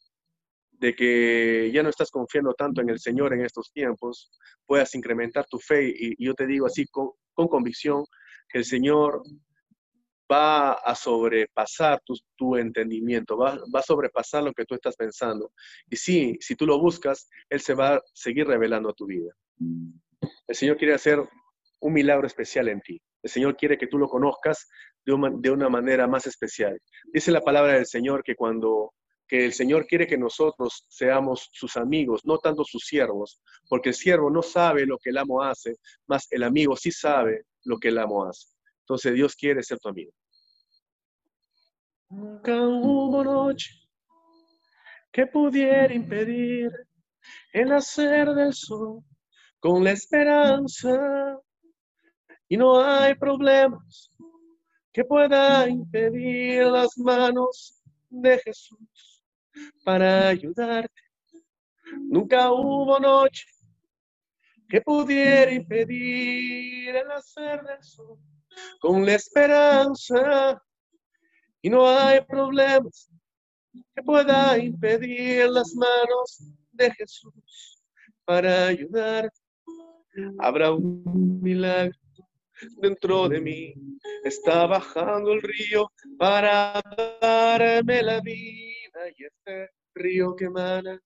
de 0.73 0.95
que 0.95 1.71
ya 1.73 1.83
no 1.83 1.89
estás 1.89 2.11
confiando 2.11 2.53
tanto 2.53 2.81
en 2.83 2.91
el 2.91 2.99
Señor 2.99 3.33
en 3.33 3.43
estos 3.43 3.71
tiempos, 3.73 4.31
puedas 4.67 4.95
incrementar 4.95 5.47
tu 5.47 5.59
fe 5.59 5.89
y, 5.89 6.25
yo 6.25 6.35
te 6.35 6.47
digo 6.47 6.67
así 6.67 6.87
con, 6.87 7.11
con 7.33 7.49
convicción 7.49 8.05
que 8.49 8.59
el 8.59 8.65
Señor 8.65 9.23
va 10.35 10.73
a 10.73 10.95
sobrepasar 10.95 12.01
tu, 12.37 12.57
entendimiento, 12.57 13.37
va, 13.37 13.59
a 13.73 13.83
sobrepasar 13.83 14.43
lo 14.43 14.53
que 14.53 14.65
tú 14.65 14.75
estás 14.75 14.97
pensando. 14.97 15.53
Y 15.89 15.97
sí, 15.97 16.37
si 16.41 16.57
tú 16.57 16.67
lo 16.67 16.79
buscas, 16.79 17.29
Él 17.49 17.61
se 17.61 17.75
va 17.75 17.95
a 17.95 18.03
seguir 18.13 18.47
revelando 18.47 18.91
a 18.91 18.95
tu 18.95 19.07
vida. 19.07 19.33
El 20.49 20.55
Señor 20.55 20.77
quiere 20.77 20.95
hacer 20.95 21.19
un 21.81 21.93
milagro 21.93 22.27
especial 22.27 22.69
en 22.69 22.81
ti. 22.81 23.01
El 23.23 23.31
Señor 23.31 23.57
quiere 23.57 23.79
que 23.79 23.87
tú 23.87 23.99
lo 23.99 24.09
conozcas 24.09 24.69
de 25.05 25.13
una, 25.13 25.31
de 25.35 25.51
una 25.51 25.69
manera 25.69 26.07
más 26.07 26.27
especial. 26.27 26.79
Dice 27.13 27.31
la 27.31 27.41
palabra 27.41 27.75
del 27.75 27.87
Señor 27.87 28.23
que 28.23 28.35
cuando 28.35 28.93
que 29.27 29.47
el 29.47 29.55
Señor 29.55 29.87
quiere 29.87 30.07
que 30.07 30.19
nosotros 30.19 30.85
seamos 30.89 31.49
sus 31.53 31.79
amigos, 31.79 32.21
no 32.25 32.37
tanto 32.39 32.63
sus 32.63 32.85
siervos, 32.85 33.41
porque 33.71 33.89
el 33.89 33.95
siervo 33.95 34.31
no 34.31 34.43
sabe 34.43 34.85
lo 34.85 34.99
que 34.99 35.11
el 35.11 35.17
amo 35.17 35.43
hace, 35.43 35.77
más 36.07 36.27
el 36.31 36.43
amigo 36.43 36.77
sí 36.77 36.91
sabe 36.91 37.45
lo 37.65 37.79
que 37.79 37.89
el 37.89 37.99
amo 37.99 38.27
hace. 38.27 38.49
Entonces 38.81 39.15
Dios 39.15 39.35
quiere 39.35 39.63
ser 39.63 39.79
tu 39.79 39.89
amigo. 39.89 40.13
Nunca 42.15 42.57
hubo 42.63 43.25
noche 43.25 43.75
que 45.11 45.27
pudiera 45.27 45.93
impedir 45.93 46.71
el 47.53 47.69
nacer 47.69 48.33
del 48.35 48.53
sol 48.55 49.03
con 49.59 49.83
la 49.83 49.91
esperanza. 49.91 51.41
Y 52.49 52.57
no 52.57 52.81
hay 52.81 53.17
problemas 53.17 54.13
que 54.93 55.05
pueda 55.05 55.69
impedir 55.69 56.67
las 56.67 56.97
manos 56.99 57.83
de 58.09 58.39
Jesús 58.39 59.25
para 59.85 60.29
ayudarte. 60.29 61.03
Nunca 61.99 62.53
hubo 62.53 63.01
noche 63.01 63.47
que 64.69 64.81
pudiera 64.81 65.51
impedir 65.53 66.95
el 66.95 67.09
nacer 67.09 67.61
del 67.65 67.83
sol 67.83 68.19
con 68.81 69.05
la 69.05 69.15
esperanza 69.15 70.63
y 71.65 71.71
no 71.71 71.89
hay 71.89 72.21
problemas 72.21 73.11
que 73.97 74.03
pueda 74.03 74.59
impedir 74.59 75.49
las 75.49 75.75
manos 75.75 76.53
de 76.73 76.93
Jesús 76.93 77.83
para 78.27 78.67
ayudar. 78.67 79.33
Habrá 80.41 80.73
un 80.73 81.41
milagro 81.41 81.99
dentro 82.83 83.31
de 83.31 83.41
mí. 83.41 83.75
Está 84.25 84.67
bajando 84.67 85.33
el 85.33 85.41
río 85.41 85.91
para 86.19 86.83
darme 87.23 88.03
la 88.03 88.21
vida 88.21 89.01
y 89.17 89.25
este 89.25 89.71
río 89.95 90.37
que 90.37 90.45
emana 90.45 91.01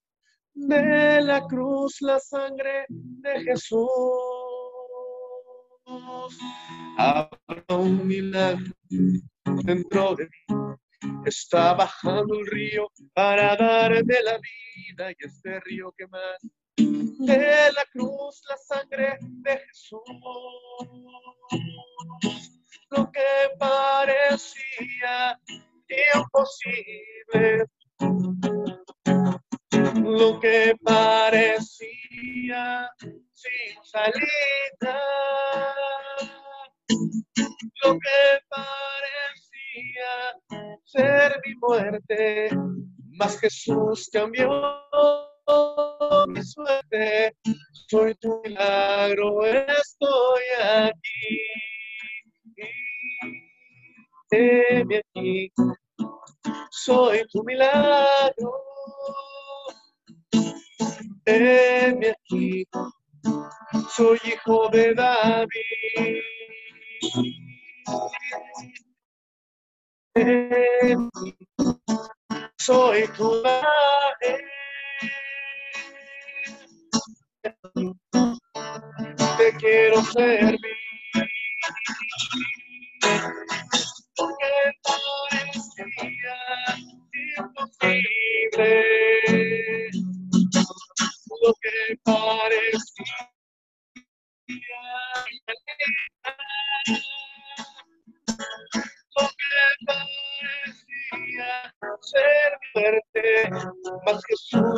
de 0.55 1.21
la 1.23 1.47
cruz 1.47 1.99
la 2.01 2.19
sangre 2.19 2.85
de 2.89 3.45
Jesús. 3.45 3.89
Habrá 6.97 7.77
un 7.77 8.09
milagro 8.09 8.73
dentro 9.65 10.15
de 10.15 10.25
mí. 10.25 10.47
Está 11.25 11.75
bajando 11.75 12.35
el 12.39 12.47
río 12.47 12.91
para 13.15 13.57
darme 13.57 14.23
la 14.25 14.39
vida 14.39 15.11
y 15.11 15.17
este 15.19 15.61
río 15.61 15.93
que 15.97 16.07
más 16.09 16.39
de 16.77 17.73
la 17.73 17.85
cruz 17.93 18.43
la 18.49 18.57
sangre 18.57 19.19
de 19.21 19.59
Jesús. 19.59 20.01
Lo 22.91 23.11
que 23.11 23.51
parecía 23.59 25.39
imposible, 26.15 27.67
lo 29.95 30.41
que 30.41 30.75
parecía 30.83 31.81
sin 33.35 33.85
salida, 33.85 35.01
lo 37.85 37.93
que 37.93 38.41
parecía 38.49 39.48
ser 40.85 41.41
mi 41.45 41.55
muerte, 41.57 42.51
mas 43.19 43.39
Jesús 43.41 44.09
cambió 44.13 44.49
mi 46.29 46.43
suerte, 46.43 47.35
soy 47.89 48.15
tu 48.17 48.41
milagro, 48.45 49.45
estoy 49.47 50.43
aquí. 50.61 51.39
Aquí, 54.31 55.53
soy 56.71 57.23
tu 57.33 57.43
milagro. 57.45 58.53
Aquí, 61.27 62.67
soy 63.95 64.19
hijo 64.25 64.69
de 64.71 64.95
David. 64.95 66.23
Soy 72.59 73.07
tu. 73.17 73.43
Te 79.37 79.53
quiero 79.59 80.03
servir. 80.03 80.59
Porque 84.17 84.53
parecía 84.83 86.37
imposible 87.39 88.71
lo 91.43 91.55
que 91.63 91.97
parecía 92.05 93.19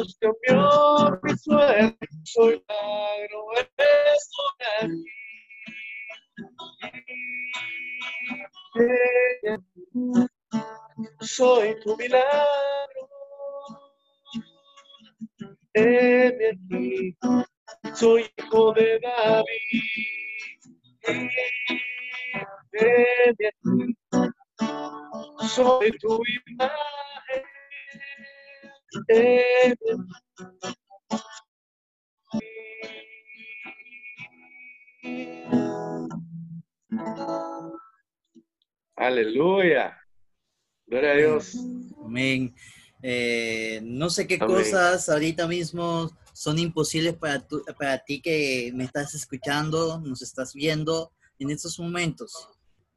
Jesús 0.00 0.16
cambió 0.20 1.20
mi 1.22 1.36
suerte, 1.36 2.08
soy 2.24 2.64
magro, 2.66 3.52
estoy 3.76 4.48
aquí. 9.52 9.76
Soy 11.20 11.76
tu 11.82 11.96
milagro, 11.96 13.08
aquí, 15.74 17.16
soy 17.94 18.30
hijo 18.38 18.72
de 18.72 19.00
David. 19.00 19.46
Aquí, 22.34 22.88
soy 25.48 25.90
tu 25.98 26.22
imagen. 26.24 26.49
No 44.10 44.14
sé 44.14 44.26
qué 44.26 44.40
cosas 44.40 45.08
ahorita 45.08 45.46
mismo 45.46 46.10
son 46.32 46.58
imposibles 46.58 47.14
para, 47.14 47.46
para 47.78 47.96
ti 48.00 48.20
que 48.20 48.72
me 48.74 48.82
estás 48.82 49.14
escuchando, 49.14 50.00
nos 50.00 50.20
estás 50.20 50.52
viendo 50.52 51.12
en 51.38 51.52
estos 51.52 51.78
momentos, 51.78 52.32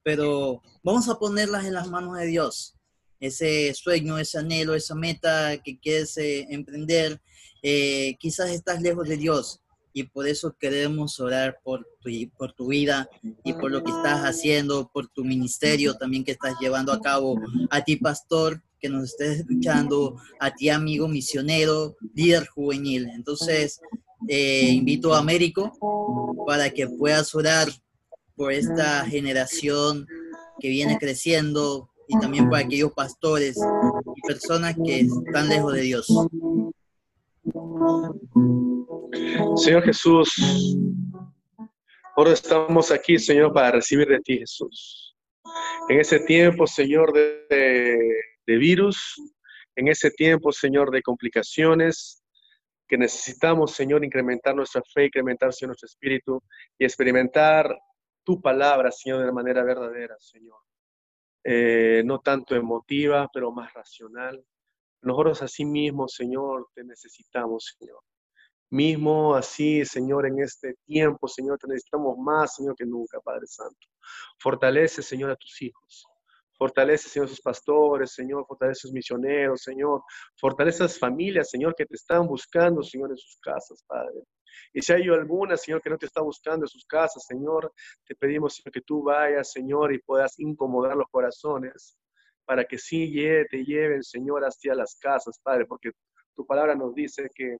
pero 0.02 0.60
vamos 0.82 1.08
a 1.10 1.20
ponerlas 1.20 1.66
en 1.66 1.76
las 1.76 1.88
manos 1.88 2.18
de 2.18 2.26
Dios. 2.26 2.74
Ese 3.20 3.76
sueño, 3.76 4.18
ese 4.18 4.40
anhelo, 4.40 4.74
esa 4.74 4.96
meta 4.96 5.56
que 5.64 5.78
quieres 5.78 6.18
eh, 6.18 6.48
emprender, 6.50 7.22
eh, 7.62 8.16
quizás 8.20 8.50
estás 8.50 8.82
lejos 8.82 9.08
de 9.08 9.18
Dios 9.18 9.62
y 9.94 10.06
por 10.06 10.28
eso 10.28 10.58
queremos 10.60 11.20
orar 11.20 11.60
por 11.64 11.88
tu, 12.02 12.10
por 12.40 12.54
tu 12.54 12.70
vida 12.70 13.08
y 13.44 13.54
por 13.54 13.70
lo 13.70 13.84
que 13.84 13.92
estás 13.92 14.22
haciendo, 14.22 14.90
por 14.92 15.10
tu 15.10 15.24
ministerio 15.24 15.94
también 15.94 16.24
que 16.24 16.32
estás 16.32 16.56
llevando 16.60 16.92
a 16.92 17.00
cabo, 17.00 17.40
a 17.70 17.84
ti 17.84 17.98
pastor 17.98 18.64
que 18.84 18.90
nos 18.90 19.12
estés 19.12 19.40
escuchando, 19.40 20.18
a 20.42 20.54
ti 20.54 20.68
amigo 20.68 21.08
misionero, 21.08 21.96
líder 22.14 22.46
juvenil. 22.48 23.08
Entonces, 23.16 23.80
eh, 24.28 24.72
invito 24.72 25.14
a 25.14 25.20
Américo 25.20 25.72
para 26.46 26.70
que 26.70 26.90
puedas 26.90 27.34
orar 27.34 27.70
por 28.36 28.52
esta 28.52 29.06
generación 29.06 30.06
que 30.60 30.68
viene 30.68 30.98
creciendo, 30.98 31.90
y 32.10 32.20
también 32.20 32.50
para 32.50 32.66
aquellos 32.66 32.92
pastores 32.92 33.58
y 34.16 34.28
personas 34.28 34.76
que 34.84 35.00
están 35.00 35.48
lejos 35.48 35.74
de 35.74 35.82
Dios. 35.82 36.08
Señor 39.56 39.84
Jesús, 39.84 40.76
ahora 42.18 42.34
estamos 42.34 42.92
aquí, 42.92 43.18
Señor, 43.18 43.54
para 43.54 43.72
recibir 43.72 44.10
de 44.10 44.20
ti, 44.20 44.40
Jesús. 44.40 45.16
En 45.88 46.02
ese 46.02 46.20
tiempo, 46.20 46.68
Señor, 46.68 47.14
de 47.14 48.33
virus, 48.46 49.16
en 49.76 49.88
ese 49.88 50.12
tiempo, 50.12 50.52
Señor, 50.52 50.92
de 50.92 51.02
complicaciones, 51.02 52.24
que 52.88 52.98
necesitamos, 52.98 53.72
Señor, 53.72 54.04
incrementar 54.04 54.56
nuestra 54.56 54.82
fe, 54.94 55.06
incrementar, 55.06 55.48
nuestro 55.48 55.86
espíritu 55.86 56.44
y 56.78 56.86
experimentar 56.86 57.76
tu 58.24 58.42
palabra, 58.42 58.92
Señor, 58.92 59.26
de 59.26 59.32
manera 59.32 59.64
verdadera, 59.64 60.16
Señor. 60.20 60.60
Eh, 61.44 62.04
no 62.06 62.20
tanto 62.20 62.56
emotiva, 62.56 63.30
pero 63.34 63.52
más 63.52 63.74
racional. 63.74 64.44
Nosotros 65.02 65.42
así 65.42 65.66
mismo, 65.66 66.08
Señor, 66.08 66.68
te 66.74 66.84
necesitamos, 66.84 67.76
Señor. 67.78 68.00
Mismo 68.70 69.36
así, 69.36 69.86
Señor, 69.86 70.26
en 70.26 70.40
este 70.40 70.76
tiempo, 70.86 71.28
Señor, 71.28 71.60
te 71.60 71.68
necesitamos 71.68 72.18
más, 72.18 72.56
Señor, 72.56 72.76
que 72.76 72.86
nunca, 72.86 73.20
Padre 73.20 73.46
Santo. 73.48 73.88
Fortalece, 74.40 75.02
Señor, 75.02 75.32
a 75.32 75.36
tus 75.36 75.62
hijos. 75.62 76.08
Fortalece, 76.64 77.10
Señor, 77.10 77.28
sus 77.28 77.42
pastores, 77.42 78.14
Señor. 78.14 78.46
Fortalece 78.48 78.84
sus 78.84 78.94
misioneros, 78.94 79.64
Señor. 79.64 80.02
Fortalece 80.40 80.82
a 80.82 80.86
las 80.86 80.98
familias, 80.98 81.50
Señor, 81.50 81.76
que 81.76 81.86
te 81.86 81.96
están 81.96 82.26
buscando, 82.26 82.82
Señor, 82.82 83.12
en 83.12 83.18
sus 83.18 83.38
casas, 83.42 83.84
Padre. 83.86 84.22
Y 84.72 84.82
si 84.82 84.94
hay 84.94 85.10
alguna, 85.10 85.58
Señor, 85.58 85.82
que 85.82 85.90
no 85.90 85.98
te 85.98 86.06
está 86.06 86.22
buscando 86.22 86.64
en 86.64 86.70
sus 86.70 86.86
casas, 86.86 87.26
Señor, 87.28 87.70
te 88.06 88.16
pedimos, 88.16 88.62
que 88.72 88.80
tú 88.80 89.04
vayas, 89.04 89.52
Señor, 89.52 89.94
y 89.94 90.00
puedas 90.00 90.40
incomodar 90.40 90.96
los 90.96 91.08
corazones 91.12 91.98
para 92.46 92.64
que 92.64 92.78
sí 92.78 93.12
te 93.52 93.66
lleven, 93.66 94.02
Señor, 94.02 94.46
hacia 94.46 94.74
las 94.74 94.96
casas, 94.96 95.38
Padre, 95.44 95.66
porque 95.66 95.92
tu 96.34 96.46
palabra 96.46 96.76
nos 96.76 96.96
dice 96.96 97.28
que, 97.36 97.58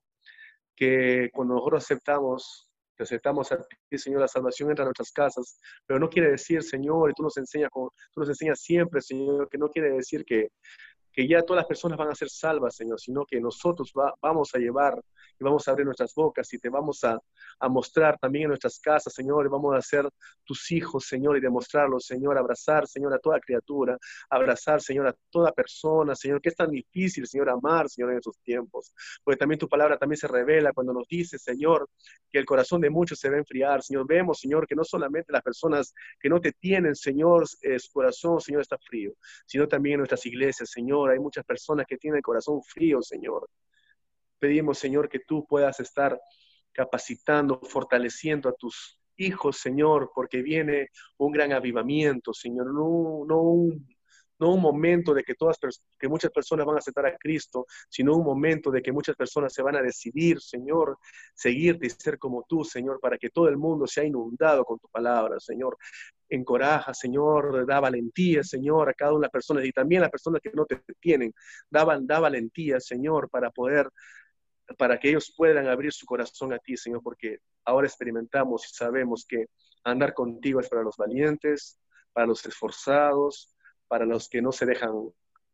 que 0.74 1.28
cuando 1.34 1.56
nosotros 1.56 1.84
aceptamos, 1.84 2.70
te 2.96 3.02
aceptamos 3.02 3.50
a 3.52 3.58
ti, 3.88 3.98
Señor, 3.98 4.20
la 4.20 4.28
salvación 4.28 4.70
entra 4.70 4.84
a 4.84 4.86
nuestras 4.86 5.12
casas, 5.12 5.58
pero 5.86 5.98
no 5.98 6.08
quiere 6.08 6.30
decir, 6.30 6.62
Señor, 6.62 7.10
y 7.10 7.14
tú 7.14 7.22
nos 7.22 7.36
enseñas, 7.36 7.70
tú 7.72 7.90
nos 8.16 8.28
enseñas 8.28 8.60
siempre, 8.60 9.00
Señor, 9.00 9.48
que 9.48 9.58
no 9.58 9.68
quiere 9.68 9.90
decir 9.90 10.24
que, 10.24 10.48
que 11.14 11.28
ya 11.28 11.42
todas 11.42 11.60
las 11.60 11.66
personas 11.66 11.96
van 11.96 12.08
a 12.08 12.14
ser 12.14 12.28
salvas, 12.28 12.74
Señor, 12.74 13.00
sino 13.00 13.24
que 13.24 13.40
nosotros 13.40 13.92
vamos 14.20 14.54
a 14.54 14.58
llevar 14.58 15.00
y 15.38 15.44
vamos 15.44 15.66
a 15.66 15.70
abrir 15.70 15.86
nuestras 15.86 16.12
bocas 16.14 16.52
y 16.52 16.58
te 16.58 16.68
vamos 16.68 17.04
a, 17.04 17.18
a, 17.60 17.68
mostrar 17.68 18.18
también 18.18 18.44
en 18.44 18.48
nuestras 18.48 18.80
casas, 18.80 19.14
Señor, 19.14 19.46
y 19.46 19.48
vamos 19.48 19.76
a 19.76 19.80
ser 19.80 20.08
tus 20.44 20.70
hijos, 20.72 21.06
Señor, 21.06 21.36
y 21.36 21.40
demostrarlos, 21.40 22.04
Señor, 22.04 22.36
abrazar, 22.36 22.86
Señor, 22.88 23.14
a 23.14 23.18
toda 23.18 23.38
criatura, 23.38 23.96
abrazar, 24.28 24.80
Señor, 24.80 25.06
a 25.06 25.14
toda 25.30 25.52
persona, 25.52 26.14
Señor, 26.16 26.40
que 26.40 26.48
es 26.48 26.56
tan 26.56 26.70
difícil, 26.70 27.26
Señor, 27.26 27.48
amar, 27.48 27.88
Señor, 27.88 28.12
en 28.12 28.18
esos 28.18 28.38
tiempos, 28.40 28.92
porque 29.22 29.38
también 29.38 29.58
tu 29.58 29.68
palabra 29.68 29.96
también 29.96 30.18
se 30.18 30.26
revela 30.28 30.72
cuando 30.72 30.92
nos 30.92 31.06
dice, 31.08 31.38
Señor, 31.38 31.88
que 32.30 32.38
el 32.38 32.44
corazón 32.44 32.80
de 32.80 32.90
muchos 32.90 33.20
se 33.20 33.28
va 33.28 33.36
a 33.36 33.38
enfriar, 33.38 33.82
Señor, 33.82 34.04
vemos, 34.06 34.40
Señor, 34.40 34.66
que 34.66 34.74
no 34.74 34.82
solamente 34.82 35.32
las 35.32 35.42
personas 35.42 35.94
que 36.20 36.28
no 36.28 36.40
te 36.40 36.52
tienen, 36.52 36.96
Señor, 36.96 37.44
eh, 37.62 37.78
su 37.78 37.92
corazón, 37.92 38.40
Señor, 38.40 38.62
está 38.62 38.78
frío, 38.78 39.12
sino 39.46 39.68
también 39.68 39.94
en 39.94 40.00
nuestras 40.00 40.26
iglesias, 40.26 40.70
Señor, 40.70 41.03
hay 41.10 41.18
muchas 41.18 41.44
personas 41.44 41.86
que 41.86 41.96
tienen 41.96 42.18
el 42.18 42.22
corazón 42.22 42.62
frío, 42.62 43.02
Señor. 43.02 43.48
Pedimos, 44.38 44.78
Señor, 44.78 45.08
que 45.08 45.20
tú 45.20 45.46
puedas 45.46 45.80
estar 45.80 46.20
capacitando, 46.72 47.60
fortaleciendo 47.62 48.48
a 48.48 48.54
tus 48.54 48.98
hijos, 49.16 49.58
Señor, 49.58 50.10
porque 50.14 50.42
viene 50.42 50.88
un 51.18 51.32
gran 51.32 51.52
avivamiento, 51.52 52.32
Señor, 52.34 52.72
no, 52.74 53.24
un 54.40 54.60
momento 54.60 55.14
de 55.14 55.22
que, 55.22 55.34
que 55.98 56.08
muchas 56.08 56.30
personas 56.30 56.66
van 56.66 56.76
a 56.76 56.78
aceptar 56.78 57.06
a 57.06 57.16
Cristo, 57.16 57.66
sino 57.88 58.16
un 58.16 58.24
momento 58.24 58.70
de 58.70 58.82
que 58.82 58.92
muchas 58.92 59.16
personas 59.16 59.52
se 59.52 59.62
van 59.62 59.76
a 59.76 59.82
decidir, 59.82 60.40
Señor, 60.40 60.98
seguirte 61.34 61.86
y 61.86 61.90
ser 61.90 62.18
como 62.18 62.44
tú, 62.48 62.64
Señor, 62.64 62.98
para 63.00 63.16
que 63.16 63.30
todo 63.30 63.48
el 63.48 63.56
mundo 63.56 63.86
sea 63.86 64.04
inundado 64.04 64.64
con 64.64 64.78
tu 64.78 64.88
palabra, 64.88 65.38
Señor. 65.40 65.78
Encoraja, 66.34 66.94
Señor, 66.94 67.66
da 67.66 67.80
valentía, 67.80 68.42
Señor, 68.42 68.88
a 68.88 68.94
cada 68.94 69.12
una 69.12 69.20
de 69.20 69.26
las 69.26 69.32
personas 69.32 69.64
y 69.64 69.72
también 69.72 70.00
a 70.00 70.04
las 70.04 70.10
personas 70.10 70.40
que 70.42 70.50
no 70.52 70.66
te 70.66 70.80
tienen. 71.00 71.32
Da, 71.70 71.84
da 72.02 72.20
valentía, 72.20 72.80
Señor, 72.80 73.30
para 73.30 73.50
poder 73.50 73.88
para 74.78 74.98
que 74.98 75.10
ellos 75.10 75.32
puedan 75.36 75.66
abrir 75.66 75.92
su 75.92 76.06
corazón 76.06 76.52
a 76.52 76.58
ti, 76.58 76.76
Señor, 76.76 77.02
porque 77.02 77.38
ahora 77.64 77.86
experimentamos 77.86 78.64
y 78.64 78.74
sabemos 78.74 79.26
que 79.28 79.46
andar 79.84 80.14
contigo 80.14 80.60
es 80.60 80.68
para 80.68 80.82
los 80.82 80.96
valientes, 80.96 81.78
para 82.12 82.26
los 82.26 82.44
esforzados, 82.46 83.54
para 83.88 84.06
los 84.06 84.28
que 84.28 84.40
no 84.40 84.52
se 84.52 84.66
dejan 84.66 84.92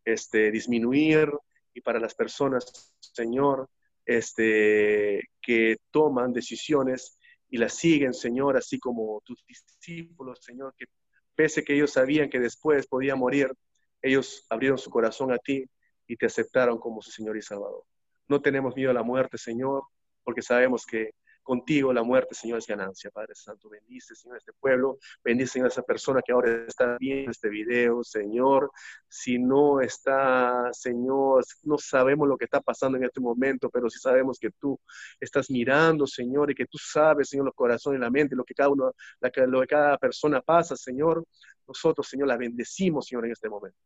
este, 0.04 0.50
disminuir 0.50 1.30
y 1.74 1.80
para 1.80 1.98
las 1.98 2.14
personas, 2.14 2.94
Señor, 3.00 3.68
este, 4.06 5.28
que 5.40 5.76
toman 5.90 6.32
decisiones 6.32 7.18
y 7.50 7.58
las 7.58 7.74
siguen, 7.74 8.14
Señor, 8.14 8.56
así 8.56 8.78
como 8.78 9.20
tus 9.24 9.44
discípulos, 9.46 10.38
Señor, 10.40 10.74
que 10.78 10.86
pese 11.34 11.64
que 11.64 11.74
ellos 11.74 11.92
sabían 11.92 12.30
que 12.30 12.38
después 12.38 12.86
podía 12.86 13.16
morir, 13.16 13.52
ellos 14.00 14.46
abrieron 14.48 14.78
su 14.78 14.90
corazón 14.90 15.32
a 15.32 15.38
ti 15.38 15.64
y 16.06 16.16
te 16.16 16.26
aceptaron 16.26 16.78
como 16.78 17.02
su 17.02 17.10
Señor 17.10 17.36
y 17.36 17.42
Salvador. 17.42 17.84
No 18.28 18.40
tenemos 18.40 18.76
miedo 18.76 18.90
a 18.90 18.94
la 18.94 19.02
muerte, 19.02 19.36
Señor, 19.36 19.82
porque 20.22 20.42
sabemos 20.42 20.86
que 20.86 21.10
Contigo 21.50 21.92
la 21.92 22.04
muerte, 22.04 22.32
Señor, 22.32 22.58
es 22.58 22.66
ganancia, 22.68 23.10
Padre 23.10 23.34
Santo. 23.34 23.68
Bendice, 23.68 24.14
Señor, 24.14 24.36
este 24.36 24.52
pueblo. 24.52 24.98
Bendice, 25.24 25.60
a 25.60 25.66
esa 25.66 25.82
persona 25.82 26.22
que 26.24 26.30
ahora 26.30 26.64
está 26.64 26.96
viendo 26.96 27.32
este 27.32 27.48
video, 27.48 28.04
Señor. 28.04 28.70
Si 29.08 29.36
no 29.36 29.80
está, 29.80 30.68
Señor, 30.72 31.44
no 31.64 31.76
sabemos 31.76 32.28
lo 32.28 32.36
que 32.36 32.44
está 32.44 32.60
pasando 32.60 32.98
en 32.98 33.02
este 33.02 33.20
momento, 33.20 33.68
pero 33.68 33.90
sí 33.90 33.98
sabemos 33.98 34.38
que 34.38 34.52
tú 34.60 34.78
estás 35.18 35.50
mirando, 35.50 36.06
Señor, 36.06 36.52
y 36.52 36.54
que 36.54 36.66
tú 36.66 36.78
sabes, 36.78 37.28
Señor, 37.28 37.46
los 37.46 37.54
corazones 37.56 37.98
y 37.98 38.00
la 38.00 38.10
mente, 38.10 38.36
lo 38.36 38.44
que 38.44 38.54
cada 38.54 38.68
uno, 38.68 38.92
lo 39.20 39.60
que 39.60 39.66
cada 39.66 39.98
persona 39.98 40.40
pasa, 40.40 40.76
Señor. 40.76 41.24
Nosotros, 41.66 42.06
Señor, 42.06 42.28
la 42.28 42.36
bendecimos, 42.36 43.08
Señor, 43.08 43.26
en 43.26 43.32
este 43.32 43.48
momento. 43.48 43.76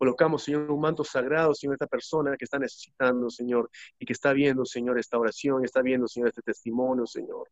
Colocamos, 0.00 0.44
Señor, 0.44 0.70
un 0.70 0.80
manto 0.80 1.04
sagrado, 1.04 1.52
Señor, 1.52 1.74
esta 1.74 1.86
persona 1.86 2.34
que 2.38 2.46
está 2.46 2.58
necesitando, 2.58 3.28
Señor, 3.28 3.68
y 3.98 4.06
que 4.06 4.14
está 4.14 4.32
viendo, 4.32 4.64
Señor, 4.64 4.98
esta 4.98 5.18
oración, 5.18 5.62
está 5.62 5.82
viendo, 5.82 6.08
Señor, 6.08 6.30
este 6.30 6.40
testimonio, 6.40 7.04
Señor. 7.06 7.50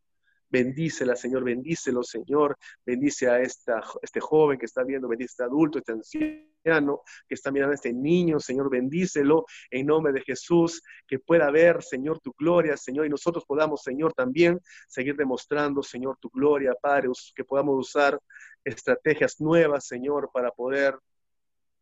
Bendícela, 0.49 1.14
Señor, 1.14 1.44
bendícelo, 1.44 2.03
Señor. 2.03 2.57
Bendice 2.86 3.28
a 3.28 3.38
esta, 3.38 3.82
este 4.01 4.20
joven 4.20 4.59
que 4.59 4.64
está 4.64 4.82
viendo, 4.82 5.09
bendice 5.09 5.32
a 5.32 5.32
este 5.32 5.42
adulto, 5.44 5.78
este 5.78 5.92
anciano 5.92 7.03
que 7.28 7.34
está 7.34 7.51
mirando 7.51 7.72
a 7.72 7.74
este 7.74 7.92
niño, 7.92 8.40
Señor, 8.40 8.70
bendícelo 8.70 9.44
en 9.70 9.84
nombre 9.84 10.14
de 10.14 10.22
Jesús, 10.22 10.82
que 11.07 11.18
pueda 11.18 11.51
ver, 11.51 11.82
Señor, 11.82 12.18
tu 12.20 12.32
gloria, 12.32 12.78
Señor, 12.78 13.05
y 13.05 13.11
nosotros 13.11 13.44
podamos, 13.44 13.82
Señor, 13.82 14.14
también 14.14 14.59
seguir 14.88 15.16
demostrando, 15.16 15.82
Señor, 15.82 16.16
tu 16.18 16.30
gloria, 16.30 16.74
Padre, 16.80 17.11
que 17.34 17.44
podamos 17.44 17.78
usar 17.78 18.18
estrategias 18.64 19.38
nuevas, 19.38 19.86
Señor, 19.86 20.30
para 20.32 20.51
poder 20.51 20.99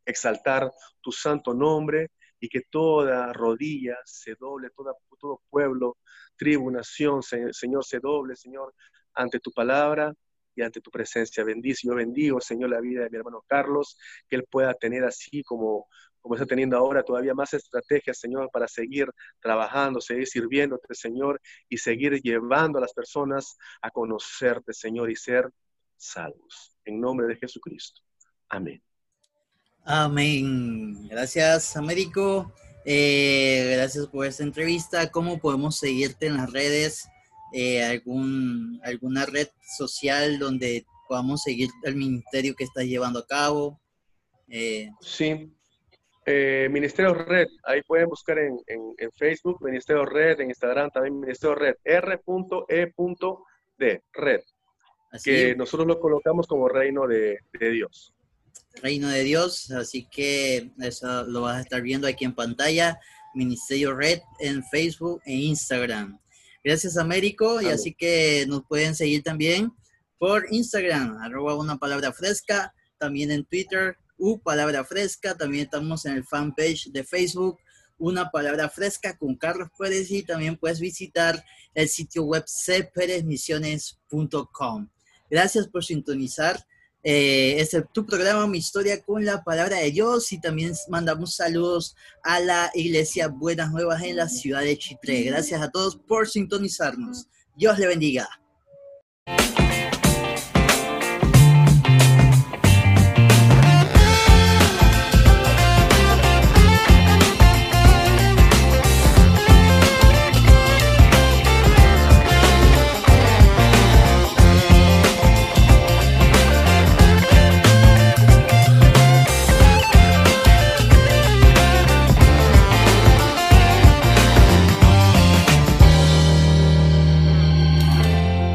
exaltar 0.07 0.72
tu 1.00 1.12
santo 1.12 1.52
nombre 1.52 2.11
y 2.40 2.48
que 2.48 2.62
toda 2.70 3.32
rodilla 3.32 3.96
se 4.04 4.34
doble, 4.38 4.70
toda, 4.70 4.92
todo 5.18 5.42
pueblo 5.50 5.98
tribu, 6.36 6.70
nación, 6.70 7.22
Señor, 7.22 7.84
se 7.84 7.98
doble, 7.98 8.36
Señor, 8.36 8.74
ante 9.14 9.40
tu 9.40 9.50
palabra 9.52 10.12
y 10.54 10.62
ante 10.62 10.80
tu 10.80 10.90
presencia. 10.90 11.44
Bendice, 11.44 11.88
yo 11.88 11.94
bendigo, 11.94 12.40
Señor, 12.40 12.70
la 12.70 12.80
vida 12.80 13.04
de 13.04 13.11
mi 13.11 13.16
hermano 13.16 13.44
Carlos, 13.46 13.98
que 14.28 14.36
él 14.36 14.44
pueda 14.50 14.74
tener 14.74 15.04
así 15.04 15.42
como, 15.42 15.88
como 16.20 16.34
está 16.34 16.46
teniendo 16.46 16.76
ahora 16.76 17.02
todavía 17.02 17.34
más 17.34 17.54
estrategias, 17.54 18.18
Señor, 18.18 18.50
para 18.52 18.68
seguir 18.68 19.09
trabajando, 19.40 20.00
seguir 20.00 20.26
sirviéndote, 20.26 20.94
Señor, 20.94 21.40
y 21.68 21.78
seguir 21.78 22.20
llevando 22.22 22.78
a 22.78 22.82
las 22.82 22.92
personas 22.92 23.57
a 23.80 23.90
conocerte, 23.90 24.72
Señor, 24.72 25.11
y 25.11 25.16
ser 25.16 25.50
salvos. 25.96 26.76
En 26.84 27.00
nombre 27.00 27.26
de 27.26 27.36
Jesucristo. 27.36 28.02
Amén. 28.48 28.86
Amén. 29.89 31.07
Gracias, 31.09 31.76
Américo. 31.76 32.53
Eh, 32.84 33.70
gracias 33.76 34.09
por 34.09 34.26
esta 34.26 34.43
entrevista. 34.43 35.12
¿Cómo 35.12 35.39
podemos 35.39 35.78
seguirte 35.78 36.26
en 36.26 36.39
las 36.39 36.53
redes? 36.53 37.09
Eh, 37.53 37.84
algún, 37.84 38.80
¿Alguna 38.82 39.26
red 39.26 39.47
social 39.78 40.41
donde 40.41 40.84
podamos 41.09 41.45
seguir 41.45 41.70
el 41.84 41.95
ministerio 41.95 42.57
que 42.57 42.64
estás 42.64 42.82
llevando 42.82 43.20
a 43.20 43.26
cabo? 43.28 43.80
Eh, 44.49 44.91
sí. 45.01 45.53
Ministerio 46.68 47.14
Red, 47.14 47.47
ahí 47.62 47.82
pueden 47.82 48.09
buscar 48.09 48.37
en, 48.41 48.59
Facebook, 49.16 49.62
Ministerio 49.62 50.05
Red, 50.05 50.41
en 50.41 50.49
Instagram 50.49 50.91
también 50.91 51.20
Ministerio 51.20 51.55
Red, 51.55 51.76
r.e.d, 51.84 52.93
Red, 54.12 54.41
que 55.22 55.55
nosotros 55.55 55.87
lo 55.87 56.01
colocamos 56.01 56.49
como 56.49 56.68
reino 56.68 57.07
de 57.07 57.39
Dios. 57.61 58.15
Reino 58.82 59.08
de 59.08 59.24
Dios, 59.24 59.70
así 59.70 60.06
que 60.10 60.70
eso 60.80 61.24
lo 61.24 61.42
vas 61.42 61.56
a 61.56 61.60
estar 61.60 61.82
viendo 61.82 62.06
aquí 62.06 62.24
en 62.24 62.34
pantalla, 62.34 62.98
Ministerio 63.34 63.94
Red 63.94 64.20
en 64.40 64.62
Facebook 64.64 65.22
e 65.24 65.34
Instagram. 65.34 66.18
Gracias 66.62 66.96
Américo, 66.96 67.62
y 67.62 67.66
así 67.66 67.94
que 67.94 68.44
nos 68.48 68.64
pueden 68.66 68.94
seguir 68.94 69.22
también 69.22 69.72
por 70.18 70.46
Instagram, 70.50 71.18
arroba 71.18 71.56
una 71.56 71.78
palabra 71.78 72.12
fresca, 72.12 72.74
también 72.98 73.30
en 73.30 73.44
Twitter, 73.44 73.96
U 74.18 74.40
Palabra 74.40 74.84
Fresca, 74.84 75.36
también 75.36 75.64
estamos 75.64 76.06
en 76.06 76.14
el 76.14 76.24
fanpage 76.24 76.90
de 76.90 77.04
Facebook, 77.04 77.58
Una 77.98 78.30
Palabra 78.30 78.68
Fresca 78.68 79.16
con 79.16 79.36
Carlos 79.36 79.68
Pérez 79.78 80.10
y 80.10 80.22
también 80.22 80.56
puedes 80.56 80.80
visitar 80.80 81.42
el 81.74 81.88
sitio 81.88 82.24
web 82.24 82.44
cperezmisiones.com. 82.44 84.88
Gracias 85.30 85.68
por 85.68 85.84
sintonizar 85.84 86.66
eh, 87.09 87.61
es 87.61 87.70
tu 87.92 88.04
programa 88.04 88.48
Mi 88.48 88.59
Historia 88.59 89.00
con 89.00 89.24
la 89.24 89.44
Palabra 89.44 89.76
de 89.76 89.92
Dios 89.92 90.32
y 90.32 90.40
también 90.40 90.72
mandamos 90.88 91.36
saludos 91.36 91.94
a 92.24 92.40
la 92.40 92.68
Iglesia 92.74 93.28
Buenas 93.28 93.70
Nuevas 93.70 94.02
en 94.02 94.16
la 94.16 94.28
ciudad 94.28 94.62
de 94.62 94.76
Chitré. 94.76 95.22
Gracias 95.22 95.62
a 95.62 95.70
todos 95.70 95.94
por 95.96 96.28
sintonizarnos. 96.28 97.28
Dios 97.54 97.78
le 97.78 97.86
bendiga. 97.86 98.28